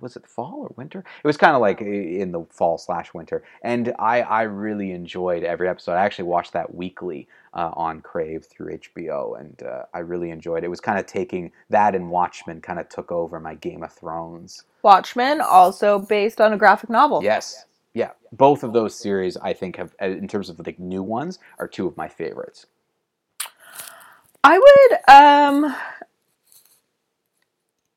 was 0.00 0.16
it 0.16 0.26
fall 0.26 0.60
or 0.62 0.72
winter? 0.76 1.00
It 1.00 1.26
was 1.26 1.36
kind 1.36 1.54
of 1.54 1.60
like 1.60 1.80
in 1.80 2.32
the 2.32 2.44
fall 2.50 2.78
slash 2.78 3.12
winter, 3.12 3.42
and 3.62 3.92
I 3.98 4.20
I 4.20 4.42
really 4.42 4.92
enjoyed 4.92 5.42
every 5.42 5.68
episode. 5.68 5.94
I 5.94 6.04
actually 6.04 6.26
watched 6.26 6.52
that 6.52 6.74
weekly 6.74 7.28
uh, 7.54 7.70
on 7.74 8.00
Crave 8.00 8.44
through 8.44 8.78
HBO, 8.78 9.40
and 9.40 9.62
uh, 9.62 9.82
I 9.92 10.00
really 10.00 10.30
enjoyed 10.30 10.58
it. 10.58 10.66
It 10.66 10.70
was 10.70 10.80
kind 10.80 10.98
of 10.98 11.06
taking 11.06 11.52
that 11.70 11.94
and 11.94 12.10
Watchmen 12.10 12.60
kind 12.60 12.78
of 12.78 12.88
took 12.88 13.10
over 13.10 13.40
my 13.40 13.54
Game 13.54 13.82
of 13.82 13.92
Thrones. 13.92 14.64
Watchmen, 14.82 15.40
also 15.40 15.98
based 15.98 16.40
on 16.40 16.52
a 16.52 16.56
graphic 16.56 16.90
novel. 16.90 17.22
Yes. 17.22 17.66
Yeah, 17.92 18.10
both 18.32 18.62
of 18.62 18.72
those 18.72 18.94
series 18.94 19.36
I 19.38 19.52
think 19.52 19.76
have, 19.76 19.94
uh, 20.00 20.06
in 20.06 20.28
terms 20.28 20.48
of 20.48 20.64
like 20.64 20.78
new 20.78 21.02
ones, 21.02 21.40
are 21.58 21.66
two 21.66 21.88
of 21.88 21.96
my 21.96 22.06
favorites. 22.06 22.66
I 24.42 24.58
would 24.58 25.14
um 25.14 25.76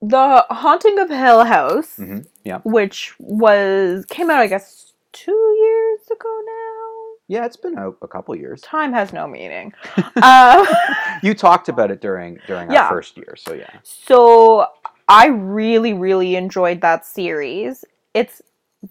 The 0.06 0.46
Haunting 0.50 1.00
of 1.00 1.10
Hill 1.10 1.46
House, 1.46 1.96
hmm 1.96 2.20
Yeah, 2.44 2.60
which 2.66 3.14
was 3.20 4.06
came 4.06 4.30
out 4.30 4.40
I 4.40 4.48
guess 4.48 4.94
2 5.14 5.32
years 5.32 6.02
ago 6.12 6.30
now. 6.46 6.90
yeah, 7.30 7.46
it's 7.46 7.56
been 7.56 7.78
a, 7.78 7.90
a 8.02 8.08
couple 8.08 8.36
years. 8.36 8.60
Time 8.62 8.92
has 8.94 9.14
no 9.14 9.28
meaning. 9.28 9.74
um, 10.22 10.66
You 11.24 11.34
talked 11.34 11.70
about 11.70 11.90
it 11.90 12.02
during 12.02 12.40
during 12.48 12.70
our 12.70 12.90
first 12.90 13.16
year, 13.18 13.36
so 13.38 13.54
yeah. 13.54 13.70
So 13.84 14.68
I 15.08 15.28
really, 15.28 15.94
really 15.94 16.36
enjoyed 16.36 16.82
that 16.82 17.06
series. 17.06 17.86
It's 18.14 18.42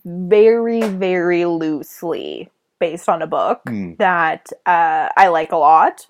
very, 0.05 0.81
very 0.83 1.44
loosely 1.44 2.51
based 2.79 3.09
on 3.09 3.20
a 3.22 3.27
book 3.27 3.61
Mm. 3.66 3.98
that 3.98 4.46
uh, 4.66 5.09
I 5.16 5.29
like 5.29 5.53
a 5.53 5.57
lot. 5.59 6.07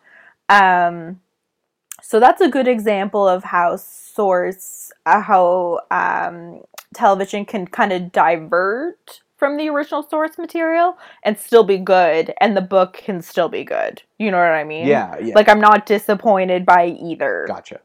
Um, 0.49 1.21
so 2.03 2.21
that's 2.21 2.41
a 2.41 2.49
good 2.49 2.69
example 2.69 3.27
of 3.27 3.45
how 3.45 3.77
source, 3.77 4.93
uh, 5.07 5.21
how 5.23 5.81
um, 5.91 6.62
television 6.95 7.45
can 7.45 7.67
kind 7.67 7.93
of 7.93 8.12
divert 8.12 9.23
from 9.38 9.57
the 9.57 9.69
original 9.69 10.03
source 10.03 10.38
material 10.38 10.97
and 11.25 11.38
still 11.38 11.65
be 11.65 11.79
good, 11.79 12.35
and 12.41 12.57
the 12.57 12.61
book 12.61 12.95
can 13.05 13.23
still 13.23 13.49
be 13.49 13.65
good. 13.65 14.03
You 14.18 14.31
know 14.31 14.39
what 14.39 14.47
I 14.47 14.64
mean? 14.64 14.87
Yeah, 14.87 15.18
yeah. 15.18 15.35
Like 15.35 15.49
I'm 15.49 15.61
not 15.61 15.87
disappointed 15.87 16.66
by 16.66 16.87
either. 16.87 17.47
gotcha. 17.49 17.81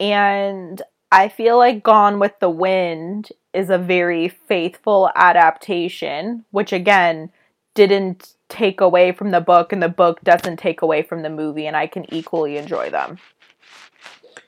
And 0.00 0.82
I 1.12 1.28
feel 1.28 1.56
like 1.58 1.84
Gone 1.84 2.18
with 2.18 2.32
the 2.40 2.50
Wind 2.50 3.30
is 3.52 3.70
a 3.70 3.78
very 3.78 4.28
faithful 4.28 5.10
adaptation, 5.14 6.44
which 6.50 6.72
again 6.72 7.30
didn't 7.74 8.34
take 8.48 8.80
away 8.80 9.12
from 9.12 9.30
the 9.30 9.40
book, 9.40 9.72
and 9.72 9.82
the 9.82 9.88
book 9.88 10.20
doesn't 10.22 10.58
take 10.58 10.82
away 10.82 11.02
from 11.02 11.22
the 11.22 11.30
movie, 11.30 11.66
and 11.66 11.76
I 11.76 11.86
can 11.86 12.12
equally 12.12 12.56
enjoy 12.56 12.90
them. 12.90 13.18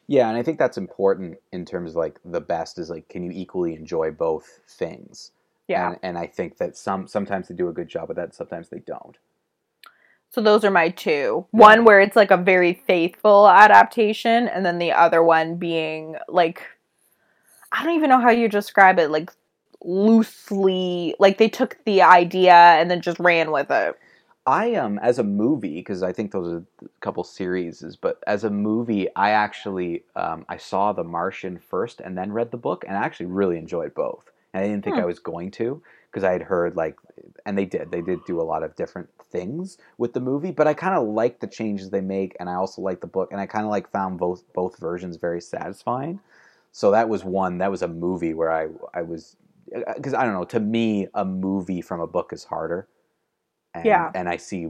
Yeah, 0.09 0.29
and 0.29 0.37
I 0.39 0.43
think 0.43 0.59
that's 0.59 0.79
important 0.79 1.39
in 1.53 1.65
terms 1.65 1.91
of 1.91 1.97
like 1.97 2.21
the 2.25 2.41
best 2.41 2.79
is 2.79 2.91
like 2.91 3.09
can 3.09 3.23
you 3.23 3.33
equally 3.33 3.75
enjoy 3.75 4.11
both 4.11 4.61
things? 4.69 5.33
Yeah. 5.69 5.89
And, 5.89 5.99
and 6.03 6.19
I 6.19 6.27
think 6.27 6.59
that 6.59 6.77
some 6.77 7.09
sometimes 7.09 7.49
they 7.49 7.55
do 7.55 7.69
a 7.69 7.73
good 7.73 7.89
job 7.89 8.11
of 8.11 8.17
that, 8.17 8.35
sometimes 8.35 8.69
they 8.69 8.79
don't. 8.81 9.17
So 10.31 10.41
those 10.41 10.65
are 10.65 10.71
my 10.71 10.91
two. 10.91 11.47
One 11.51 11.85
where 11.85 12.01
it's 12.01 12.17
like 12.17 12.31
a 12.31 12.37
very 12.37 12.75
faithful 12.87 13.49
adaptation, 13.49 14.49
and 14.49 14.65
then 14.65 14.79
the 14.79 14.93
other 14.93 15.23
one 15.23 15.57
being 15.57 16.17
like 16.29 16.63
I 17.73 17.85
don't 17.85 17.97
even 17.97 18.11
know 18.11 18.21
how 18.21 18.31
you 18.31 18.49
describe 18.49 18.99
it, 18.99 19.11
like 19.11 19.31
loosely 19.83 21.15
like 21.19 21.39
they 21.39 21.49
took 21.49 21.79
the 21.85 22.03
idea 22.03 22.53
and 22.55 22.91
then 22.91 23.01
just 23.01 23.19
ran 23.19 23.51
with 23.51 23.71
it. 23.71 23.99
I 24.47 24.75
um 24.77 24.99
as 25.01 25.19
a 25.19 25.25
movie 25.25 25.75
because 25.77 26.03
I 26.03 26.13
think 26.13 26.31
those 26.31 26.53
are 26.53 26.65
a 26.85 26.89
couple 27.01 27.25
series, 27.25 27.97
but 28.01 28.23
as 28.27 28.45
a 28.45 28.51
movie, 28.51 29.09
I 29.17 29.31
actually 29.31 30.05
um, 30.15 30.45
I 30.49 30.57
saw 30.57 30.93
The 30.93 31.03
Martian 31.05 31.59
first 31.59 32.01
and 32.01 32.17
then 32.17 32.33
read 32.33 32.53
the 32.53 32.57
book, 32.57 32.85
and 32.87 32.97
I 32.97 33.01
actually 33.05 33.27
really 33.27 33.59
enjoyed 33.59 33.95
both. 33.95 34.31
And 34.55 34.65
I 34.65 34.69
didn't 34.69 34.85
think 34.85 34.99
Hmm. 34.99 35.01
I 35.01 35.05
was 35.05 35.19
going 35.19 35.51
to 35.53 35.83
because 36.11 36.23
I 36.23 36.33
had 36.33 36.43
heard 36.43 36.77
like, 36.77 36.97
and 37.45 37.59
they 37.59 37.65
did 37.65 37.91
they 37.91 38.03
did 38.03 38.25
do 38.25 38.41
a 38.41 38.45
lot 38.45 38.63
of 38.63 38.77
different 38.77 39.09
things 39.33 39.79
with 39.99 40.13
the 40.13 40.21
movie, 40.21 40.53
but 40.53 40.69
I 40.69 40.75
kind 40.75 40.95
of 40.95 41.09
liked 41.09 41.41
the 41.41 41.49
changes 41.49 41.91
they 41.91 42.01
make, 42.01 42.37
and 42.39 42.49
I 42.49 42.55
also 42.55 42.81
liked 42.83 43.01
the 43.01 43.09
book, 43.09 43.33
and 43.33 43.41
I 43.41 43.47
kind 43.47 43.65
of 43.65 43.71
like 43.71 43.91
found 43.91 44.19
both 44.19 44.45
both 44.55 44.79
versions 44.79 45.17
very 45.17 45.41
satisfying. 45.41 46.21
So 46.73 46.91
that 46.93 47.09
was 47.09 47.25
one 47.25 47.59
that 47.59 47.71
was 47.73 47.83
a 47.83 47.89
movie 47.89 48.33
where 48.35 48.53
I 48.53 48.69
I 48.95 49.03
was 49.03 49.37
because 49.97 50.15
I 50.15 50.25
don't 50.25 50.35
know 50.35 50.45
to 50.45 50.61
me 50.61 51.09
a 51.15 51.25
movie 51.25 51.81
from 51.83 52.01
a 52.01 52.07
book 52.07 52.33
is 52.33 52.45
harder. 52.45 52.87
And, 53.77 53.85
Yeah. 53.87 54.11
and 54.15 54.29
I 54.29 54.39
see 54.39 54.69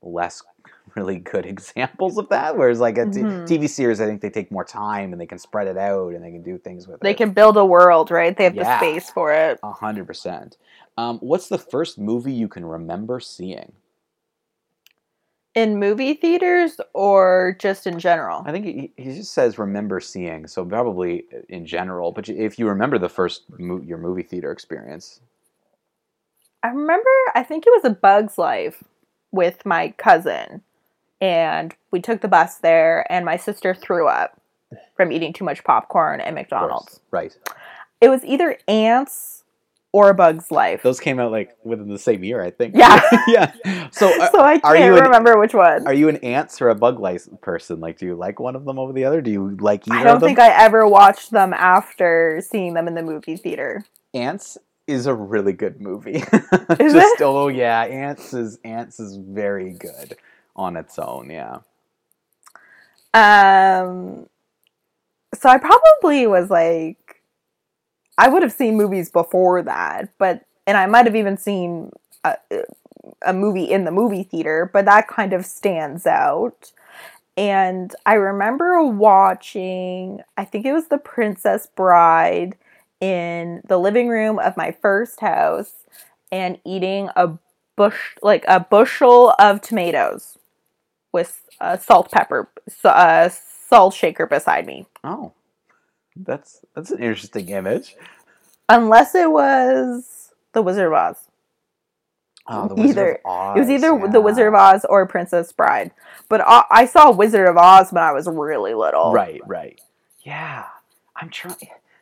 less 0.00 0.42
really 0.94 1.18
good 1.18 1.44
examples 1.54 2.18
of 2.18 2.28
that. 2.28 2.56
Whereas 2.56 2.78
like 2.80 2.98
a 2.98 3.06
t- 3.06 3.20
Mhm. 3.20 3.46
TV 3.46 3.68
series, 3.68 4.00
I 4.00 4.06
think 4.06 4.20
they 4.20 4.30
take 4.30 4.50
more 4.52 4.64
time 4.64 5.12
and 5.12 5.20
they 5.20 5.26
can 5.26 5.38
spread 5.38 5.66
it 5.66 5.76
out 5.76 6.14
and 6.14 6.22
they 6.24 6.30
can 6.30 6.42
do 6.42 6.58
things 6.58 6.86
with 6.86 7.00
They 7.00 7.10
it. 7.10 7.16
can 7.16 7.32
build 7.32 7.56
a 7.56 7.64
world, 7.64 8.10
right? 8.10 8.36
They 8.36 8.44
have 8.44 8.54
Yeah. 8.54 8.78
the 8.78 8.78
space 8.78 9.10
for 9.10 9.32
it. 9.32 9.58
A 9.62 9.72
hundred 9.72 10.06
percent. 10.06 10.56
Um, 10.96 11.18
what's 11.18 11.48
the 11.48 11.58
first 11.58 11.98
movie 11.98 12.32
you 12.32 12.48
can 12.48 12.64
remember 12.64 13.18
seeing? 13.18 13.72
In 15.54 15.78
movie 15.78 16.14
theaters 16.14 16.80
or 16.94 17.56
just 17.58 17.86
in 17.86 17.98
general? 17.98 18.42
I 18.46 18.52
think 18.52 18.64
he, 18.64 18.92
he 18.96 19.04
just 19.16 19.32
says 19.34 19.58
remember 19.58 20.00
seeing, 20.00 20.46
so 20.46 20.64
probably 20.64 21.26
in 21.50 21.66
general. 21.66 22.10
But 22.12 22.28
if 22.30 22.58
you 22.58 22.66
remember 22.68 22.98
the 22.98 23.10
first 23.10 23.42
mo- 23.58 23.82
your 23.84 23.98
movie 23.98 24.22
theater 24.22 24.50
experience, 24.50 25.20
I 26.62 26.68
remember, 26.68 27.10
I 27.34 27.42
think 27.42 27.66
it 27.66 27.70
was 27.70 27.84
a 27.84 27.94
Bug's 27.94 28.38
Life 28.38 28.84
with 29.30 29.64
my 29.66 29.94
cousin. 29.96 30.62
And 31.20 31.74
we 31.90 32.00
took 32.00 32.20
the 32.20 32.28
bus 32.28 32.58
there, 32.58 33.06
and 33.10 33.24
my 33.24 33.36
sister 33.36 33.74
threw 33.74 34.08
up 34.08 34.40
from 34.96 35.12
eating 35.12 35.32
too 35.32 35.44
much 35.44 35.62
popcorn 35.64 36.20
at. 36.20 36.34
McDonald's. 36.34 37.00
right? 37.10 37.36
It 38.00 38.08
was 38.08 38.24
either 38.24 38.58
Ants 38.66 39.44
or 39.92 40.08
a 40.10 40.14
Bug's 40.14 40.50
Life. 40.50 40.82
Those 40.82 40.98
came 40.98 41.20
out 41.20 41.30
like 41.30 41.56
within 41.64 41.88
the 41.88 41.98
same 41.98 42.24
year, 42.24 42.42
I 42.42 42.50
think. 42.50 42.74
Yeah. 42.76 43.00
yeah. 43.28 43.52
So 43.92 44.08
uh, 44.20 44.30
so 44.30 44.40
I 44.40 44.58
can't 44.58 44.78
you 44.78 44.96
an- 44.96 45.02
remember 45.04 45.38
which 45.38 45.54
one. 45.54 45.86
Are 45.86 45.92
you 45.92 46.08
an 46.08 46.16
ants 46.18 46.60
or 46.60 46.70
a 46.70 46.74
bug 46.74 46.98
life 46.98 47.28
person? 47.42 47.78
Like, 47.78 47.98
do 47.98 48.06
you 48.06 48.14
like 48.14 48.40
one 48.40 48.56
of 48.56 48.64
them 48.64 48.78
over 48.78 48.92
the 48.92 49.04
other? 49.04 49.20
Do 49.20 49.30
you 49.30 49.56
like 49.60 49.86
either 49.86 49.98
I 49.98 50.02
don't 50.02 50.20
think 50.20 50.38
I 50.38 50.48
ever 50.48 50.88
watched 50.88 51.30
them 51.30 51.52
after 51.52 52.42
seeing 52.44 52.74
them 52.74 52.88
in 52.88 52.94
the 52.94 53.02
movie 53.02 53.36
theater. 53.36 53.84
Ants 54.14 54.58
is 54.86 55.06
a 55.06 55.14
really 55.14 55.52
good 55.52 55.80
movie. 55.80 56.16
Is 56.80 56.92
Just 56.92 57.20
it? 57.20 57.20
oh 57.20 57.48
yeah, 57.48 57.82
Ants 57.82 58.34
is 58.34 58.58
Ants 58.64 58.98
is 59.00 59.16
very 59.16 59.72
good 59.72 60.16
on 60.56 60.76
its 60.76 60.98
own. 60.98 61.30
Yeah. 61.30 61.58
Um, 63.14 64.28
so 65.34 65.48
I 65.48 65.58
probably 65.58 66.26
was 66.26 66.50
like, 66.50 67.22
I 68.18 68.28
would 68.28 68.42
have 68.42 68.52
seen 68.52 68.76
movies 68.76 69.10
before 69.10 69.62
that, 69.62 70.10
but 70.18 70.44
and 70.66 70.76
I 70.76 70.86
might 70.86 71.06
have 71.06 71.16
even 71.16 71.36
seen 71.36 71.90
a, 72.24 72.36
a 73.22 73.32
movie 73.32 73.64
in 73.64 73.84
the 73.84 73.90
movie 73.90 74.22
theater, 74.22 74.70
but 74.72 74.84
that 74.86 75.08
kind 75.08 75.32
of 75.32 75.46
stands 75.46 76.06
out. 76.06 76.72
And 77.36 77.94
I 78.04 78.14
remember 78.14 78.82
watching, 78.84 80.20
I 80.36 80.44
think 80.44 80.66
it 80.66 80.72
was 80.72 80.88
The 80.88 80.98
Princess 80.98 81.66
Bride 81.66 82.56
in 83.02 83.60
the 83.66 83.78
living 83.78 84.08
room 84.08 84.38
of 84.38 84.56
my 84.56 84.70
first 84.70 85.18
house 85.20 85.72
and 86.30 86.58
eating 86.64 87.10
a 87.16 87.32
bush 87.76 87.96
like 88.22 88.44
a 88.46 88.60
bushel 88.60 89.34
of 89.40 89.60
tomatoes 89.60 90.38
with 91.12 91.42
a 91.60 91.76
salt 91.78 92.10
pepper 92.12 92.48
s- 92.68 92.84
uh, 92.84 93.28
salt 93.28 93.92
shaker 93.92 94.24
beside 94.26 94.66
me 94.66 94.86
Oh, 95.02 95.32
that's 96.14 96.60
that's 96.76 96.92
an 96.92 97.02
interesting 97.02 97.48
image. 97.48 97.96
unless 98.68 99.14
it 99.16 99.30
was 99.32 100.32
the 100.52 100.62
wizard 100.62 100.86
of 100.86 100.92
oz 100.92 101.16
Oh, 102.46 102.68
the 102.68 102.74
Wizard 102.74 102.90
Either- 102.98 103.14
of 103.24 103.30
Oz. 103.30 103.56
it 103.56 103.60
was 103.60 103.70
either 103.70 103.98
yeah. 103.98 104.06
the 104.12 104.20
wizard 104.20 104.48
of 104.48 104.54
oz 104.54 104.84
or 104.88 105.06
princess 105.06 105.50
bride 105.52 105.90
but 106.28 106.40
I, 106.40 106.64
I 106.70 106.86
saw 106.86 107.10
wizard 107.10 107.48
of 107.48 107.56
oz 107.56 107.92
when 107.92 108.02
i 108.04 108.12
was 108.12 108.26
really 108.28 108.74
little 108.74 109.12
Right, 109.12 109.40
right. 109.46 109.80
Yeah, 110.20 110.66
I'm 111.16 111.30
trying. 111.30 111.56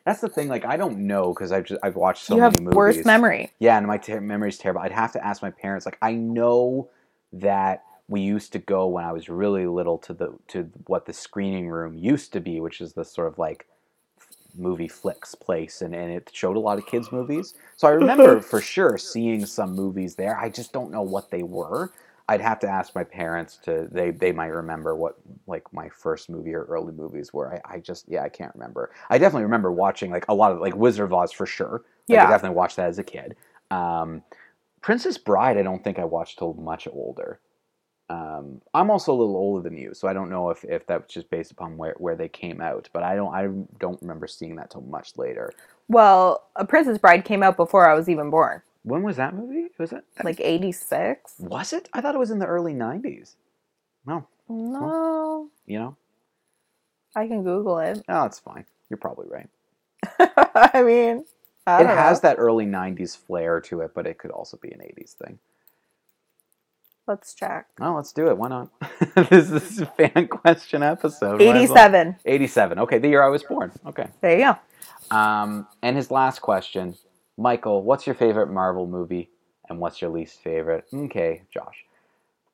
That's 0.05 0.21
the 0.21 0.29
thing. 0.29 0.47
Like, 0.47 0.65
I 0.65 0.77
don't 0.77 0.99
know 1.07 1.33
because 1.33 1.51
I've 1.51 1.65
just 1.65 1.79
I've 1.83 1.95
watched 1.95 2.25
so 2.25 2.35
you 2.35 2.41
many 2.41 2.55
have 2.55 2.61
movies. 2.61 2.75
worse 2.75 3.05
memory 3.05 3.51
Yeah, 3.59 3.77
and 3.77 3.87
my 3.87 3.97
ter- 3.97 4.21
memory's 4.21 4.57
terrible. 4.57 4.81
I'd 4.81 4.91
have 4.91 5.11
to 5.13 5.25
ask 5.25 5.41
my 5.41 5.51
parents. 5.51 5.85
Like, 5.85 5.97
I 6.01 6.13
know 6.13 6.89
that 7.33 7.83
we 8.07 8.21
used 8.21 8.51
to 8.53 8.59
go 8.59 8.87
when 8.87 9.05
I 9.05 9.11
was 9.13 9.29
really 9.29 9.65
little 9.67 9.97
to 9.99 10.13
the 10.13 10.33
to 10.49 10.69
what 10.87 11.05
the 11.05 11.13
screening 11.13 11.69
room 11.69 11.97
used 11.97 12.33
to 12.33 12.39
be, 12.39 12.59
which 12.59 12.81
is 12.81 12.93
the 12.93 13.05
sort 13.05 13.27
of 13.27 13.37
like 13.37 13.67
movie 14.55 14.87
flicks 14.87 15.35
place, 15.35 15.81
and, 15.81 15.95
and 15.95 16.11
it 16.11 16.29
showed 16.33 16.57
a 16.57 16.59
lot 16.59 16.77
of 16.77 16.85
kids 16.85 17.11
movies. 17.11 17.53
So 17.77 17.87
I 17.87 17.91
remember 17.91 18.41
for 18.41 18.59
sure 18.61 18.97
seeing 18.97 19.45
some 19.45 19.73
movies 19.73 20.15
there. 20.15 20.37
I 20.37 20.49
just 20.49 20.73
don't 20.73 20.91
know 20.91 21.03
what 21.03 21.29
they 21.31 21.43
were. 21.43 21.91
I'd 22.31 22.41
have 22.41 22.59
to 22.61 22.67
ask 22.69 22.95
my 22.95 23.03
parents 23.03 23.57
to 23.65 23.87
they 23.91 24.11
they 24.11 24.31
might 24.31 24.47
remember 24.47 24.95
what 24.95 25.15
like 25.47 25.63
my 25.73 25.89
first 25.89 26.29
movie 26.29 26.53
or 26.55 26.63
early 26.65 26.93
movies 26.93 27.33
were. 27.33 27.55
I, 27.55 27.75
I 27.75 27.79
just 27.79 28.05
yeah 28.09 28.23
I 28.23 28.29
can't 28.29 28.53
remember. 28.55 28.91
I 29.09 29.17
definitely 29.17 29.43
remember 29.43 29.71
watching 29.71 30.11
like 30.11 30.25
a 30.29 30.33
lot 30.35 30.51
of 30.53 30.59
like 30.59 30.75
Wizard 30.75 31.05
of 31.05 31.13
Oz 31.13 31.31
for 31.31 31.45
sure. 31.45 31.83
Like, 32.09 32.19
Yeah. 32.19 32.27
I 32.27 32.27
definitely 32.27 32.55
watched 32.57 32.77
that 32.77 32.89
as 32.89 32.99
a 32.99 33.03
kid. 33.03 33.35
Um, 33.71 34.23
Princess 34.81 35.17
Bride, 35.17 35.57
I 35.57 35.63
don't 35.63 35.83
think 35.83 35.99
I 35.99 36.05
watched 36.05 36.39
till 36.39 36.53
much 36.55 36.87
older. 36.91 37.39
Um, 38.09 38.61
I'm 38.73 38.91
also 38.91 39.13
a 39.13 39.17
little 39.21 39.37
older 39.37 39.63
than 39.67 39.77
you, 39.77 39.93
so 39.93 40.07
I 40.07 40.13
don't 40.13 40.29
know 40.29 40.49
if, 40.49 40.65
if 40.65 40.85
that's 40.87 41.13
just 41.13 41.29
based 41.29 41.51
upon 41.51 41.77
where, 41.77 41.95
where 41.97 42.15
they 42.17 42.27
came 42.27 42.59
out. 42.61 42.89
But 42.93 43.03
I 43.03 43.15
don't 43.15 43.33
I 43.33 43.47
don't 43.79 44.01
remember 44.01 44.27
seeing 44.27 44.55
that 44.57 44.71
till 44.71 44.81
much 44.81 45.17
later. 45.17 45.53
well 45.89 46.47
a 46.55 46.65
princess 46.65 46.97
bride 46.97 47.25
came 47.25 47.43
out 47.43 47.57
before 47.57 47.89
i 47.89 47.93
was 47.93 48.07
even 48.09 48.29
born 48.29 48.61
When 48.83 49.03
was 49.03 49.17
that 49.17 49.35
movie? 49.35 49.69
Was 49.77 49.91
it 49.93 50.03
like 50.23 50.39
86 50.39 51.35
was 51.39 51.73
it? 51.73 51.89
I 51.93 52.01
thought 52.01 52.15
it 52.15 52.19
was 52.19 52.31
in 52.31 52.39
the 52.39 52.47
early 52.47 52.73
'90s. 52.73 53.35
No, 54.05 54.27
no 54.49 55.49
you 55.67 55.77
know, 55.79 55.95
i 57.15 57.27
can 57.27 57.43
google 57.43 57.79
it 57.79 58.01
oh, 58.09 58.25
it's 58.25 58.39
fine. 58.39 58.65
You're 58.89 58.97
probably 58.97 59.27
right. 59.29 59.49
i 60.73 60.81
mean 60.83 61.25
I 61.67 61.81
it 61.83 61.87
has 61.87 62.23
know. 62.23 62.29
that 62.29 62.37
early 62.39 62.65
'90s 62.65 63.15
flair 63.15 63.61
to 63.61 63.81
it, 63.81 63.91
but 63.93 64.07
it 64.07 64.17
could 64.17 64.31
also 64.31 64.57
be 64.57 64.71
an 64.71 64.79
'80s 64.79 65.13
thing. 65.13 65.37
let's 67.07 67.33
check 67.35 67.67
Oh, 67.79 67.93
let's 67.93 68.11
do 68.11 68.27
it. 68.29 68.37
Why 68.37 68.49
not? 68.49 68.69
this 69.29 69.51
is 69.51 69.81
a 69.81 69.85
fan 69.85 70.27
question 70.27 70.81
episode. 70.83 71.39
As 71.41 71.47
well. 71.47 71.55
87 71.55 72.15
87. 72.25 72.79
Okay, 72.79 72.97
the 72.97 73.09
year 73.09 73.23
I 73.23 73.29
was 73.29 73.43
born. 73.43 73.71
Okay. 73.85 74.07
there 74.21 74.39
you 74.39 74.45
go 75.11 75.15
Um, 75.15 75.67
and 75.83 75.95
his 75.95 76.09
last 76.11 76.39
question, 76.41 76.95
Michael, 77.41 77.81
what's 77.81 78.05
your 78.05 78.13
favorite 78.13 78.51
Marvel 78.51 78.85
movie 78.85 79.29
and 79.67 79.79
what's 79.79 79.99
your 79.99 80.11
least 80.11 80.41
favorite? 80.41 80.85
Okay, 80.93 81.41
Josh. 81.51 81.85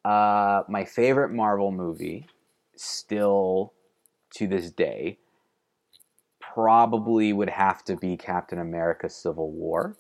Uh, 0.05 0.63
my 0.69 0.85
favorite 0.85 1.33
Marvel 1.33 1.71
movie, 1.71 2.25
still 2.77 3.73
to 4.35 4.47
this 4.47 4.71
day, 4.71 5.17
probably 6.39 7.33
would 7.33 7.49
have 7.49 7.83
to 7.83 7.97
be 7.97 8.15
Captain 8.15 8.59
America: 8.59 9.09
Civil 9.09 9.51
War. 9.51 9.97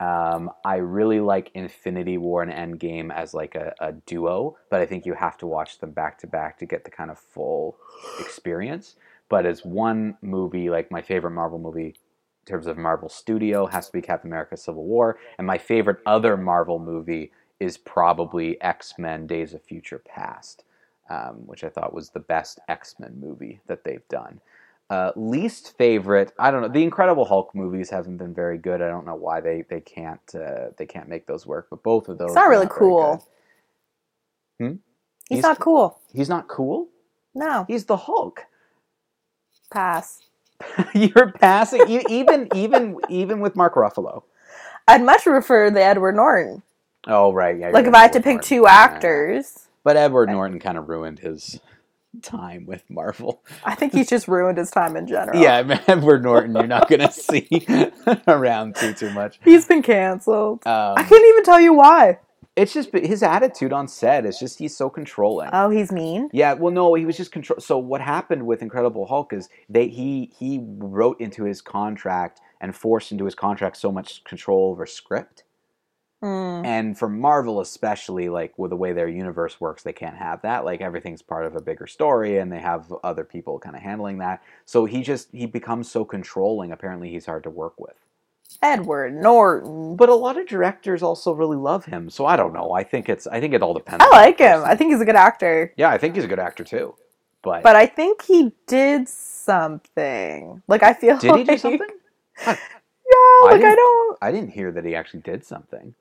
Um, 0.00 0.50
I 0.64 0.76
really 0.76 1.20
like 1.20 1.50
Infinity 1.54 2.16
War 2.16 2.42
and 2.42 2.52
Endgame 2.52 3.12
as 3.12 3.34
like 3.34 3.56
a, 3.56 3.74
a 3.80 3.92
duo, 3.92 4.56
but 4.70 4.80
I 4.80 4.86
think 4.86 5.04
you 5.04 5.12
have 5.14 5.36
to 5.38 5.46
watch 5.46 5.80
them 5.80 5.90
back 5.90 6.18
to 6.20 6.26
back 6.26 6.56
to 6.58 6.66
get 6.66 6.84
the 6.84 6.90
kind 6.90 7.10
of 7.10 7.18
full 7.18 7.76
experience. 8.20 8.96
But 9.28 9.44
as 9.44 9.64
one 9.64 10.16
movie, 10.22 10.70
like 10.70 10.90
my 10.90 11.02
favorite 11.02 11.32
Marvel 11.32 11.58
movie 11.58 11.96
terms 12.48 12.66
of 12.66 12.76
Marvel 12.78 13.08
Studio 13.08 13.66
has 13.66 13.86
to 13.86 13.92
be 13.92 14.02
Captain 14.02 14.30
America: 14.30 14.56
Civil 14.56 14.84
War, 14.84 15.18
and 15.38 15.46
my 15.46 15.58
favorite 15.58 15.98
other 16.06 16.36
Marvel 16.36 16.78
movie 16.78 17.30
is 17.60 17.76
probably 17.78 18.60
X 18.62 18.94
Men: 18.98 19.26
Days 19.26 19.54
of 19.54 19.62
Future 19.62 19.98
Past, 20.06 20.64
um, 21.10 21.46
which 21.46 21.62
I 21.64 21.68
thought 21.68 21.92
was 21.94 22.10
the 22.10 22.20
best 22.20 22.58
X 22.68 22.96
Men 22.98 23.18
movie 23.20 23.60
that 23.66 23.84
they've 23.84 24.06
done. 24.08 24.40
Uh, 24.90 25.12
least 25.16 25.76
favorite, 25.76 26.32
I 26.38 26.50
don't 26.50 26.62
know. 26.62 26.68
The 26.68 26.82
Incredible 26.82 27.26
Hulk 27.26 27.54
movies 27.54 27.90
haven't 27.90 28.16
been 28.16 28.32
very 28.32 28.56
good. 28.56 28.80
I 28.80 28.88
don't 28.88 29.04
know 29.04 29.14
why 29.16 29.40
they 29.40 29.62
they 29.68 29.80
can't 29.82 30.34
uh, 30.34 30.70
they 30.78 30.86
can't 30.86 31.08
make 31.10 31.26
those 31.26 31.46
work. 31.46 31.66
But 31.68 31.82
both 31.82 32.08
of 32.08 32.16
those, 32.16 32.28
It's 32.30 32.34
not 32.36 32.46
are 32.46 32.50
really 32.50 32.66
very 32.66 32.78
cool. 32.78 33.28
Hmm? 34.58 34.66
he's, 35.28 35.36
He's- 35.38 35.42
not 35.42 35.58
cool 35.60 36.00
He's 36.14 36.28
not 36.30 36.48
cool. 36.48 36.88
no 37.34 37.64
He's 37.68 37.84
the 37.84 37.96
Hulk. 37.98 38.46
pass 39.70 40.22
You're 40.94 41.32
passing 41.32 41.88
you 41.88 42.02
even 42.08 42.48
even 42.54 42.98
even 43.08 43.40
with 43.40 43.54
Mark 43.56 43.74
Ruffalo. 43.74 44.22
I'd 44.86 45.02
much 45.04 45.22
prefer 45.24 45.70
the 45.70 45.82
Edward 45.82 46.16
Norton. 46.16 46.62
Oh 47.06 47.32
right, 47.32 47.56
yeah. 47.58 47.68
Like 47.70 47.86
if 47.86 47.94
I 47.94 47.98
had 48.02 48.12
to 48.14 48.20
pick 48.20 48.36
Norton. 48.36 48.48
two 48.48 48.54
Yeah, 48.56 48.72
yeah. 48.72 48.78
actors, 48.94 49.68
but 49.84 49.96
Edward 49.96 50.30
Norton 50.30 50.58
kind 50.58 50.76
of 50.78 50.88
ruined 50.88 51.20
his 51.20 51.60
time 52.22 52.64
with 52.66 52.82
Marvel. 52.88 53.42
I 53.64 53.74
think 53.76 53.92
he's 53.92 54.08
just 54.08 54.26
ruined 54.26 54.58
his 54.58 54.70
time 54.70 54.96
in 54.96 55.06
general. 55.06 55.38
Yeah, 55.42 55.62
man, 55.62 55.80
Edward 55.86 56.22
Norton, 56.24 56.54
you're 56.54 56.66
not 56.66 56.88
gonna 56.88 57.12
see 57.12 57.46
around 58.26 58.74
too 58.76 58.94
too 58.94 59.10
much. 59.12 59.38
He's 59.44 59.66
been 59.66 59.82
canceled. 59.82 60.62
I 60.66 60.94
Um, 61.00 61.06
can't 61.06 61.24
even 61.28 61.44
tell 61.44 61.60
you 61.60 61.74
why. 61.74 62.18
It's 62.58 62.72
just 62.72 62.92
his 62.92 63.22
attitude 63.22 63.72
on 63.72 63.88
set. 63.88 64.26
It's 64.26 64.38
just 64.38 64.58
he's 64.58 64.76
so 64.76 64.90
controlling. 64.90 65.50
Oh, 65.52 65.70
he's 65.70 65.92
mean. 65.92 66.28
Yeah, 66.32 66.54
well, 66.54 66.72
no, 66.72 66.94
he 66.94 67.06
was 67.06 67.16
just 67.16 67.32
control. 67.32 67.60
So 67.60 67.78
what 67.78 68.00
happened 68.00 68.46
with 68.46 68.62
Incredible 68.62 69.06
Hulk 69.06 69.32
is 69.32 69.48
they 69.68 69.88
he 69.88 70.32
he 70.36 70.60
wrote 70.62 71.20
into 71.20 71.44
his 71.44 71.60
contract 71.62 72.40
and 72.60 72.74
forced 72.74 73.12
into 73.12 73.24
his 73.24 73.34
contract 73.34 73.76
so 73.76 73.92
much 73.92 74.24
control 74.24 74.70
over 74.70 74.86
script. 74.86 75.44
Mm. 76.22 76.66
And 76.66 76.98
for 76.98 77.08
Marvel 77.08 77.60
especially, 77.60 78.28
like 78.28 78.58
with 78.58 78.70
the 78.70 78.76
way 78.76 78.92
their 78.92 79.08
universe 79.08 79.60
works, 79.60 79.84
they 79.84 79.92
can't 79.92 80.16
have 80.16 80.42
that. 80.42 80.64
Like 80.64 80.80
everything's 80.80 81.22
part 81.22 81.46
of 81.46 81.54
a 81.54 81.60
bigger 81.60 81.86
story, 81.86 82.38
and 82.38 82.50
they 82.50 82.58
have 82.58 82.92
other 83.04 83.24
people 83.24 83.58
kind 83.60 83.76
of 83.76 83.82
handling 83.82 84.18
that. 84.18 84.42
So 84.64 84.84
he 84.84 85.02
just 85.02 85.28
he 85.32 85.46
becomes 85.46 85.90
so 85.90 86.04
controlling. 86.04 86.72
Apparently, 86.72 87.10
he's 87.10 87.26
hard 87.26 87.44
to 87.44 87.50
work 87.50 87.78
with. 87.78 87.94
Edward 88.62 89.14
Norton. 89.14 89.96
But 89.96 90.08
a 90.08 90.14
lot 90.14 90.36
of 90.38 90.46
directors 90.46 91.02
also 91.02 91.32
really 91.32 91.56
love 91.56 91.84
him. 91.84 92.10
So 92.10 92.26
I 92.26 92.36
don't 92.36 92.52
know. 92.52 92.72
I 92.72 92.82
think 92.84 93.08
it's 93.08 93.26
I 93.26 93.40
think 93.40 93.54
it 93.54 93.62
all 93.62 93.74
depends. 93.74 94.04
I 94.04 94.08
like 94.10 94.38
him. 94.38 94.62
I 94.64 94.74
think 94.76 94.92
he's 94.92 95.00
a 95.00 95.04
good 95.04 95.16
actor. 95.16 95.72
yeah, 95.76 95.90
I 95.90 95.98
think 95.98 96.14
he's 96.14 96.24
a 96.24 96.28
good 96.28 96.38
actor 96.38 96.64
too. 96.64 96.94
But, 97.42 97.62
But 97.62 97.76
I 97.76 97.86
think 97.86 98.22
he 98.22 98.52
did 98.66 99.08
something. 99.08 100.62
Like 100.66 100.82
I 100.82 100.92
feel 100.94 101.18
did 101.18 101.36
he 101.36 101.44
do 101.44 101.50
like- 101.52 101.60
something? 101.60 101.88
Yeah, 103.10 103.46
like 103.52 103.64
I, 103.64 103.74
don't 103.74 104.18
I 104.20 104.30
didn't 104.30 104.50
hear 104.50 104.70
that 104.70 104.84
he 104.84 104.94
actually 104.94 105.20
did 105.20 105.42
something. 105.42 105.94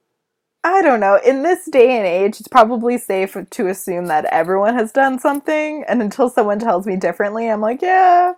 I 0.65 0.81
don't 0.81 0.99
know. 0.99 1.17
In 1.25 1.41
this 1.41 1.63
day 1.65 1.95
and 1.97 2.05
age, 2.05 2.41
it's 2.41 2.49
probably 2.49 2.97
safe 2.97 3.37
to 3.49 3.67
assume 3.67 4.07
that 4.07 4.25
everyone 4.25 4.73
has 4.75 4.91
done 4.91 5.17
something 5.17 5.85
and 5.87 6.01
until 6.01 6.29
someone 6.29 6.59
tells 6.59 6.85
me 6.85 6.97
differently, 6.97 7.49
I'm 7.49 7.61
like, 7.61 7.81
yeah. 7.81 8.33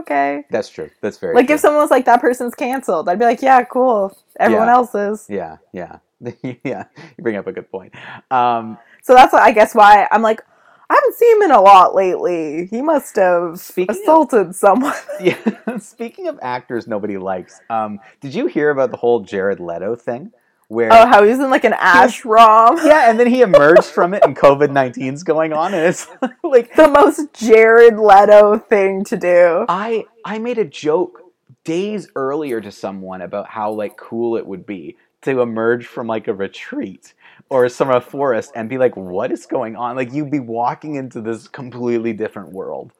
Okay. 0.00 0.44
That's 0.50 0.68
true. 0.68 0.90
That's 1.00 1.18
very 1.18 1.34
Like 1.34 1.46
true. 1.46 1.54
if 1.56 1.60
someone 1.60 1.82
was 1.82 1.90
like 1.90 2.04
that 2.06 2.20
person's 2.20 2.54
canceled, 2.54 3.08
I'd 3.08 3.18
be 3.18 3.24
like, 3.24 3.42
yeah, 3.42 3.62
cool. 3.64 4.16
Everyone 4.40 4.68
Yeah. 4.68 4.74
else 4.74 4.94
is. 4.94 5.26
Yeah, 5.28 5.56
yeah, 5.72 5.98
yeah. 6.64 6.84
You 7.16 7.22
bring 7.22 7.36
up 7.36 7.46
a 7.46 7.52
good 7.52 7.70
point. 7.70 7.92
Um, 8.30 8.78
So 9.02 9.14
that's 9.14 9.32
why 9.32 9.40
I 9.40 9.52
guess 9.52 9.74
why 9.74 10.06
I'm 10.10 10.22
like, 10.22 10.40
I 10.88 10.94
haven't 10.94 11.14
seen 11.14 11.36
him 11.36 11.42
in 11.44 11.50
a 11.52 11.60
lot 11.60 11.94
lately. 11.94 12.66
He 12.66 12.82
must 12.82 13.16
have 13.16 13.58
Speaking 13.58 13.94
of- 13.96 14.00
assaulted 14.02 14.54
someone. 14.54 14.94
yeah. 15.20 15.36
Speaking 15.78 16.28
of 16.28 16.38
actors 16.42 16.86
nobody 16.86 17.16
likes, 17.18 17.60
um, 17.70 17.98
did 18.20 18.34
you 18.34 18.46
hear 18.46 18.70
about 18.70 18.90
the 18.90 18.96
whole 18.98 19.20
Jared 19.20 19.58
Leto 19.60 19.96
thing? 19.96 20.32
Where 20.72 20.90
oh, 20.90 21.06
how 21.06 21.22
he 21.22 21.28
was 21.28 21.38
in 21.38 21.50
like 21.50 21.64
an 21.64 21.74
ashram. 21.74 22.82
yeah, 22.86 23.10
and 23.10 23.20
then 23.20 23.26
he 23.26 23.42
emerged 23.42 23.84
from 23.84 24.14
it, 24.14 24.24
and 24.24 24.34
COVID 24.44 24.68
19's 24.68 25.22
going 25.22 25.52
on, 25.52 25.74
and 25.74 25.86
it's 25.86 26.08
like 26.42 26.74
The 26.74 26.88
most 26.88 27.34
Jared 27.34 27.98
Leto 27.98 28.56
thing 28.56 29.04
to 29.04 29.18
do. 29.18 29.66
I 29.68 30.06
I 30.24 30.38
made 30.38 30.56
a 30.56 30.64
joke 30.64 31.20
days 31.64 32.08
earlier 32.16 32.62
to 32.62 32.72
someone 32.72 33.20
about 33.20 33.48
how 33.48 33.70
like 33.70 33.98
cool 33.98 34.38
it 34.38 34.46
would 34.46 34.64
be 34.64 34.96
to 35.20 35.42
emerge 35.42 35.86
from 35.86 36.06
like 36.06 36.26
a 36.26 36.32
retreat 36.32 37.12
or 37.50 37.68
some 37.68 37.90
a 37.90 38.00
forest 38.00 38.52
and 38.54 38.70
be 38.70 38.78
like, 38.78 38.96
what 38.96 39.30
is 39.30 39.44
going 39.44 39.76
on? 39.76 39.94
Like 39.94 40.10
you'd 40.10 40.30
be 40.30 40.40
walking 40.40 40.94
into 40.94 41.20
this 41.20 41.48
completely 41.48 42.14
different 42.14 42.48
world. 42.48 42.92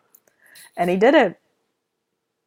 And 0.76 0.90
he 0.90 0.96
did 0.96 1.14
it. 1.14 1.40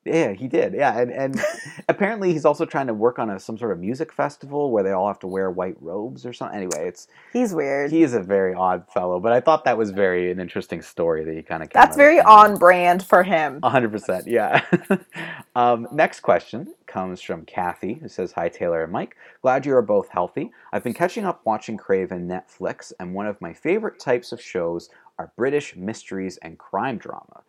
Yeah, 0.06 0.34
he 0.34 0.47
did. 0.47 0.74
Yeah, 0.76 0.99
and, 0.99 1.12
and 1.12 1.41
apparently 1.89 2.32
he's 2.32 2.45
also 2.45 2.64
trying 2.64 2.86
to 2.88 2.93
work 2.93 3.18
on 3.18 3.32
a, 3.32 3.39
some 3.39 3.58
sort 3.58 3.72
of 3.72 3.80
music 3.80 4.14
festival 4.14 4.70
where 4.72 4.84
they 4.84 4.91
all 4.91 5.08
have 5.08 5.18
to 5.20 5.28
wear 5.28 5.49
white 5.49 5.78
robes 5.82 6.28
or 6.28 6.32
something. 6.32 6.56
Anyway, 6.56 6.88
it's 6.88 7.08
He's 7.34 7.56
weird. 7.56 7.89
he 7.91 8.03
is 8.03 8.14
a 8.14 8.22
very 8.22 8.53
odd 8.53 8.86
fellow, 8.93 9.20
but 9.20 9.32
I 9.34 9.41
thought 9.41 9.66
that 9.66 9.80
was 9.80 9.89
very 9.89 10.30
an 10.32 10.39
interesting 10.39 10.84
story 10.84 11.24
that 11.26 11.36
he 11.36 11.41
kind 11.41 11.64
of 11.64 11.70
That's 11.72 11.97
very 11.97 12.20
on 12.22 12.58
brand 12.58 13.01
for 13.03 13.24
him. 13.24 13.60
A 13.64 13.70
hundred 13.70 13.91
percent, 13.91 14.28
yeah. 14.28 14.64
um, 15.56 15.88
next 15.91 16.20
question 16.20 16.74
comes 16.86 17.20
from 17.20 17.43
Kathy, 17.45 17.95
who 17.95 18.08
says, 18.08 18.32
"Hi 18.34 18.47
Taylor 18.47 18.84
and 18.84 18.91
Mike. 18.93 19.18
Glad 19.41 19.66
you 19.66 19.76
are 19.76 19.82
both 19.82 20.10
healthy. 20.10 20.51
I've 20.72 20.84
been 20.84 20.93
catching 20.93 21.26
up 21.26 21.41
watching 21.45 21.78
Craven 21.78 22.28
Netflix, 22.28 22.93
and 22.99 23.16
one 23.16 23.26
of 23.26 23.41
my 23.41 23.53
favorite 23.53 23.99
types 23.99 24.32
of 24.32 24.39
shows 24.39 24.89
are 25.18 25.32
British 25.36 25.76
mysteries 25.76 26.38
and 26.43 26.60
crime 26.60 26.97
drama. 26.99 27.41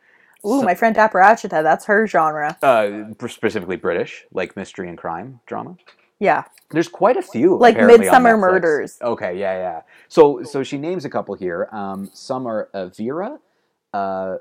Ooh, 0.44 0.60
So- 0.60 0.62
my 0.62 0.74
friend 0.74 0.94
Apparachita, 0.96 1.62
that's 1.62 1.84
her 1.86 2.06
genre. 2.06 2.56
Uh, 2.62 3.04
specifically 3.28 3.76
British, 3.76 4.24
like 4.32 4.56
mystery 4.56 4.88
and 4.88 4.98
crime 4.98 5.40
drama. 5.46 5.76
Yeah. 6.18 6.44
There's 6.70 6.88
quite 6.88 7.16
a 7.16 7.22
few, 7.22 7.56
Like 7.58 7.76
Midsomer 7.76 8.38
Murders. 8.38 8.98
Okay, 9.02 9.38
yeah, 9.38 9.58
yeah. 9.58 9.80
So, 10.08 10.42
so 10.42 10.62
she 10.62 10.78
names 10.78 11.04
a 11.04 11.10
couple 11.10 11.34
here. 11.34 11.68
Um, 11.72 12.08
some 12.12 12.46
are 12.46 12.68
uh, 12.74 12.86
Vera, 12.88 13.38
uh, 13.92 14.36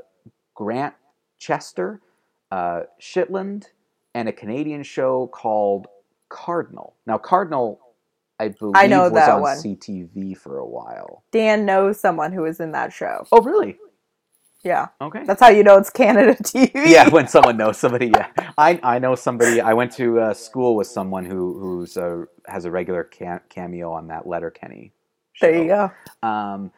Grant 0.55 0.93
Chester, 1.37 2.01
uh, 2.51 2.81
Shetland, 2.97 3.69
and 4.13 4.29
a 4.29 4.31
Canadian 4.31 4.83
show 4.83 5.27
called 5.27 5.87
Cardinal. 6.29 6.95
Now, 7.05 7.17
Cardinal, 7.17 7.79
I 8.39 8.47
believe, 8.49 8.75
I 8.75 8.87
know 8.87 9.03
was 9.03 9.13
that 9.13 9.29
on 9.29 9.41
one. 9.41 9.57
CTV 9.57 10.37
for 10.37 10.57
a 10.57 10.65
while. 10.65 11.23
Dan 11.31 11.65
knows 11.65 11.99
someone 11.99 12.31
who 12.31 12.41
was 12.43 12.59
in 12.59 12.71
that 12.71 12.93
show. 12.93 13.27
Oh, 13.31 13.41
really? 13.41 13.77
Yeah. 14.65 14.87
Okay. 14.99 15.23
That's 15.25 15.39
how 15.39 15.49
you 15.49 15.63
know 15.63 15.77
it's 15.77 15.91
Canada 15.91 16.33
TV. 16.43 16.71
yeah, 16.87 17.07
when 17.09 17.27
someone 17.27 17.55
knows 17.55 17.77
somebody. 17.77 18.07
Yeah, 18.07 18.29
I 18.57 18.79
I 18.81 18.97
know 18.99 19.13
somebody. 19.13 19.61
I 19.61 19.73
went 19.73 19.91
to 19.93 20.19
uh, 20.19 20.33
school 20.33 20.75
with 20.75 20.87
someone 20.87 21.23
who 21.23 21.59
who's 21.59 21.97
a, 21.97 22.25
has 22.47 22.65
a 22.65 22.71
regular 22.71 23.03
ca- 23.03 23.41
cameo 23.47 23.91
on 23.93 24.07
that 24.07 24.27
Letterkenny. 24.27 24.91
Show. 25.33 25.45
There 25.45 25.61
you 25.61 25.67
go. 25.67 25.91
Um, 26.27 26.71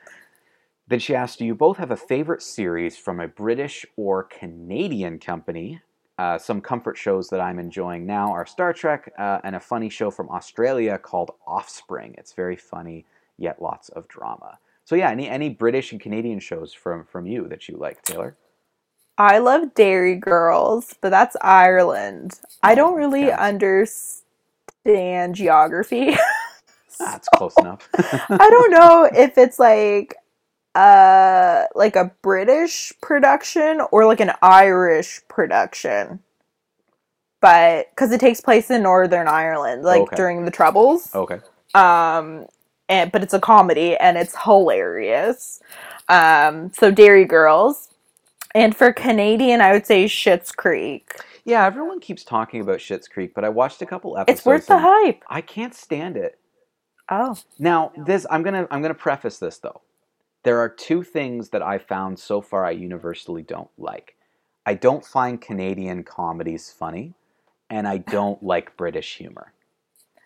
then 0.89 0.99
she 0.99 1.15
asked, 1.15 1.39
"Do 1.39 1.45
you 1.45 1.55
both 1.55 1.77
have 1.77 1.91
a 1.91 1.95
favorite 1.95 2.41
series 2.41 2.97
from 2.97 3.21
a 3.21 3.27
British 3.27 3.85
or 3.95 4.23
Canadian 4.23 5.17
company?" 5.17 5.81
Uh, 6.17 6.37
some 6.37 6.59
comfort 6.59 6.97
shows 6.97 7.29
that 7.29 7.39
I'm 7.39 7.59
enjoying 7.59 8.05
now 8.05 8.33
are 8.33 8.45
Star 8.45 8.73
Trek 8.73 9.13
uh, 9.17 9.39
and 9.45 9.55
a 9.55 9.59
funny 9.61 9.87
show 9.87 10.11
from 10.11 10.27
Australia 10.29 10.97
called 10.97 11.31
Offspring. 11.45 12.15
It's 12.17 12.33
very 12.33 12.57
funny 12.57 13.05
yet 13.37 13.61
lots 13.61 13.89
of 13.89 14.07
drama. 14.09 14.57
So 14.87 14.95
yeah, 14.95 15.09
any 15.11 15.27
any 15.27 15.49
British 15.49 15.91
and 15.91 15.99
Canadian 15.99 16.39
shows 16.39 16.73
from 16.73 17.03
from 17.03 17.25
you 17.27 17.49
that 17.49 17.67
you 17.67 17.75
like, 17.75 18.01
Taylor? 18.03 18.37
I 19.17 19.39
love 19.39 19.73
Derry 19.73 20.15
Girls, 20.15 20.95
but 21.01 21.09
that's 21.09 21.35
Ireland. 21.41 22.39
I 22.63 22.73
don't 22.73 22.95
really 22.95 23.29
understand 23.29 24.23
geography. 25.35 26.15
That's 26.99 27.27
close 27.27 27.55
enough. 27.57 27.89
I 27.97 28.49
don't 28.49 28.71
know 28.71 29.09
if 29.13 29.37
it's 29.37 29.59
like 29.59 30.15
uh 30.73 31.65
like 31.75 31.97
a 31.97 32.11
British 32.21 32.93
production 33.01 33.81
or 33.91 34.05
like 34.05 34.21
an 34.21 34.31
Irish 34.41 35.19
production. 35.27 36.19
But 37.41 37.93
cuz 37.97 38.11
it 38.13 38.21
takes 38.21 38.39
place 38.39 38.71
in 38.71 38.83
Northern 38.83 39.27
Ireland 39.27 39.83
like 39.83 40.03
Okay. 40.03 40.15
during 40.15 40.45
the 40.45 40.51
troubles. 40.51 41.13
okay. 41.13 41.39
Um 41.75 42.45
and 42.89 43.11
but 43.11 43.23
it's 43.23 43.33
a 43.33 43.39
comedy 43.39 43.95
and 43.97 44.17
it's 44.17 44.35
hilarious. 44.43 45.61
Um 46.09 46.71
so 46.73 46.91
Derry 46.91 47.25
Girls. 47.25 47.89
And 48.55 48.75
for 48.75 48.91
Canadian, 48.91 49.61
I 49.61 49.71
would 49.71 49.85
say 49.85 50.05
Schitt's 50.05 50.51
Creek. 50.51 51.13
Yeah, 51.45 51.65
everyone 51.65 51.99
keeps 51.99 52.23
talking 52.23 52.59
about 52.61 52.79
Schitt's 52.79 53.07
Creek, 53.07 53.33
but 53.35 53.43
I 53.45 53.49
watched 53.49 53.81
a 53.81 53.85
couple 53.85 54.17
episodes. 54.17 54.39
It's 54.39 54.45
worth 54.45 54.67
the 54.67 54.79
hype. 54.79 55.23
I 55.29 55.41
can't 55.41 55.75
stand 55.75 56.17
it. 56.17 56.39
Oh. 57.09 57.37
Now, 57.59 57.91
this 57.95 58.25
I'm 58.29 58.43
gonna 58.43 58.67
I'm 58.71 58.81
gonna 58.81 58.93
preface 58.93 59.37
this 59.37 59.57
though. 59.59 59.81
There 60.43 60.59
are 60.59 60.69
two 60.69 61.03
things 61.03 61.49
that 61.49 61.61
I 61.61 61.77
found 61.77 62.19
so 62.19 62.41
far 62.41 62.65
I 62.65 62.71
universally 62.71 63.43
don't 63.43 63.69
like. 63.77 64.15
I 64.65 64.73
don't 64.73 65.05
find 65.05 65.39
Canadian 65.41 66.03
comedies 66.03 66.71
funny, 66.71 67.13
and 67.69 67.87
I 67.87 67.99
don't 67.99 68.41
like 68.43 68.75
British 68.77 69.17
humor. 69.17 69.53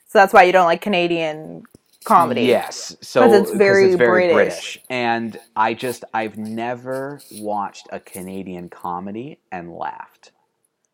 So 0.08 0.20
that's 0.20 0.34
why 0.34 0.44
you 0.44 0.52
don't 0.52 0.66
like 0.66 0.82
Canadian 0.82 1.64
comedy. 2.06 2.44
Yes, 2.44 2.96
so 3.02 3.22
'Cause 3.22 3.34
it's 3.34 3.52
very 3.52 3.96
British. 3.96 4.34
British, 4.34 4.82
and 4.90 5.40
I 5.56 5.74
just 5.74 6.04
I've 6.14 6.38
never 6.38 7.20
watched 7.34 7.88
a 7.92 8.00
Canadian 8.00 8.70
comedy 8.70 9.40
and 9.52 9.74
laughed. 9.76 10.32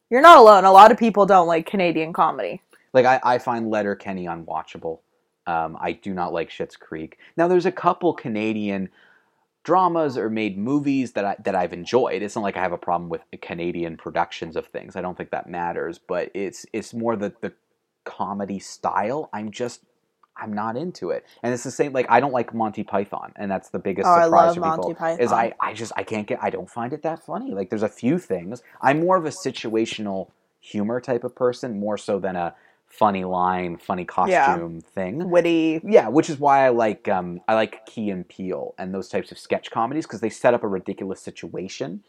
You're 0.10 0.22
not 0.22 0.38
alone. 0.38 0.66
A 0.66 0.72
lot 0.72 0.92
of 0.92 0.98
people 0.98 1.26
don't 1.26 1.48
like 1.48 1.66
Canadian 1.66 2.14
comedy. 2.14 2.62
Like 2.94 3.06
I, 3.06 3.20
I 3.24 3.38
find 3.40 3.70
Letterkenny 3.70 4.26
unwatchable. 4.26 5.00
Um, 5.46 5.78
I 5.80 5.94
do 5.94 6.14
not 6.14 6.34
like 6.34 6.50
Schitt's 6.50 6.76
Creek. 6.76 7.18
Now 7.38 7.48
there's 7.48 7.66
a 7.66 7.72
couple 7.72 8.14
Canadian 8.14 8.90
dramas 9.64 10.18
or 10.18 10.30
made 10.30 10.58
movies 10.58 11.12
that 11.14 11.26
I 11.26 11.36
that 11.44 11.56
I've 11.56 11.74
enjoyed. 11.74 12.22
It's 12.22 12.36
not 12.36 12.42
like 12.44 12.58
I 12.58 12.62
have 12.62 12.72
a 12.74 12.78
problem 12.78 13.10
with 13.10 13.22
Canadian 13.42 13.98
productions 13.98 14.56
of 14.56 14.68
things. 14.68 14.96
I 14.96 15.02
don't 15.02 15.18
think 15.18 15.32
that 15.32 15.50
matters, 15.50 16.00
but 16.00 16.32
it's 16.34 16.66
it's 16.74 16.94
more 16.94 17.16
the 17.16 17.34
the 17.42 17.54
comedy 18.06 18.60
style. 18.60 19.30
I'm 19.34 19.52
just 19.52 19.82
I'm 20.40 20.54
not 20.54 20.78
into 20.78 21.10
it. 21.12 21.26
And 21.44 21.54
it's 21.54 21.64
the 21.64 21.72
same 21.72 21.94
like 21.94 22.06
I 22.10 22.20
don't 22.20 22.34
like 22.34 22.54
Monty 22.54 22.84
Python, 22.84 23.34
and 23.36 23.50
that's 23.50 23.70
the 23.70 23.80
biggest 23.80 24.08
Oh, 24.08 24.12
I 24.12 24.26
surprise 24.26 24.32
love 24.32 24.56
for 24.56 24.62
people. 24.62 24.78
Monty 24.78 24.94
Python. 24.94 25.20
Is 25.20 25.32
I 25.32 25.54
I 25.60 25.74
just 25.74 25.92
I 25.96 26.04
can't 26.04 26.28
get 26.28 26.40
I 26.42 26.50
don't 26.50 26.70
find 26.70 26.94
it 26.94 27.04
that 27.04 27.24
funny. 27.26 27.54
Like 27.54 27.70
there's 27.70 27.84
a 27.84 27.90
few 27.90 28.18
things. 28.20 28.62
I'm 28.82 29.00
more 29.00 29.18
of 29.18 29.26
a 29.26 29.30
situational 29.30 30.30
humor 30.60 31.00
type 31.00 31.24
of 31.24 31.36
person 31.36 31.80
more 31.80 31.98
so 31.98 32.20
than 32.20 32.36
a 32.36 32.56
funny 32.88 33.26
line, 33.26 33.78
funny 33.78 34.06
costume 34.06 34.82
thing. 34.82 35.30
Witty. 35.30 35.82
Yeah, 35.84 36.08
which 36.08 36.30
is 36.30 36.40
why 36.40 36.66
I 36.66 36.70
like 36.70 37.08
um, 37.08 37.42
I 37.48 37.54
like 37.54 37.86
Key 37.86 38.10
and 38.10 38.28
Peele 38.28 38.74
and 38.78 38.94
those 38.94 39.10
types 39.10 39.32
of 39.32 39.38
sketch 39.38 39.72
comedies 39.72 40.06
because 40.06 40.22
they 40.22 40.30
set 40.30 40.54
up 40.54 40.64
a 40.64 40.68
ridiculous 40.68 41.22
situation 41.22 42.04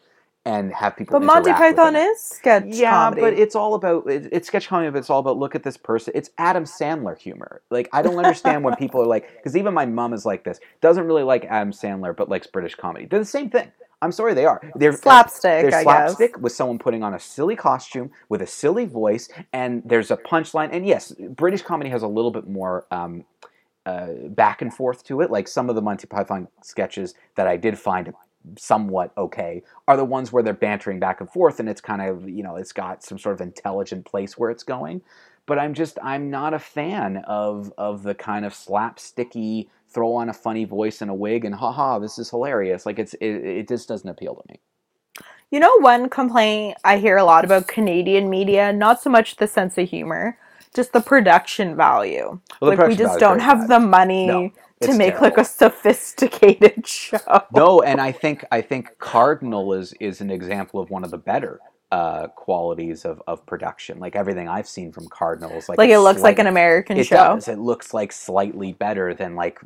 and 0.49 0.73
have 0.73 0.97
people. 0.97 1.21
But 1.21 1.27
Monty 1.27 1.51
interact 1.51 1.77
with 1.77 1.77
Python 1.77 1.97
it. 1.97 2.01
is 2.01 2.21
sketch 2.23 2.65
Yeah, 2.67 2.91
comedy. 2.91 3.21
but 3.21 3.35
it's 3.35 3.55
all 3.55 3.75
about 3.75 4.11
it, 4.11 4.29
it's 4.33 4.49
sketch 4.49 4.67
comedy, 4.67 4.91
but 4.91 4.99
it's 4.99 5.11
all 5.11 5.21
about 5.21 5.37
look 5.37 5.55
at 5.55 5.63
this 5.63 5.77
person. 5.77 6.13
It's 6.17 6.31
Adam 6.39 6.65
Sandler 6.65 7.19
humor. 7.19 7.61
Like 7.71 7.89
I 7.93 8.01
don't 8.01 8.17
understand 8.25 8.65
when 8.65 8.75
people 8.77 9.03
are 9.03 9.07
like, 9.07 9.37
because 9.37 9.57
even 9.57 9.75
my 9.75 9.85
mom 9.85 10.15
is 10.15 10.25
like 10.25 10.45
this. 10.45 10.59
Doesn't 10.81 11.05
really 11.05 11.23
like 11.23 11.45
Adam 11.45 11.71
Sandler, 11.71 12.17
but 12.17 12.31
likes 12.31 12.47
British 12.47 12.75
comedy. 12.75 13.05
They're 13.05 13.19
the 13.19 13.27
same 13.27 13.51
thing. 13.51 13.71
I'm 14.01 14.13
sorry, 14.13 14.33
they 14.33 14.47
are. 14.47 14.63
They're 14.77 14.93
slapstick, 14.93 15.63
There's 15.63 15.75
I 15.75 15.83
slapstick 15.83 16.39
with 16.39 16.53
someone 16.53 16.79
putting 16.79 17.03
on 17.03 17.15
a 17.15 17.21
silly 17.21 17.57
costume 17.57 18.13
with 18.29 18.41
a 18.41 18.47
silly 18.47 18.87
voice, 18.87 19.29
and 19.53 19.83
there's 19.85 20.11
a 20.13 20.17
punchline. 20.17 20.69
And 20.73 20.87
yes, 20.87 21.13
British 21.31 21.63
comedy 21.63 21.91
has 21.91 22.03
a 22.05 22.09
little 22.09 22.31
bit 22.31 22.49
more 22.49 22.87
um, 22.93 23.25
uh, 23.85 24.07
back 24.29 24.63
and 24.63 24.73
forth 24.73 25.03
to 25.05 25.21
it. 25.21 25.31
Like 25.33 25.49
some 25.49 25.69
of 25.69 25.75
the 25.75 25.83
Monty 25.83 26.07
Python 26.07 26.47
sketches 26.63 27.15
that 27.35 27.49
I 27.49 27.57
did 27.57 27.77
find 27.77 28.07
somewhat 28.57 29.13
okay 29.17 29.63
are 29.87 29.97
the 29.97 30.05
ones 30.05 30.33
where 30.33 30.43
they're 30.43 30.55
bantering 30.55 31.01
back 31.01 31.21
and 31.21 31.31
forth, 31.31 31.61
and 31.61 31.69
it's 31.69 31.81
kind 31.81 32.03
of 32.03 32.29
you 32.29 32.43
know 32.43 32.57
it's 32.57 32.73
got 32.73 33.03
some 33.03 33.19
sort 33.19 33.35
of 33.35 33.41
intelligent 33.41 34.05
place 34.05 34.39
where 34.39 34.51
it's 34.51 34.63
going. 34.63 35.03
But 35.47 35.59
I'm 35.59 35.75
just 35.75 35.99
I'm 36.03 36.31
not 36.31 36.55
a 36.55 36.59
fan 36.59 37.19
of 37.27 37.73
of 37.79 38.03
the 38.03 38.15
kind 38.15 38.45
of 38.45 38.53
slapsticky 38.53 39.69
throw 39.89 40.15
on 40.15 40.29
a 40.29 40.35
funny 40.35 40.65
voice 40.65 41.01
and 41.01 41.11
a 41.11 41.15
wig 41.15 41.45
and 41.45 41.55
haha 41.55 41.99
this 41.99 42.19
is 42.19 42.31
hilarious. 42.31 42.87
Like 42.87 42.99
it's 42.99 43.15
it, 43.15 43.27
it 43.27 43.69
just 43.69 43.89
doesn't 43.89 44.09
appeal 44.09 44.35
to 44.35 44.43
me. 44.49 44.61
You 45.51 45.61
know, 45.61 45.75
one 45.81 46.11
complaint 46.11 46.77
I 46.85 46.99
hear 46.99 47.17
a 47.17 47.25
lot 47.25 47.45
about 47.45 47.69
Canadian 47.69 48.29
media, 48.29 48.73
not 48.73 49.01
so 49.01 49.09
much 49.09 49.37
the 49.37 49.47
sense 49.47 49.79
of 49.79 49.89
humor, 49.89 50.39
just 50.75 50.93
the 50.93 51.01
production 51.01 51.75
value. 51.75 52.39
Well, 52.61 52.71
the 52.71 52.77
like, 52.77 52.89
we 52.89 52.97
just 52.97 53.19
don't 53.19 53.41
have 53.41 53.61
bad. 53.61 53.69
the 53.69 53.81
money 53.81 54.27
No, 54.27 54.53
to 54.83 54.95
make 54.95 55.21
like 55.21 55.39
a 55.39 55.45
sophisticated 55.45 56.87
show. 56.87 57.19
no, 57.55 57.81
and 57.83 58.01
I 58.01 58.13
think 58.13 58.45
I 58.51 58.61
think 58.61 58.99
Cardinal 58.99 59.73
is 59.75 59.93
is 60.01 60.21
an 60.21 60.31
example 60.31 60.81
of 60.81 60.91
one 60.91 61.05
of 61.05 61.11
the 61.11 61.19
better 61.19 61.61
uh, 61.91 62.27
qualities 62.29 63.05
of, 63.05 63.23
of 63.27 63.45
production. 63.47 63.99
Like 63.99 64.15
everything 64.15 64.47
I've 64.49 64.69
seen 64.69 64.93
from 64.93 65.09
Cardinal 65.09 65.53
is 65.53 65.69
like 65.69 65.79
Like, 65.79 65.91
it 65.91 66.01
looks 66.01 66.21
like 66.23 66.39
an 66.39 66.47
American 66.47 66.99
It 66.99 67.05
show. 67.05 67.17
does. 67.17 67.49
It 67.49 67.59
looks 67.59 67.95
like 67.95 68.13
slightly 68.13 68.73
better 68.75 69.15
than 69.15 69.35
like 69.35 69.59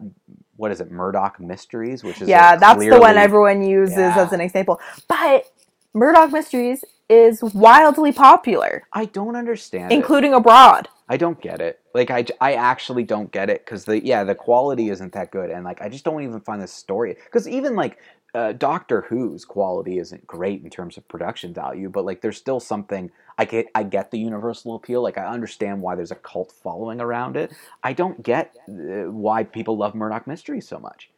what 0.56 0.70
is 0.70 0.80
it, 0.80 0.90
Murdoch 0.92 1.40
Mysteries, 1.40 2.04
which 2.04 2.22
is 2.22 2.28
Yeah, 2.28 2.54
a 2.54 2.60
that's 2.60 2.78
the 2.78 2.98
one 3.00 3.16
everyone 3.16 3.62
uses 3.62 3.96
Yeah. 3.96 4.16
as 4.20 4.32
an 4.32 4.40
example. 4.40 4.80
But 5.08 5.46
Murdoch 5.94 6.32
Mysteries 6.32 6.84
is 7.08 7.42
wildly 7.42 8.12
popular, 8.12 8.84
I 8.92 9.04
don't 9.04 9.36
understand. 9.36 9.92
it. 9.92 9.94
including 9.94 10.32
abroad. 10.32 10.88
I 11.08 11.18
don't 11.18 11.40
get 11.40 11.60
it. 11.60 11.80
Like 11.94 12.10
I, 12.10 12.24
I 12.40 12.54
actually 12.54 13.04
don't 13.04 13.30
get 13.30 13.50
it 13.50 13.66
because 13.66 13.84
the 13.84 14.02
yeah 14.02 14.24
the 14.24 14.34
quality 14.34 14.88
isn't 14.88 15.12
that 15.12 15.30
good 15.30 15.50
and 15.50 15.64
like 15.64 15.82
I 15.82 15.90
just 15.90 16.04
don't 16.04 16.22
even 16.22 16.40
find 16.40 16.62
the 16.62 16.66
story 16.66 17.16
because 17.24 17.46
even 17.46 17.76
like 17.76 17.98
uh, 18.34 18.52
Doctor 18.52 19.02
Who's 19.02 19.44
quality 19.44 19.98
isn't 19.98 20.26
great 20.26 20.62
in 20.64 20.70
terms 20.70 20.96
of 20.96 21.06
production 21.06 21.52
value, 21.52 21.90
but 21.90 22.04
like 22.06 22.22
there's 22.22 22.38
still 22.38 22.60
something 22.60 23.10
I 23.36 23.44
get. 23.44 23.66
I 23.74 23.82
get 23.82 24.10
the 24.10 24.18
universal 24.18 24.74
appeal. 24.74 25.02
Like 25.02 25.18
I 25.18 25.26
understand 25.26 25.82
why 25.82 25.94
there's 25.96 26.12
a 26.12 26.16
cult 26.16 26.52
following 26.62 27.00
around 27.00 27.36
it. 27.36 27.52
I 27.82 27.92
don't 27.92 28.22
get 28.22 28.54
uh, 28.68 29.10
why 29.10 29.44
people 29.44 29.76
love 29.76 29.94
Murdoch 29.94 30.26
Mysteries 30.26 30.66
so 30.66 30.78
much. 30.78 31.10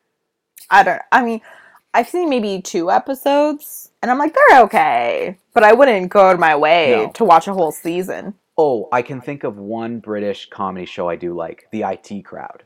I 0.71 0.83
don't. 0.83 1.03
I 1.13 1.23
mean, 1.23 1.41
I've 1.95 2.09
seen 2.09 2.29
maybe 2.29 2.61
two 2.61 2.91
episodes, 2.91 3.91
and 4.03 4.11
I'm 4.11 4.19
like, 4.19 4.35
they're 4.49 4.63
okay, 4.65 5.39
but 5.55 5.63
I 5.63 5.73
wouldn't 5.73 6.11
go 6.11 6.21
out 6.29 6.35
of 6.35 6.41
my 6.41 6.57
way 6.57 6.91
No. 6.91 7.11
to 7.13 7.25
watch 7.25 7.47
a 7.49 7.55
whole 7.55 7.73
season. 7.73 8.35
Oh, 8.59 8.89
I 8.93 9.01
can 9.03 9.21
think 9.21 9.45
of 9.45 9.57
one 9.57 10.01
British 10.01 10.49
comedy 10.51 10.87
show 10.87 11.09
I 11.09 11.17
do 11.17 11.35
like, 11.35 11.69
The 11.73 11.83
IT 11.83 12.25
Crowd. 12.25 12.65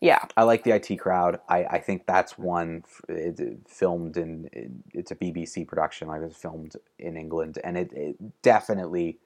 Yeah, 0.00 0.22
I 0.36 0.42
like 0.42 0.64
the 0.64 0.72
IT 0.72 0.98
crowd. 0.98 1.40
I, 1.48 1.64
I 1.64 1.78
think 1.78 2.04
that's 2.06 2.36
one 2.36 2.82
f- 2.84 3.00
it, 3.08 3.40
it 3.40 3.58
filmed 3.66 4.18
in, 4.18 4.50
it- 4.52 4.70
it's 4.92 5.10
a 5.12 5.14
BBC 5.16 5.66
production. 5.66 6.08
Like 6.08 6.20
it 6.20 6.24
was 6.26 6.36
filmed 6.36 6.76
in 6.98 7.16
England, 7.16 7.58
and 7.64 7.78
it, 7.78 7.90
it 7.94 8.16
definitely 8.42 9.18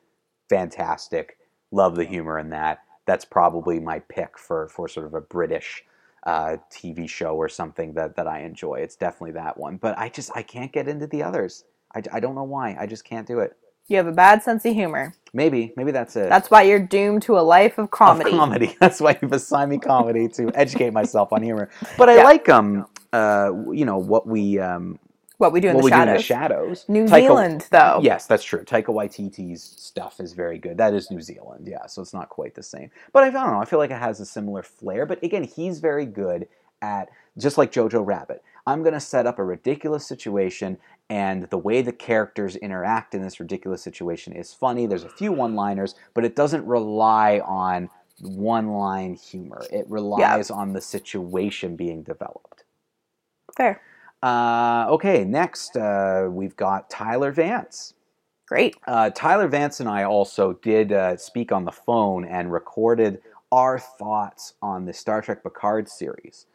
fantastic. 0.49 1.39
Love 1.73 1.97
the 1.97 2.05
humor 2.05 2.39
in 2.39 2.51
that. 2.51 2.79
That's 3.07 3.25
probably 3.25 3.81
my 3.81 3.99
pick 4.01 4.39
for 4.39 4.69
for 4.69 4.87
sort 4.87 5.07
of 5.07 5.15
a 5.15 5.21
British 5.21 5.83
uh, 6.33 6.57
TV 6.79 7.09
show 7.19 7.33
or 7.43 7.49
something 7.61 7.89
that 7.99 8.11
that 8.17 8.27
I 8.37 8.39
enjoy. 8.51 8.77
It's 8.87 8.97
definitely 8.97 9.33
that 9.43 9.55
one. 9.57 9.75
But 9.85 9.93
I 10.05 10.07
just 10.19 10.31
I 10.41 10.43
can't 10.55 10.73
get 10.77 10.87
into 10.93 11.07
the 11.15 11.23
others. 11.29 11.65
I, 11.97 12.01
I 12.17 12.21
don't 12.21 12.35
know 12.35 12.49
why. 12.57 12.77
I 12.83 12.87
just 12.95 13.05
can't 13.13 13.27
do 13.27 13.39
it. 13.47 13.51
you 13.91 13.97
have 13.97 14.07
a 14.07 14.13
bad 14.27 14.43
sense 14.43 14.63
of 14.69 14.75
humor. 14.75 15.15
Maybe 15.33 15.61
maybe 15.79 15.93
that's 15.99 16.15
it. 16.17 16.29
That's 16.35 16.51
why 16.53 16.63
you're 16.69 16.87
doomed 16.97 17.23
to 17.29 17.33
a 17.39 17.45
life 17.57 17.79
of 17.79 17.85
Of 17.85 17.91
comedy. 18.03 18.31
comedy. 18.31 18.71
That's 18.83 19.01
why 19.05 19.13
you've 19.21 19.33
assigned 19.41 19.71
me 19.71 19.79
comedy 19.79 20.29
to 20.39 20.43
educate 20.55 20.93
myself 21.01 21.33
on 21.35 21.41
humor. 21.43 21.67
But 22.01 22.07
I 22.11 22.17
Yeah. 22.17 22.25
like 22.33 22.47
um 22.59 22.87
uh 23.21 23.51
you 23.81 23.85
know 23.89 23.99
what 24.13 24.25
we 24.35 24.43
um 24.71 24.85
What 25.39 25.53
we 25.53 25.61
do 25.61 25.69
in 25.69 25.75
what 25.77 25.83
the 25.83 25.85
we 25.87 25.91
shadows. 25.91 26.07
do 26.07 26.11
in 26.11 26.17
the 26.17 26.23
shadows. 26.23 26.85
New 26.89 27.05
Taika- 27.05 27.09
Zealand, 27.09 27.67
though. 27.71 28.01
Yes, 28.03 28.27
that's 28.27 28.43
true. 28.45 28.65
Taika 28.65 28.87
Waititi's 28.87 29.63
stuff 29.63 30.21
is 30.21 30.33
very 30.33 30.59
good. 30.59 30.77
That 30.77 30.95
is 30.95 31.11
New 31.11 31.21
Zealand, 31.21 31.67
yeah. 31.69 31.87
So 31.87 32.03
it's 32.03 32.13
not 32.15 32.29
quite 32.29 32.55
the 32.57 32.63
same. 32.63 32.91
But 33.13 33.25
I, 33.25 33.29
I 33.29 33.31
don't 33.31 33.53
know. 33.53 33.61
I 33.61 33.65
feel 33.65 33.79
like 33.79 33.93
it 33.93 33.99
has 33.99 34.19
a 34.21 34.27
similar 34.27 34.63
flair. 34.65 35.07
But 35.07 35.23
again, 35.23 35.45
he's 35.45 35.79
very 35.79 36.07
good 36.07 36.49
at 36.83 37.09
just 37.39 37.57
like 37.57 37.73
Jojo 37.73 38.05
Rabbit. 38.05 38.43
I'm 38.67 38.83
going 38.83 38.95
to 38.95 39.01
set 39.01 39.27
up 39.27 39.39
a 39.39 39.45
ridiculous 39.45 40.05
situation, 40.05 40.77
and 41.09 41.45
the 41.45 41.57
way 41.59 41.83
the 41.83 41.93
characters 41.93 42.57
interact 42.57 43.15
in 43.15 43.23
this 43.23 43.41
ridiculous 43.41 43.81
situation 43.81 44.33
is 44.33 44.53
funny. 44.53 44.87
There's 44.87 45.05
a 45.05 45.09
few 45.09 45.33
one-liners, 45.33 45.95
but 46.15 46.25
it 46.25 46.37
doesn't 46.37 46.67
rely 46.67 47.41
on 47.47 47.89
one-line 48.21 49.15
humor. 49.15 49.63
It 49.73 49.87
relies 49.89 50.51
on 50.51 50.73
the 50.73 50.81
situation 50.81 51.77
being 51.77 52.03
developed. 52.03 52.65
Fair. 53.57 53.81
Uh, 54.23 54.87
okay, 54.91 55.25
next 55.25 55.77
uh, 55.77 56.29
we've 56.31 56.57
got 56.57 56.91
Tyler 56.91 57.31
Vance. 57.31 57.95
Great. 58.47 58.77
Uh, 58.87 59.11
Tyler 59.11 59.47
Vance 59.47 59.81
and 59.81 59.89
I 59.89 60.05
also 60.05 60.55
did 60.55 60.93
uh, 60.93 61.17
speak 61.17 61.53
on 61.53 61.65
the 61.65 61.73
phone 61.73 62.25
and 62.25 62.51
recorded 62.53 63.21
our 63.53 63.79
thoughts 63.79 64.55
on 64.63 64.87
the 64.87 64.93
Star 64.93 65.21
Trek 65.21 65.43
Picard 65.43 65.89
series. 65.89 66.47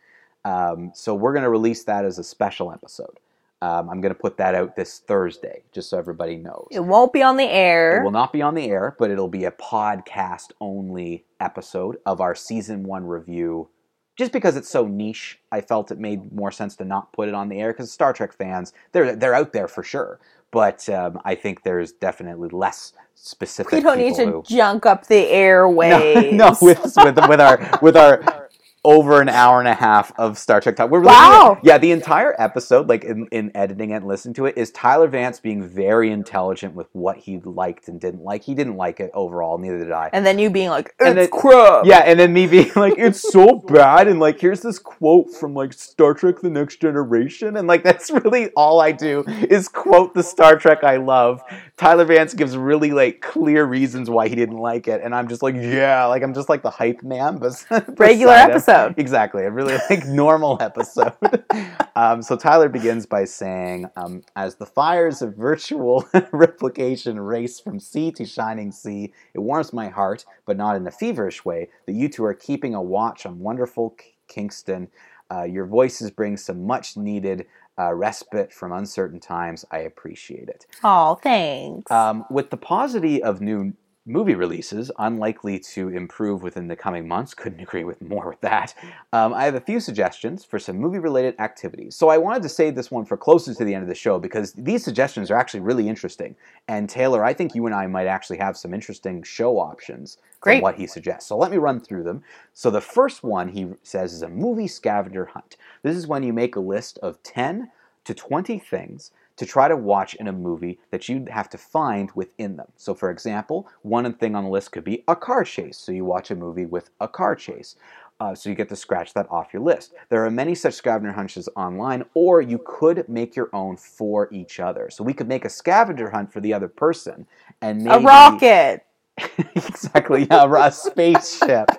Um, 0.45 0.91
so 0.93 1.14
we're 1.14 1.34
going 1.34 1.43
to 1.43 1.49
release 1.49 1.84
that 1.86 2.03
as 2.03 2.20
a 2.20 2.24
special 2.24 2.72
episode. 2.72 3.20
Um, 3.61 3.89
I'm 3.89 4.01
going 4.01 4.14
to 4.14 4.20
put 4.20 4.36
that 4.38 4.55
out 4.55 4.76
this 4.76 4.99
Thursday, 4.99 5.64
just 5.72 5.89
so 5.89 5.97
everybody 5.97 6.36
knows. 6.36 6.68
It 6.70 6.82
won't 6.82 7.14
be 7.14 7.24
on 7.24 7.38
the 7.38 7.45
air. 7.45 8.01
It 8.01 8.03
will 8.03 8.11
not 8.11 8.34
be 8.34 8.41
on 8.41 8.55
the 8.55 8.66
air, 8.66 8.95
but 8.99 9.09
it'll 9.09 9.30
be 9.30 9.45
a 9.45 9.51
podcast 9.51 10.51
only 10.59 11.24
episode 11.39 11.97
of 12.05 12.20
our 12.20 12.36
season 12.36 12.84
one 12.84 13.05
review. 13.05 13.70
Just 14.16 14.32
because 14.32 14.55
it's 14.55 14.70
so 14.70 14.86
niche, 14.86 15.39
I 15.51 15.61
felt 15.61 15.91
it 15.91 15.97
made 15.97 16.32
more 16.34 16.51
sense 16.51 16.76
to 16.76 16.86
not 16.86 17.11
put 17.14 17.28
it 17.28 17.34
on 17.34 17.49
the 17.49 17.59
air 17.59 17.74
because 17.74 17.91
Star 17.91 18.14
Trek 18.14 18.32
fans, 18.34 18.74
they're 18.91 19.16
they're 19.16 19.34
out 19.34 19.53
there 19.53 19.68
for 19.68 19.84
sure. 19.84 20.20
But 20.51 20.88
um, 20.88 21.20
I 21.26 21.34
think 21.34 21.64
there's 21.64 21.93
definitely 21.93 22.49
less 22.49 22.93
specific. 23.16 23.74
we 23.74 23.82
don't 23.82 23.97
need 23.97 24.16
to 24.16 24.26
who- 24.26 24.43
junk 24.43 24.86
up 24.86 25.07
the 25.07 25.26
airwaves. 25.26 26.32
no, 26.34 26.49
no, 26.49 26.57
with 26.61 26.80
with 26.95 27.28
with 27.28 27.41
our 27.41 27.80
with 27.82 27.97
our 27.97 28.22
over 28.86 29.21
an 29.21 29.29
hour 29.29 29.59
and 29.59 29.67
a 29.67 29.73
half 29.73 30.11
of 30.19 30.38
Star 30.38 30.59
Trek 30.59 30.75
talk. 30.75 30.89
We're 30.89 30.99
really 30.99 31.11
Wow. 31.13 31.57
yeah, 31.63 31.77
the 31.77 31.91
entire 31.91 32.36
episode, 32.38 32.89
like 32.89 33.03
in, 33.05 33.27
in 33.31 33.51
editing 33.55 33.91
it 33.91 33.95
and 33.95 34.07
listening 34.07 34.34
to 34.36 34.45
it, 34.45 34.57
is 34.57 34.71
Tyler 34.71 35.07
Vance 35.07 35.39
being 35.39 35.63
very 35.67 36.11
intelligent 36.11 36.75
with 36.75 36.88
what 36.91 37.17
he 37.17 37.39
liked 37.45 37.88
and 37.88 37.99
didn't 37.99 38.23
like. 38.23 38.43
He 38.43 38.53
didn't 38.55 38.75
like 38.75 38.99
it 38.99 39.09
overall, 39.13 39.57
neither 39.57 39.79
did 39.79 39.91
I. 39.91 40.09
and 40.11 40.25
then 40.25 40.38
you 40.38 40.49
being 40.49 40.69
like, 40.69 40.88
it's 40.99 41.07
And 41.09 41.17
then- 41.17 41.29
crap. 41.29 41.86
Yeah, 41.86 41.99
and 41.99 42.19
then 42.19 42.34
me 42.34 42.45
being 42.47 42.71
like, 42.75 42.95
it's 42.97 43.21
so 43.21 43.55
bad, 43.59 44.07
and 44.07 44.19
like, 44.19 44.39
here's 44.39 44.61
this 44.61 44.79
quote 44.79 45.31
from 45.34 45.53
like 45.53 45.71
Star 45.73 46.13
Trek: 46.13 46.41
The 46.41 46.49
Next 46.49 46.81
Generation, 46.81 47.55
and 47.57 47.67
like, 47.67 47.84
that's 47.84 48.11
really 48.11 48.49
all 48.51 48.81
I 48.81 48.91
do 48.91 49.23
is 49.27 49.69
quote 49.69 50.13
the 50.13 50.23
Star 50.23 50.57
Trek 50.57 50.84
I 50.84 50.97
love. 50.97 51.41
Tyler 51.77 52.05
Vance 52.05 52.34
gives 52.34 52.57
really 52.57 52.91
like 52.91 53.21
clear 53.21 53.63
reasons 53.65 54.09
why 54.09 54.27
he 54.27 54.36
didn't 54.36 54.57
like 54.57 54.88
it, 54.88 55.01
and 55.03 55.15
I'm 55.15 55.27
just 55.29 55.41
like, 55.41 55.55
yeah, 55.55 56.05
like 56.05 56.21
I'm 56.21 56.34
just 56.34 56.49
like 56.49 56.63
the 56.63 56.69
hype 56.69 57.01
man, 57.03 57.38
but 57.38 57.53
Regular 57.97 58.34
episode. 58.34 58.72
Exactly, 58.97 59.43
a 59.43 59.51
really 59.51 59.78
like 59.89 60.05
normal 60.05 60.57
episode. 60.61 61.13
um, 61.95 62.21
so 62.21 62.36
Tyler 62.36 62.69
begins 62.69 63.05
by 63.05 63.26
saying, 63.26 63.88
um, 63.95 64.24
"As 64.36 64.55
the 64.55 64.65
fires 64.65 65.21
of 65.21 65.36
virtual 65.36 66.07
replication 66.32 67.19
race 67.19 67.59
from 67.59 67.80
sea 67.80 68.11
to 68.13 68.26
shining 68.26 68.71
sea, 68.71 69.13
it 69.34 69.39
warms 69.39 69.74
my 69.74 69.89
heart, 69.89 70.26
but 70.45 70.57
not 70.57 70.76
in 70.76 70.86
a 70.88 70.91
feverish 70.91 71.43
way, 71.45 71.69
that 71.86 71.93
you 71.93 72.09
two 72.09 72.24
are 72.26 72.34
keeping 72.34 72.76
a 72.76 72.82
watch 72.82 73.26
on 73.26 73.39
wonderful 73.39 73.91
K- 73.91 74.13
Kingston. 74.28 74.88
Uh, 75.32 75.43
your 75.43 75.65
voices 75.65 76.11
bring 76.11 76.38
some 76.38 76.65
much 76.65 76.97
needed." 76.97 77.45
Uh, 77.76 77.91
respite 77.91 78.53
from 78.53 78.71
uncertain 78.71 79.19
times. 79.19 79.65
I 79.71 79.80
appreciate 79.80 80.47
it. 80.47 80.67
Oh, 80.84 81.15
thanks. 81.15 81.89
Um, 81.89 82.24
with 82.30 82.51
the 82.51 82.57
paucity 82.57 83.24
of 83.24 83.41
new 83.41 83.74
movie 84.06 84.36
releases, 84.36 84.91
unlikely 84.99 85.58
to 85.58 85.88
improve 85.89 86.43
within 86.43 86.68
the 86.68 86.76
coming 86.76 87.08
months. 87.08 87.34
Couldn't 87.34 87.62
agree 87.62 87.86
with 87.86 88.01
more 88.01 88.28
with 88.30 88.41
that. 88.41 88.74
Um, 89.14 89.34
I 89.34 89.45
have 89.45 89.56
a 89.56 89.62
few 89.62 89.80
suggestions 89.80 90.43
for 90.43 90.60
some 90.60 90.78
movie 90.78 90.99
related 90.99 91.36
activities. 91.39 91.95
So 91.95 92.10
I 92.10 92.18
wanted 92.18 92.43
to 92.43 92.49
save 92.49 92.76
this 92.76 92.91
one 92.91 93.06
for 93.06 93.16
closer 93.16 93.54
to 93.54 93.64
the 93.64 93.74
end 93.74 93.84
of 93.84 93.88
the 93.88 93.95
show 93.95 94.20
because 94.20 94.51
these 94.54 94.84
suggestions 94.84 95.32
are 95.32 95.38
actually 95.38 95.62
really 95.62 95.88
interesting. 95.88 96.36
And 96.68 96.89
Taylor, 96.89 97.24
I 97.24 97.34
think 97.34 97.56
you 97.56 97.66
and 97.66 97.74
I 97.74 97.88
might 97.88 98.08
actually 98.08 98.38
have 98.39 98.58
some 98.58 98.74
interesting 98.74 99.24
show 99.24 99.58
options 99.58 100.18
Great. 100.41 100.56
from 100.56 100.64
what 100.64 100.76
he 100.76 100.86
suggests. 100.86 101.30
So 101.30 101.38
let 101.38 101.51
me 101.51 101.58
run 101.58 101.80
through 101.80 102.04
them. 102.04 102.24
So 102.54 102.70
the 102.70 102.82
first 102.82 103.24
one 103.24 103.47
he 103.47 103.72
says 103.84 104.12
is 104.14 104.22
a 104.22 104.30
movie 104.30 104.68
scavenger 104.68 105.26
hunt. 105.26 105.56
This 105.82 105.95
is 105.95 106.08
when 106.08 106.24
you 106.24 106.34
make 106.34 106.58
a 106.58 106.62
list 106.62 106.97
of 106.99 107.24
10 107.24 107.72
to 108.04 108.14
20 108.14 108.60
things 108.60 109.12
to 109.38 109.45
try 109.45 109.67
to 109.67 109.75
watch 109.75 110.13
in 110.15 110.27
a 110.27 110.31
movie 110.31 110.79
that 110.91 111.09
you'd 111.09 111.29
have 111.29 111.49
to 111.49 111.57
find 111.57 112.11
within 112.13 112.55
them. 112.55 112.67
So, 112.75 112.93
for 112.93 113.09
example, 113.09 113.67
one 113.81 114.11
thing 114.13 114.36
on 114.36 114.43
the 114.43 114.49
list 114.49 114.71
could 114.71 114.84
be 114.84 115.03
a 115.07 115.15
car 115.15 115.43
chase. 115.43 115.77
So, 115.77 115.91
you 115.91 116.05
watch 116.05 116.31
a 116.31 116.36
movie 116.36 116.65
with 116.65 116.89
a 117.01 117.07
car 117.07 117.36
chase. 117.36 117.75
Uh, 118.19 118.36
so, 118.36 118.49
you 118.49 118.55
get 118.55 118.69
to 118.69 118.75
scratch 118.75 119.13
that 119.13 119.27
off 119.31 119.53
your 119.53 119.63
list. 119.63 119.93
There 120.09 120.23
are 120.25 120.31
many 120.31 120.53
such 120.55 120.75
scavenger 120.75 121.13
hunts 121.13 121.49
online, 121.55 122.03
or 122.13 122.41
you 122.41 122.61
could 122.63 123.07
make 123.09 123.36
your 123.36 123.49
own 123.53 123.77
for 123.77 124.29
each 124.31 124.59
other. 124.59 124.89
So, 124.91 125.03
we 125.03 125.13
could 125.13 125.27
make 125.27 125.45
a 125.45 125.49
scavenger 125.49 126.11
hunt 126.11 126.31
for 126.31 126.39
the 126.39 126.53
other 126.53 126.67
person 126.67 127.25
and 127.61 127.84
maybe. 127.84 127.95
A 127.95 127.99
rocket. 127.99 128.86
exactly, 129.55 130.27
yeah, 130.29 130.67
a 130.67 130.71
spaceship, 130.71 131.69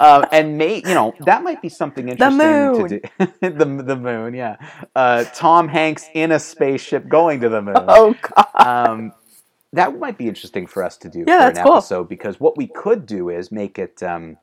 um, 0.00 0.24
and 0.32 0.56
may 0.58 0.76
you 0.76 0.94
know 0.94 1.14
that 1.20 1.42
might 1.42 1.60
be 1.62 1.68
something 1.68 2.08
interesting 2.08 2.38
moon. 2.38 2.88
to 2.88 3.00
do. 3.00 3.32
the 3.40 3.82
the 3.82 3.96
moon, 3.96 4.34
yeah. 4.34 4.56
Uh, 4.94 5.24
Tom 5.34 5.68
Hanks 5.68 6.06
in 6.14 6.32
a 6.32 6.38
spaceship 6.38 7.08
going 7.08 7.40
to 7.40 7.48
the 7.48 7.62
moon. 7.62 7.74
Oh 7.88 8.14
god. 8.22 8.46
Um, 8.88 9.12
that 9.72 9.98
might 9.98 10.16
be 10.16 10.28
interesting 10.28 10.66
for 10.66 10.82
us 10.84 10.96
to 10.98 11.08
do 11.08 11.24
Yeah, 11.26 11.38
for 11.38 11.44
that's 11.46 11.58
an 11.58 11.64
cool. 11.64 11.72
episode 11.74 12.08
because 12.08 12.38
what 12.38 12.56
we 12.56 12.66
could 12.68 13.06
do 13.06 13.28
is 13.28 13.50
make 13.50 13.78
it 13.78 14.02
um, 14.02 14.36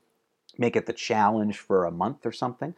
make 0.57 0.75
it 0.75 0.85
the 0.85 0.93
challenge 0.93 1.57
for 1.57 1.85
a 1.85 1.91
month 1.91 2.25
or 2.25 2.31
something. 2.31 2.75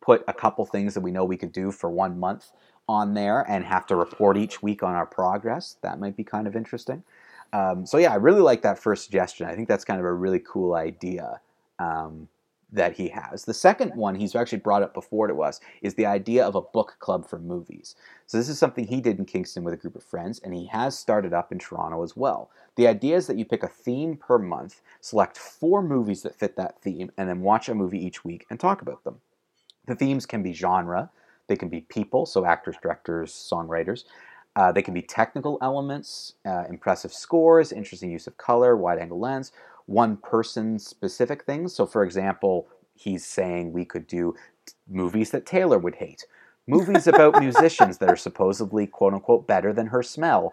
Put 0.00 0.24
a 0.26 0.32
couple 0.32 0.66
things 0.66 0.94
that 0.94 1.00
we 1.02 1.12
know 1.12 1.24
we 1.24 1.36
could 1.36 1.52
do 1.52 1.70
for 1.70 1.88
one 1.88 2.18
month 2.18 2.50
on 2.88 3.14
there 3.14 3.42
and 3.48 3.64
have 3.64 3.86
to 3.86 3.94
report 3.96 4.36
each 4.36 4.60
week 4.62 4.82
on 4.82 4.94
our 4.94 5.06
progress. 5.06 5.76
That 5.82 6.00
might 6.00 6.16
be 6.16 6.24
kind 6.24 6.46
of 6.48 6.56
interesting. 6.56 7.04
Um, 7.52 7.86
so 7.86 7.96
yeah, 7.98 8.12
I 8.12 8.16
really 8.16 8.40
like 8.40 8.62
that 8.62 8.78
first 8.78 9.04
suggestion. 9.04 9.46
I 9.46 9.54
think 9.54 9.68
that's 9.68 9.84
kind 9.84 10.00
of 10.00 10.04
a 10.06 10.12
really 10.12 10.40
cool 10.40 10.74
idea 10.74 11.40
um, 11.78 12.28
that 12.70 12.94
he 12.94 13.08
has. 13.08 13.44
The 13.44 13.54
second 13.54 13.94
one 13.94 14.14
he's 14.14 14.34
actually 14.34 14.58
brought 14.58 14.82
up 14.82 14.92
before 14.92 15.26
to 15.26 15.42
us 15.42 15.60
is 15.80 15.94
the 15.94 16.06
idea 16.06 16.44
of 16.44 16.54
a 16.54 16.60
book 16.60 16.96
club 16.98 17.26
for 17.26 17.38
movies. 17.38 17.96
So 18.26 18.36
this 18.36 18.48
is 18.48 18.58
something 18.58 18.86
he 18.86 19.00
did 19.00 19.18
in 19.18 19.24
Kingston 19.24 19.64
with 19.64 19.74
a 19.74 19.78
group 19.78 19.96
of 19.96 20.04
friends, 20.04 20.38
and 20.40 20.52
he 20.54 20.66
has 20.66 20.98
started 20.98 21.32
up 21.32 21.50
in 21.50 21.58
Toronto 21.58 22.02
as 22.02 22.16
well. 22.16 22.50
The 22.76 22.86
idea 22.86 23.16
is 23.16 23.26
that 23.26 23.38
you 23.38 23.44
pick 23.44 23.62
a 23.62 23.68
theme 23.68 24.16
per 24.16 24.38
month, 24.38 24.82
select 25.00 25.38
four 25.38 25.82
movies 25.82 26.22
that 26.22 26.38
fit 26.38 26.56
that 26.56 26.80
theme, 26.82 27.10
and 27.16 27.28
then 27.28 27.40
watch 27.40 27.68
a 27.68 27.74
movie 27.74 28.04
each 28.04 28.24
week 28.24 28.46
and 28.50 28.60
talk 28.60 28.82
about 28.82 29.02
them. 29.04 29.20
The 29.86 29.94
themes 29.94 30.26
can 30.26 30.42
be 30.42 30.52
genre, 30.52 31.10
they 31.46 31.56
can 31.56 31.70
be 31.70 31.80
people, 31.80 32.26
so 32.26 32.44
actors, 32.44 32.76
directors, 32.82 33.32
songwriters. 33.32 34.04
Uh, 34.54 34.72
they 34.72 34.82
can 34.82 34.92
be 34.92 35.02
technical 35.02 35.56
elements, 35.62 36.34
uh, 36.44 36.64
impressive 36.68 37.12
scores, 37.12 37.72
interesting 37.72 38.10
use 38.10 38.26
of 38.26 38.36
color, 38.36 38.76
wide 38.76 38.98
angle 38.98 39.18
lens, 39.18 39.52
one 39.88 40.18
person 40.18 40.78
specific 40.78 41.44
things. 41.44 41.74
So, 41.74 41.86
for 41.86 42.04
example, 42.04 42.68
he's 42.94 43.24
saying 43.24 43.72
we 43.72 43.84
could 43.84 44.06
do 44.06 44.34
movies 44.86 45.30
that 45.30 45.46
Taylor 45.46 45.78
would 45.78 45.94
hate, 45.96 46.26
movies 46.66 47.06
about 47.06 47.40
musicians 47.40 47.98
that 47.98 48.10
are 48.10 48.16
supposedly 48.16 48.86
quote 48.86 49.14
unquote 49.14 49.46
better 49.46 49.72
than 49.72 49.86
her 49.86 50.02
smell, 50.02 50.52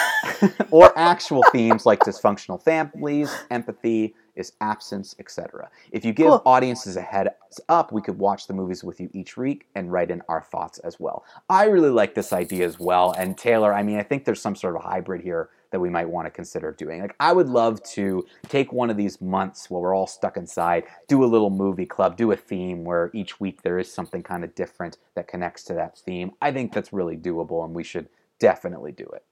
or 0.70 0.96
actual 0.96 1.42
themes 1.50 1.84
like 1.84 1.98
dysfunctional 2.00 2.62
families, 2.62 3.34
empathy, 3.50 4.14
is 4.36 4.52
absence, 4.60 5.14
etc. 5.18 5.68
If 5.90 6.04
you 6.04 6.12
give 6.12 6.28
Cool. 6.28 6.42
audiences 6.44 6.96
a 6.96 7.00
heads 7.00 7.60
up, 7.68 7.92
we 7.92 8.02
could 8.02 8.18
watch 8.18 8.46
the 8.46 8.52
movies 8.54 8.84
with 8.84 9.00
you 9.00 9.10
each 9.12 9.36
week 9.36 9.66
and 9.74 9.90
write 9.92 10.10
in 10.10 10.22
our 10.28 10.42
thoughts 10.42 10.78
as 10.80 11.00
well. 11.00 11.24
I 11.48 11.64
really 11.66 11.90
like 11.90 12.14
this 12.14 12.32
idea 12.32 12.66
as 12.66 12.78
well. 12.78 13.12
And 13.12 13.36
Taylor, 13.36 13.72
I 13.72 13.82
mean, 13.82 13.98
I 13.98 14.02
think 14.02 14.24
there's 14.24 14.40
some 14.40 14.56
sort 14.56 14.76
of 14.76 14.82
hybrid 14.82 15.22
here 15.22 15.50
that 15.74 15.80
we 15.80 15.90
might 15.90 16.08
want 16.08 16.24
to 16.24 16.30
consider 16.30 16.70
doing. 16.70 17.00
Like, 17.00 17.16
I 17.18 17.32
would 17.32 17.48
love 17.48 17.82
to 17.94 18.24
take 18.48 18.72
one 18.72 18.90
of 18.90 18.96
these 18.96 19.20
months 19.20 19.68
while 19.68 19.82
we're 19.82 19.92
all 19.92 20.06
stuck 20.06 20.36
inside, 20.36 20.84
do 21.08 21.24
a 21.24 21.26
little 21.26 21.50
movie 21.50 21.84
club, 21.84 22.16
do 22.16 22.30
a 22.30 22.36
theme 22.36 22.84
where 22.84 23.10
each 23.12 23.40
week 23.40 23.62
there 23.62 23.76
is 23.80 23.92
something 23.92 24.22
kind 24.22 24.44
of 24.44 24.54
different 24.54 24.98
that 25.16 25.26
connects 25.26 25.64
to 25.64 25.74
that 25.74 25.98
theme. 25.98 26.30
I 26.40 26.52
think 26.52 26.72
that's 26.72 26.92
really 26.92 27.16
doable, 27.16 27.64
and 27.64 27.74
we 27.74 27.82
should 27.82 28.08
definitely 28.38 28.92
do 28.92 29.02
it. 29.14 29.24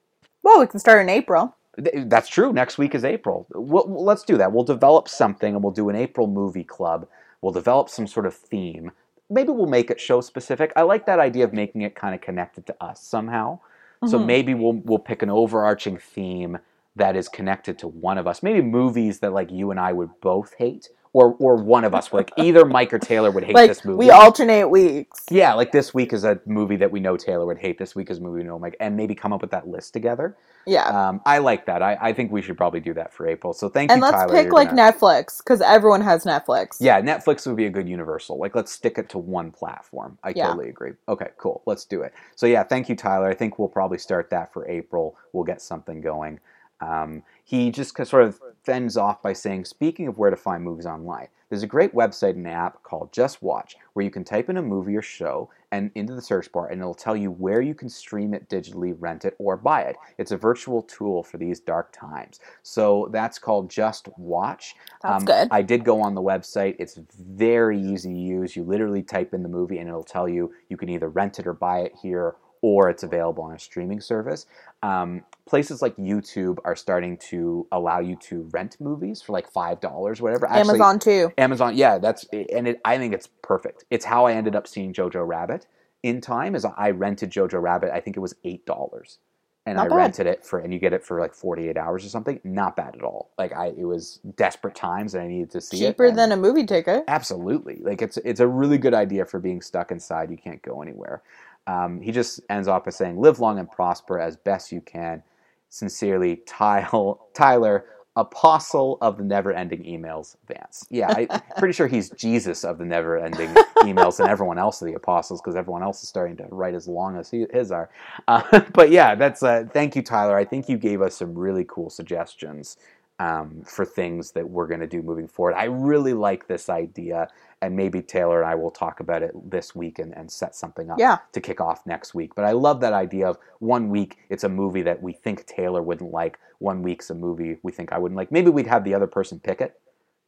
Well, 0.42 0.58
we 0.58 0.66
can 0.66 0.80
start 0.80 1.00
in 1.00 1.08
April. 1.08 1.54
That's 1.76 2.28
true. 2.28 2.52
Next 2.52 2.76
week 2.76 2.92
is 2.96 3.04
April. 3.04 3.46
We'll, 3.54 3.86
let's 3.88 4.24
do 4.24 4.36
that. 4.38 4.50
We'll 4.50 4.64
develop 4.64 5.06
something 5.06 5.54
and 5.54 5.62
we'll 5.62 5.72
do 5.72 5.90
an 5.90 5.94
April 5.94 6.26
movie 6.26 6.64
club. 6.64 7.06
We'll 7.40 7.52
develop 7.52 7.88
some 7.88 8.08
sort 8.08 8.26
of 8.26 8.34
theme. 8.34 8.90
Maybe 9.30 9.50
we'll 9.50 9.66
make 9.66 9.92
it 9.92 10.00
show 10.00 10.20
specific. 10.20 10.72
I 10.74 10.82
like 10.82 11.06
that 11.06 11.20
idea 11.20 11.44
of 11.44 11.52
making 11.52 11.82
it 11.82 11.94
kind 11.94 12.16
of 12.16 12.20
connected 12.20 12.66
to 12.66 12.84
us 12.84 13.00
somehow. 13.00 13.60
So 14.04 14.18
Mhm. 14.18 14.26
maybe 14.26 14.54
we'll 14.54 14.80
we'll 14.84 14.98
pick 14.98 15.22
an 15.22 15.30
overarching 15.30 15.96
theme 15.98 16.58
that 16.96 17.16
is 17.16 17.28
connected 17.28 17.78
to 17.78 17.88
one 17.88 18.18
of 18.18 18.26
us. 18.26 18.42
Maybe 18.42 18.60
movies 18.62 19.20
that 19.20 19.32
like 19.32 19.50
you 19.50 19.70
and 19.70 19.80
I 19.80 19.92
would 19.92 20.10
both 20.20 20.54
hate, 20.54 20.90
or 21.14 21.34
or 21.38 21.56
one 21.56 21.84
of 21.84 21.94
us 21.94 22.12
like 22.12 22.30
either 22.36 22.64
Mike 22.64 22.92
or 22.92 22.98
Taylor 22.98 23.30
would 23.30 23.44
hate 23.44 23.54
like 23.54 23.68
this 23.68 23.84
movie. 23.84 23.98
we 23.98 24.10
alternate 24.10 24.68
weeks. 24.68 25.24
Yeah, 25.30 25.54
like 25.54 25.70
this 25.72 25.92
week 25.92 26.12
is 26.12 26.24
a 26.24 26.40
movie 26.46 26.76
that 26.76 26.90
we 26.90 27.00
know 27.00 27.16
Taylor 27.16 27.44
would 27.46 27.58
hate. 27.58 27.78
This 27.78 27.94
week 27.94 28.10
is 28.10 28.18
a 28.18 28.20
movie 28.20 28.38
we 28.38 28.44
know 28.44 28.58
Mike, 28.58 28.76
and 28.80 28.96
maybe 28.96 29.14
come 29.14 29.32
up 29.32 29.42
with 29.42 29.50
that 29.50 29.68
list 29.68 29.92
together. 29.92 30.36
Yeah. 30.64 30.84
Um, 31.08 31.20
I 31.26 31.38
like 31.38 31.66
that. 31.66 31.82
I, 31.82 31.98
I 32.00 32.12
think 32.12 32.30
we 32.30 32.40
should 32.40 32.56
probably 32.56 32.78
do 32.80 32.94
that 32.94 33.12
for 33.12 33.26
April. 33.26 33.52
So 33.52 33.68
thank 33.68 33.90
and 33.90 33.98
you, 33.98 34.02
let's 34.02 34.14
Tyler. 34.16 34.32
pick 34.44 34.52
like 34.52 34.70
gonna- 34.70 34.92
Netflix 34.92 35.38
because 35.38 35.60
everyone 35.60 36.00
has 36.02 36.24
Netflix. 36.24 36.76
Yeah, 36.78 37.00
Netflix 37.02 37.46
would 37.48 37.56
be 37.56 37.66
a 37.66 37.70
good 37.70 37.88
universal. 37.88 38.38
Like, 38.38 38.54
let's 38.54 38.70
stick 38.70 38.96
it 38.96 39.08
to 39.10 39.18
one 39.18 39.50
platform. 39.50 40.18
I 40.22 40.30
Yeah. 40.36 40.46
totally 40.46 40.68
agree. 40.68 40.92
Okay, 41.08 41.30
cool. 41.36 41.62
Let's 41.66 41.84
do 41.84 42.02
it. 42.02 42.14
So 42.36 42.46
yeah, 42.46 42.62
thank 42.62 42.88
you, 42.88 42.94
Tyler. 42.94 43.28
I 43.28 43.34
think 43.34 43.58
we'll 43.58 43.68
probably 43.68 43.98
start 43.98 44.30
that 44.30 44.52
for 44.52 44.66
April. 44.68 45.16
We'll 45.32 45.44
get 45.44 45.60
something 45.60 46.00
going. 46.00 46.38
Um, 46.80 47.22
he 47.44 47.70
just 47.70 47.96
sort 48.06 48.22
of 48.24 48.40
fends 48.64 48.96
off 48.96 49.22
by 49.22 49.32
saying, 49.32 49.64
speaking 49.64 50.06
of 50.06 50.18
where 50.18 50.30
to 50.30 50.36
find 50.36 50.62
movies 50.62 50.86
online, 50.86 51.28
there's 51.48 51.62
a 51.62 51.66
great 51.66 51.94
website 51.94 52.30
and 52.30 52.48
app 52.48 52.82
called 52.82 53.12
Just 53.12 53.42
Watch 53.42 53.76
where 53.92 54.04
you 54.04 54.10
can 54.10 54.24
type 54.24 54.48
in 54.48 54.56
a 54.56 54.62
movie 54.62 54.96
or 54.96 55.02
show 55.02 55.50
and 55.70 55.90
into 55.94 56.14
the 56.14 56.22
search 56.22 56.50
bar 56.50 56.68
and 56.68 56.80
it'll 56.80 56.94
tell 56.94 57.14
you 57.14 57.30
where 57.30 57.60
you 57.60 57.74
can 57.74 57.90
stream 57.90 58.32
it 58.32 58.48
digitally, 58.48 58.96
rent 58.98 59.26
it, 59.26 59.34
or 59.38 59.58
buy 59.58 59.82
it. 59.82 59.96
It's 60.16 60.30
a 60.30 60.36
virtual 60.38 60.82
tool 60.82 61.22
for 61.22 61.36
these 61.36 61.60
dark 61.60 61.92
times. 61.92 62.40
So 62.62 63.10
that's 63.12 63.38
called 63.38 63.68
Just 63.68 64.08
Watch. 64.16 64.76
That's 65.02 65.22
Um, 65.22 65.24
good. 65.26 65.48
I 65.50 65.60
did 65.60 65.84
go 65.84 66.00
on 66.00 66.14
the 66.14 66.22
website. 66.22 66.76
It's 66.78 66.98
very 67.18 67.78
easy 67.78 68.14
to 68.14 68.18
use. 68.18 68.56
You 68.56 68.62
literally 68.62 69.02
type 69.02 69.34
in 69.34 69.42
the 69.42 69.48
movie 69.50 69.78
and 69.78 69.88
it'll 69.88 70.02
tell 70.04 70.28
you 70.28 70.54
you 70.70 70.78
can 70.78 70.88
either 70.88 71.10
rent 71.10 71.38
it 71.38 71.46
or 71.46 71.52
buy 71.52 71.80
it 71.80 71.92
here 72.00 72.36
or 72.62 72.88
it's 72.88 73.02
available 73.02 73.44
on 73.44 73.54
a 73.54 73.58
streaming 73.58 74.00
service. 74.00 74.46
Um, 74.82 75.24
places 75.46 75.82
like 75.82 75.96
YouTube 75.96 76.58
are 76.64 76.76
starting 76.76 77.18
to 77.18 77.66
allow 77.72 78.00
you 78.00 78.16
to 78.16 78.48
rent 78.52 78.76
movies 78.80 79.20
for 79.20 79.32
like 79.32 79.52
$5, 79.52 80.20
whatever. 80.20 80.46
Actually, 80.46 80.60
Amazon 80.60 80.98
too. 81.00 81.32
Amazon, 81.38 81.76
yeah, 81.76 81.98
that's 81.98 82.24
and 82.32 82.68
it, 82.68 82.80
I 82.84 82.98
think 82.98 83.12
it's 83.14 83.28
perfect. 83.42 83.84
It's 83.90 84.04
how 84.06 84.26
I 84.26 84.32
ended 84.34 84.56
up 84.56 84.66
seeing 84.66 84.94
Jojo 84.94 85.26
Rabbit 85.26 85.66
in 86.02 86.20
time. 86.20 86.54
Is 86.54 86.64
I 86.64 86.90
rented 86.90 87.30
Jojo 87.30 87.60
Rabbit. 87.60 87.90
I 87.92 88.00
think 88.00 88.16
it 88.16 88.20
was 88.20 88.34
eight 88.44 88.64
dollars, 88.66 89.18
and 89.66 89.76
Not 89.76 89.86
I 89.86 89.88
bad. 89.90 89.96
rented 89.96 90.26
it 90.26 90.44
for, 90.44 90.58
and 90.60 90.72
you 90.72 90.78
get 90.80 90.92
it 90.92 91.04
for 91.04 91.20
like 91.20 91.34
forty 91.34 91.68
eight 91.68 91.76
hours 91.76 92.04
or 92.04 92.08
something. 92.08 92.40
Not 92.44 92.76
bad 92.76 92.96
at 92.96 93.02
all. 93.02 93.30
Like 93.38 93.52
I, 93.52 93.68
it 93.68 93.84
was 93.84 94.20
desperate 94.36 94.74
times, 94.74 95.14
and 95.14 95.24
I 95.24 95.28
needed 95.28 95.50
to 95.52 95.60
see 95.60 95.84
it. 95.84 95.90
Cheaper 95.90 96.10
than 96.12 96.32
a 96.32 96.36
movie 96.36 96.66
ticket. 96.66 97.04
Absolutely. 97.08 97.80
Like 97.82 98.02
it's 98.02 98.16
it's 98.18 98.40
a 98.40 98.48
really 98.48 98.78
good 98.78 98.94
idea 98.94 99.26
for 99.26 99.38
being 99.40 99.60
stuck 99.62 99.90
inside. 99.90 100.30
You 100.30 100.36
can't 100.36 100.62
go 100.62 100.82
anywhere. 100.82 101.22
Um, 101.66 102.00
he 102.00 102.12
just 102.12 102.40
ends 102.50 102.68
off 102.68 102.84
by 102.84 102.90
saying, 102.90 103.20
"Live 103.20 103.40
long 103.40 103.58
and 103.58 103.70
prosper 103.70 104.18
as 104.18 104.36
best 104.36 104.72
you 104.72 104.80
can." 104.80 105.22
Sincerely, 105.68 106.42
Tyler, 106.46 107.14
Tyler, 107.34 107.86
apostle 108.16 108.98
of 109.00 109.16
the 109.16 109.24
never-ending 109.24 109.84
emails, 109.84 110.36
Vance. 110.46 110.86
Yeah, 110.90 111.08
I'm 111.30 111.40
pretty 111.58 111.72
sure 111.72 111.86
he's 111.86 112.10
Jesus 112.10 112.64
of 112.64 112.78
the 112.78 112.84
never-ending 112.84 113.48
emails, 113.78 114.20
and 114.20 114.28
everyone 114.28 114.58
else 114.58 114.82
are 114.82 114.86
the 114.86 114.94
apostles 114.94 115.40
because 115.40 115.56
everyone 115.56 115.82
else 115.82 116.02
is 116.02 116.08
starting 116.08 116.36
to 116.38 116.46
write 116.50 116.74
as 116.74 116.86
long 116.86 117.16
as 117.16 117.30
he, 117.30 117.46
his 117.52 117.70
are. 117.70 117.88
Uh, 118.28 118.60
but 118.74 118.90
yeah, 118.90 119.14
that's 119.14 119.42
uh, 119.42 119.64
thank 119.72 119.96
you, 119.96 120.02
Tyler. 120.02 120.36
I 120.36 120.44
think 120.44 120.68
you 120.68 120.76
gave 120.76 121.00
us 121.00 121.16
some 121.16 121.34
really 121.34 121.64
cool 121.66 121.88
suggestions 121.88 122.76
um, 123.18 123.62
for 123.64 123.84
things 123.84 124.32
that 124.32 124.48
we're 124.48 124.66
going 124.66 124.80
to 124.80 124.86
do 124.86 125.02
moving 125.02 125.28
forward. 125.28 125.54
I 125.54 125.64
really 125.64 126.14
like 126.14 126.48
this 126.48 126.68
idea, 126.68 127.28
and 127.62 127.74
maybe 127.76 128.02
Taylor 128.02 128.42
and 128.42 128.50
I 128.50 128.54
will 128.56 128.70
talk 128.72 129.00
about 129.00 129.22
it 129.22 129.30
this 129.50 129.74
week 129.74 129.98
and, 130.00 130.14
and 130.16 130.30
set 130.30 130.54
something 130.54 130.90
up 130.90 130.98
Yeah. 130.98 131.18
to 131.32 131.40
kick 131.40 131.60
off 131.60 131.86
next 131.86 132.12
week. 132.14 132.34
But 132.34 132.44
I 132.44 132.50
love 132.52 132.80
that 132.80 132.92
idea 132.92 133.28
of 133.28 133.38
one 133.60 133.88
week 133.88 134.18
it's 134.28 134.44
a 134.44 134.48
movie 134.48 134.82
that 134.82 135.00
we 135.00 135.12
think 135.12 135.46
Taylor 135.46 135.80
wouldn't 135.80 136.10
like, 136.12 136.38
one 136.58 136.82
week's 136.82 137.08
a 137.10 137.14
movie 137.14 137.56
we 137.62 137.72
think 137.72 137.92
I 137.92 137.98
wouldn't 137.98 138.16
like. 138.16 138.30
Maybe 138.32 138.50
we'd 138.50 138.66
have 138.66 138.84
the 138.84 138.92
other 138.94 139.06
person 139.06 139.38
pick 139.40 139.60
it. 139.60 139.80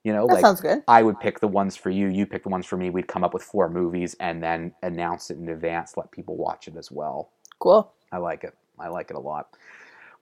You 0.04 0.12
know, 0.12 0.26
That 0.26 0.34
like 0.34 0.42
sounds 0.42 0.60
good. 0.60 0.82
I 0.86 1.02
would 1.02 1.18
pick 1.18 1.40
the 1.40 1.48
ones 1.48 1.76
for 1.76 1.90
you, 1.90 2.08
you 2.08 2.24
pick 2.26 2.44
the 2.44 2.50
ones 2.50 2.66
for 2.66 2.76
me. 2.76 2.90
We'd 2.90 3.08
come 3.08 3.24
up 3.24 3.34
with 3.34 3.42
four 3.42 3.68
movies 3.68 4.14
and 4.20 4.42
then 4.42 4.72
announce 4.82 5.30
it 5.30 5.38
in 5.38 5.48
advance, 5.48 5.96
let 5.96 6.10
people 6.12 6.36
watch 6.36 6.68
it 6.68 6.76
as 6.76 6.90
well. 6.92 7.30
Cool. 7.58 7.92
I 8.12 8.18
like 8.18 8.44
it. 8.44 8.54
I 8.78 8.88
like 8.88 9.10
it 9.10 9.16
a 9.16 9.20
lot. 9.20 9.48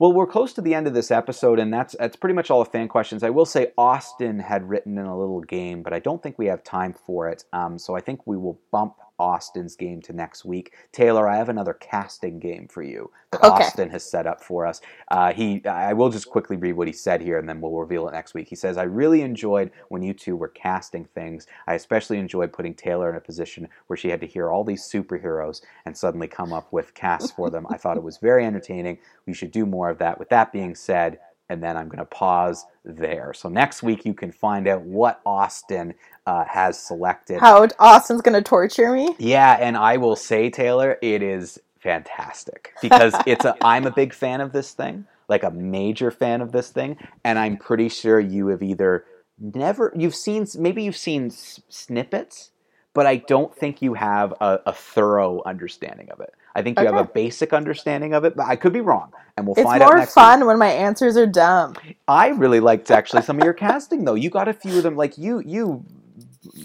Well, 0.02 0.12
we're 0.12 0.26
close 0.26 0.52
to 0.54 0.60
the 0.60 0.74
end 0.74 0.88
of 0.88 0.94
this 0.94 1.12
episode, 1.12 1.60
and 1.60 1.72
that's 1.72 1.94
that's 1.96 2.16
pretty 2.16 2.34
much 2.34 2.50
all 2.50 2.64
the 2.64 2.68
fan 2.68 2.88
questions. 2.88 3.22
I 3.22 3.30
will 3.30 3.44
say 3.44 3.70
Austin 3.78 4.40
had 4.40 4.68
written 4.68 4.98
in 4.98 5.06
a 5.06 5.16
little 5.16 5.40
game, 5.42 5.84
but 5.84 5.92
I 5.92 6.00
don't 6.00 6.20
think 6.20 6.40
we 6.40 6.46
have 6.46 6.64
time 6.64 6.92
for 6.92 7.28
it. 7.28 7.44
Um, 7.52 7.78
so 7.78 7.94
I 7.94 8.00
think 8.00 8.26
we 8.26 8.36
will 8.36 8.58
bump 8.72 8.96
Austin's 9.18 9.76
game 9.76 10.00
to 10.02 10.12
next 10.12 10.44
week. 10.44 10.74
Taylor, 10.92 11.28
I 11.28 11.36
have 11.36 11.48
another 11.48 11.74
casting 11.74 12.38
game 12.38 12.68
for 12.68 12.82
you 12.82 13.10
that 13.30 13.42
Okay. 13.44 13.64
Austin 13.64 13.90
has 13.90 14.04
set 14.04 14.26
up 14.26 14.42
for 14.42 14.66
us. 14.66 14.80
Uh, 15.10 15.32
he, 15.32 15.64
I 15.66 15.92
will 15.92 16.10
just 16.10 16.28
quickly 16.28 16.56
read 16.56 16.72
what 16.74 16.86
he 16.88 16.92
said 16.92 17.20
here, 17.20 17.38
and 17.38 17.48
then 17.48 17.60
we'll 17.60 17.72
reveal 17.72 18.08
it 18.08 18.12
next 18.12 18.34
week. 18.34 18.48
He 18.48 18.56
says, 18.56 18.76
"I 18.76 18.84
really 18.84 19.22
enjoyed 19.22 19.70
when 19.88 20.02
you 20.02 20.12
two 20.14 20.36
were 20.36 20.48
casting 20.48 21.04
things. 21.04 21.46
I 21.66 21.74
especially 21.74 22.18
enjoyed 22.18 22.52
putting 22.52 22.74
Taylor 22.74 23.10
in 23.10 23.16
a 23.16 23.20
position 23.20 23.68
where 23.86 23.96
she 23.96 24.08
had 24.08 24.20
to 24.20 24.26
hear 24.26 24.50
all 24.50 24.64
these 24.64 24.82
superheroes 24.82 25.62
and 25.86 25.96
suddenly 25.96 26.28
come 26.28 26.52
up 26.52 26.72
with 26.72 26.94
casts 26.94 27.30
for 27.30 27.50
them. 27.50 27.66
I 27.70 27.76
thought 27.76 27.96
it 27.96 28.02
was 28.02 28.18
very 28.18 28.44
entertaining. 28.44 28.98
We 29.26 29.34
should 29.34 29.50
do 29.52 29.66
more 29.66 29.90
of 29.90 29.98
that. 29.98 30.18
With 30.18 30.28
that 30.30 30.52
being 30.52 30.74
said." 30.74 31.18
And 31.48 31.62
then 31.62 31.76
I'm 31.76 31.88
going 31.88 31.98
to 31.98 32.04
pause 32.06 32.64
there. 32.84 33.32
So 33.34 33.48
next 33.48 33.82
week 33.82 34.04
you 34.04 34.14
can 34.14 34.32
find 34.32 34.66
out 34.66 34.82
what 34.82 35.20
Austin 35.26 35.94
uh, 36.26 36.44
has 36.44 36.78
selected. 36.78 37.40
How 37.40 37.66
Austin's 37.78 38.22
gonna 38.22 38.42
torture 38.42 38.92
me? 38.92 39.14
Yeah, 39.18 39.56
and 39.60 39.76
I 39.76 39.96
will 39.96 40.16
say, 40.16 40.50
Taylor, 40.50 40.96
it 41.02 41.22
is 41.22 41.58
fantastic 41.80 42.72
because 42.80 43.14
it's 43.26 43.44
a. 43.44 43.56
I'm 43.60 43.86
a 43.86 43.90
big 43.90 44.14
fan 44.14 44.40
of 44.40 44.52
this 44.52 44.72
thing, 44.72 45.04
like 45.28 45.42
a 45.42 45.50
major 45.50 46.10
fan 46.10 46.40
of 46.40 46.52
this 46.52 46.70
thing, 46.70 46.96
and 47.24 47.38
I'm 47.38 47.56
pretty 47.56 47.88
sure 47.88 48.20
you 48.20 48.48
have 48.48 48.62
either 48.62 49.04
never, 49.42 49.92
you've 49.96 50.14
seen, 50.14 50.46
maybe 50.58 50.84
you've 50.84 50.96
seen 50.96 51.26
s- 51.26 51.60
snippets, 51.68 52.51
but 52.94 53.06
I 53.06 53.16
don't 53.16 53.54
think 53.54 53.82
you 53.82 53.94
have 53.94 54.32
a, 54.40 54.60
a 54.66 54.72
thorough 54.72 55.42
understanding 55.44 56.10
of 56.10 56.20
it. 56.20 56.34
I 56.54 56.62
think 56.62 56.78
you 56.78 56.86
have 56.86 56.96
a 56.96 57.04
basic 57.04 57.54
understanding 57.54 58.12
of 58.12 58.24
it, 58.24 58.36
but 58.36 58.46
I 58.46 58.56
could 58.56 58.74
be 58.74 58.82
wrong, 58.82 59.12
and 59.36 59.46
we'll 59.46 59.54
It's 59.54 59.64
find 59.64 59.82
out 59.82 59.98
It's 59.98 60.14
more 60.14 60.24
fun 60.24 60.46
when 60.46 60.58
my 60.58 60.68
answers 60.68 61.16
are 61.16 61.26
dumb. 61.26 61.74
I 62.06 62.28
really 62.28 62.60
liked 62.60 62.90
actually 62.90 63.22
some 63.22 63.38
of 63.38 63.44
your 63.44 63.54
casting 63.54 64.04
though. 64.04 64.14
You 64.14 64.28
got 64.28 64.48
a 64.48 64.52
few 64.52 64.76
of 64.76 64.82
them, 64.82 64.94
like 64.96 65.16
you, 65.16 65.40
you 65.40 65.84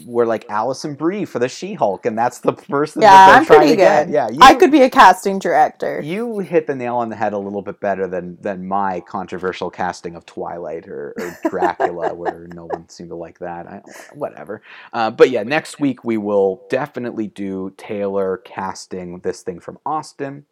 were 0.06 0.26
like 0.26 0.46
Alison 0.50 0.96
Brie 0.96 1.26
for 1.26 1.40
the 1.40 1.48
She-Hulk, 1.50 2.06
and 2.06 2.18
that's 2.18 2.40
the 2.40 2.54
person 2.54 3.02
Yeah, 3.02 3.12
that 3.12 3.26
they're 3.26 3.36
I'm 3.38 3.46
trying 3.46 3.68
to 3.70 3.76
get. 3.76 4.06
good. 4.08 4.14
Yeah, 4.14 4.30
you, 4.30 4.40
I 4.42 4.56
could 4.56 4.72
be 4.72 4.82
a 4.82 4.90
casting 4.90 5.40
director. 5.40 6.02
you 6.02 6.40
hit 6.40 6.68
the 6.68 6.76
nail 6.76 6.98
on 6.98 7.10
the 7.10 7.16
head 7.16 7.34
a 7.34 7.38
little 7.38 7.62
bit 7.62 7.80
better 7.80 8.08
than 8.08 8.38
than 8.42 8.68
my 8.68 9.00
controversial 9.02 9.70
casting 9.70 10.16
of 10.16 10.26
Twilight 10.26 10.88
or, 10.88 11.14
or 11.18 11.38
Dracula, 11.50 12.14
where 12.14 12.48
no 12.54 12.66
one 12.66 12.90
seemed 12.90 13.10
to 13.10 13.16
like 13.16 13.40
that. 13.40 13.68
I, 13.68 13.82
whatever. 14.14 14.62
Uh, 14.94 15.12
but 15.12 15.30
yeah, 15.30 15.44
next 15.44 15.80
week 15.80 16.04
we 16.04 16.18
will 16.18 16.66
definitely 16.70 17.28
do 17.28 17.74
Taylor 17.78 18.38
casting 18.46 19.20
this 19.20 19.42
thing 19.42 19.60
from 19.60 19.80
Austin. 19.86 20.46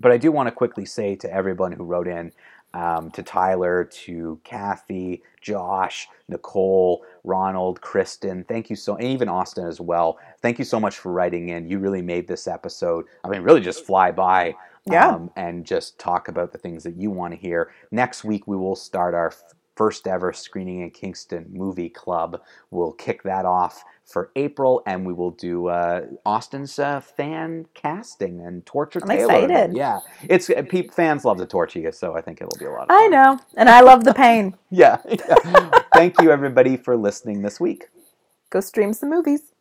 But 0.00 0.12
I 0.12 0.16
do 0.16 0.30
want 0.30 0.46
to 0.46 0.52
quickly 0.52 0.84
say 0.86 1.16
to 1.16 1.32
everyone 1.32 1.72
who 1.72 1.82
wrote 1.84 2.06
in, 2.06 2.32
um, 2.78 3.10
to 3.10 3.22
Tyler, 3.22 3.84
to 4.04 4.40
Kathy, 4.44 5.22
Josh, 5.40 6.08
Nicole, 6.28 7.04
Ronald, 7.24 7.80
Kristen, 7.80 8.44
thank 8.44 8.70
you 8.70 8.76
so, 8.76 8.94
and 8.96 9.04
even 9.08 9.28
Austin 9.28 9.66
as 9.66 9.80
well. 9.80 10.18
Thank 10.42 10.58
you 10.58 10.64
so 10.64 10.78
much 10.78 10.98
for 10.98 11.10
writing 11.12 11.48
in. 11.48 11.68
You 11.68 11.78
really 11.80 12.02
made 12.02 12.28
this 12.28 12.46
episode, 12.46 13.06
I 13.24 13.28
mean, 13.28 13.42
really 13.42 13.60
just 13.60 13.84
fly 13.84 14.12
by 14.12 14.54
Yeah. 14.86 15.08
um, 15.08 15.30
and 15.36 15.64
just 15.66 15.98
talk 15.98 16.28
about 16.28 16.52
the 16.52 16.58
things 16.58 16.84
that 16.84 16.96
you 16.96 17.10
want 17.10 17.34
to 17.34 17.38
hear. 17.40 17.72
Next 17.90 18.24
week, 18.24 18.46
we 18.46 18.56
will 18.56 18.76
start 18.76 19.12
our 19.14 19.32
first 19.78 20.08
ever 20.08 20.32
screening 20.34 20.82
in 20.82 20.90
Kingston 20.90 21.46
movie 21.50 21.88
club. 21.88 22.42
We'll 22.72 22.92
kick 22.92 23.22
that 23.22 23.46
off 23.46 23.84
for 24.04 24.32
April, 24.36 24.82
and 24.86 25.06
we 25.06 25.12
will 25.14 25.30
do 25.30 25.68
uh, 25.68 26.06
Austin's 26.26 26.78
uh, 26.78 27.00
fan 27.00 27.66
casting 27.74 28.40
and 28.40 28.66
torture 28.66 29.00
I'm 29.02 29.08
Taylor. 29.08 29.44
excited. 29.44 29.76
Yeah, 29.76 30.00
it's 30.28 30.50
uh, 30.50 30.62
pe- 30.68 30.88
fans 30.88 31.24
love 31.24 31.38
to 31.38 31.46
torture 31.46 31.78
you, 31.78 31.92
so 31.92 32.16
I 32.16 32.20
think 32.20 32.42
it'll 32.42 32.58
be 32.58 32.64
a 32.66 32.70
lot 32.70 32.82
of 32.82 32.88
fun. 32.88 32.98
I 33.00 33.06
know, 33.06 33.40
and 33.56 33.70
I 33.70 33.80
love 33.80 34.04
the 34.04 34.14
pain. 34.14 34.56
Yeah. 34.70 34.98
yeah. 35.08 35.80
Thank 35.94 36.20
you, 36.20 36.30
everybody, 36.30 36.76
for 36.76 36.96
listening 36.96 37.42
this 37.42 37.58
week. 37.58 37.88
Go 38.50 38.60
stream 38.60 38.92
some 38.92 39.10
movies. 39.10 39.52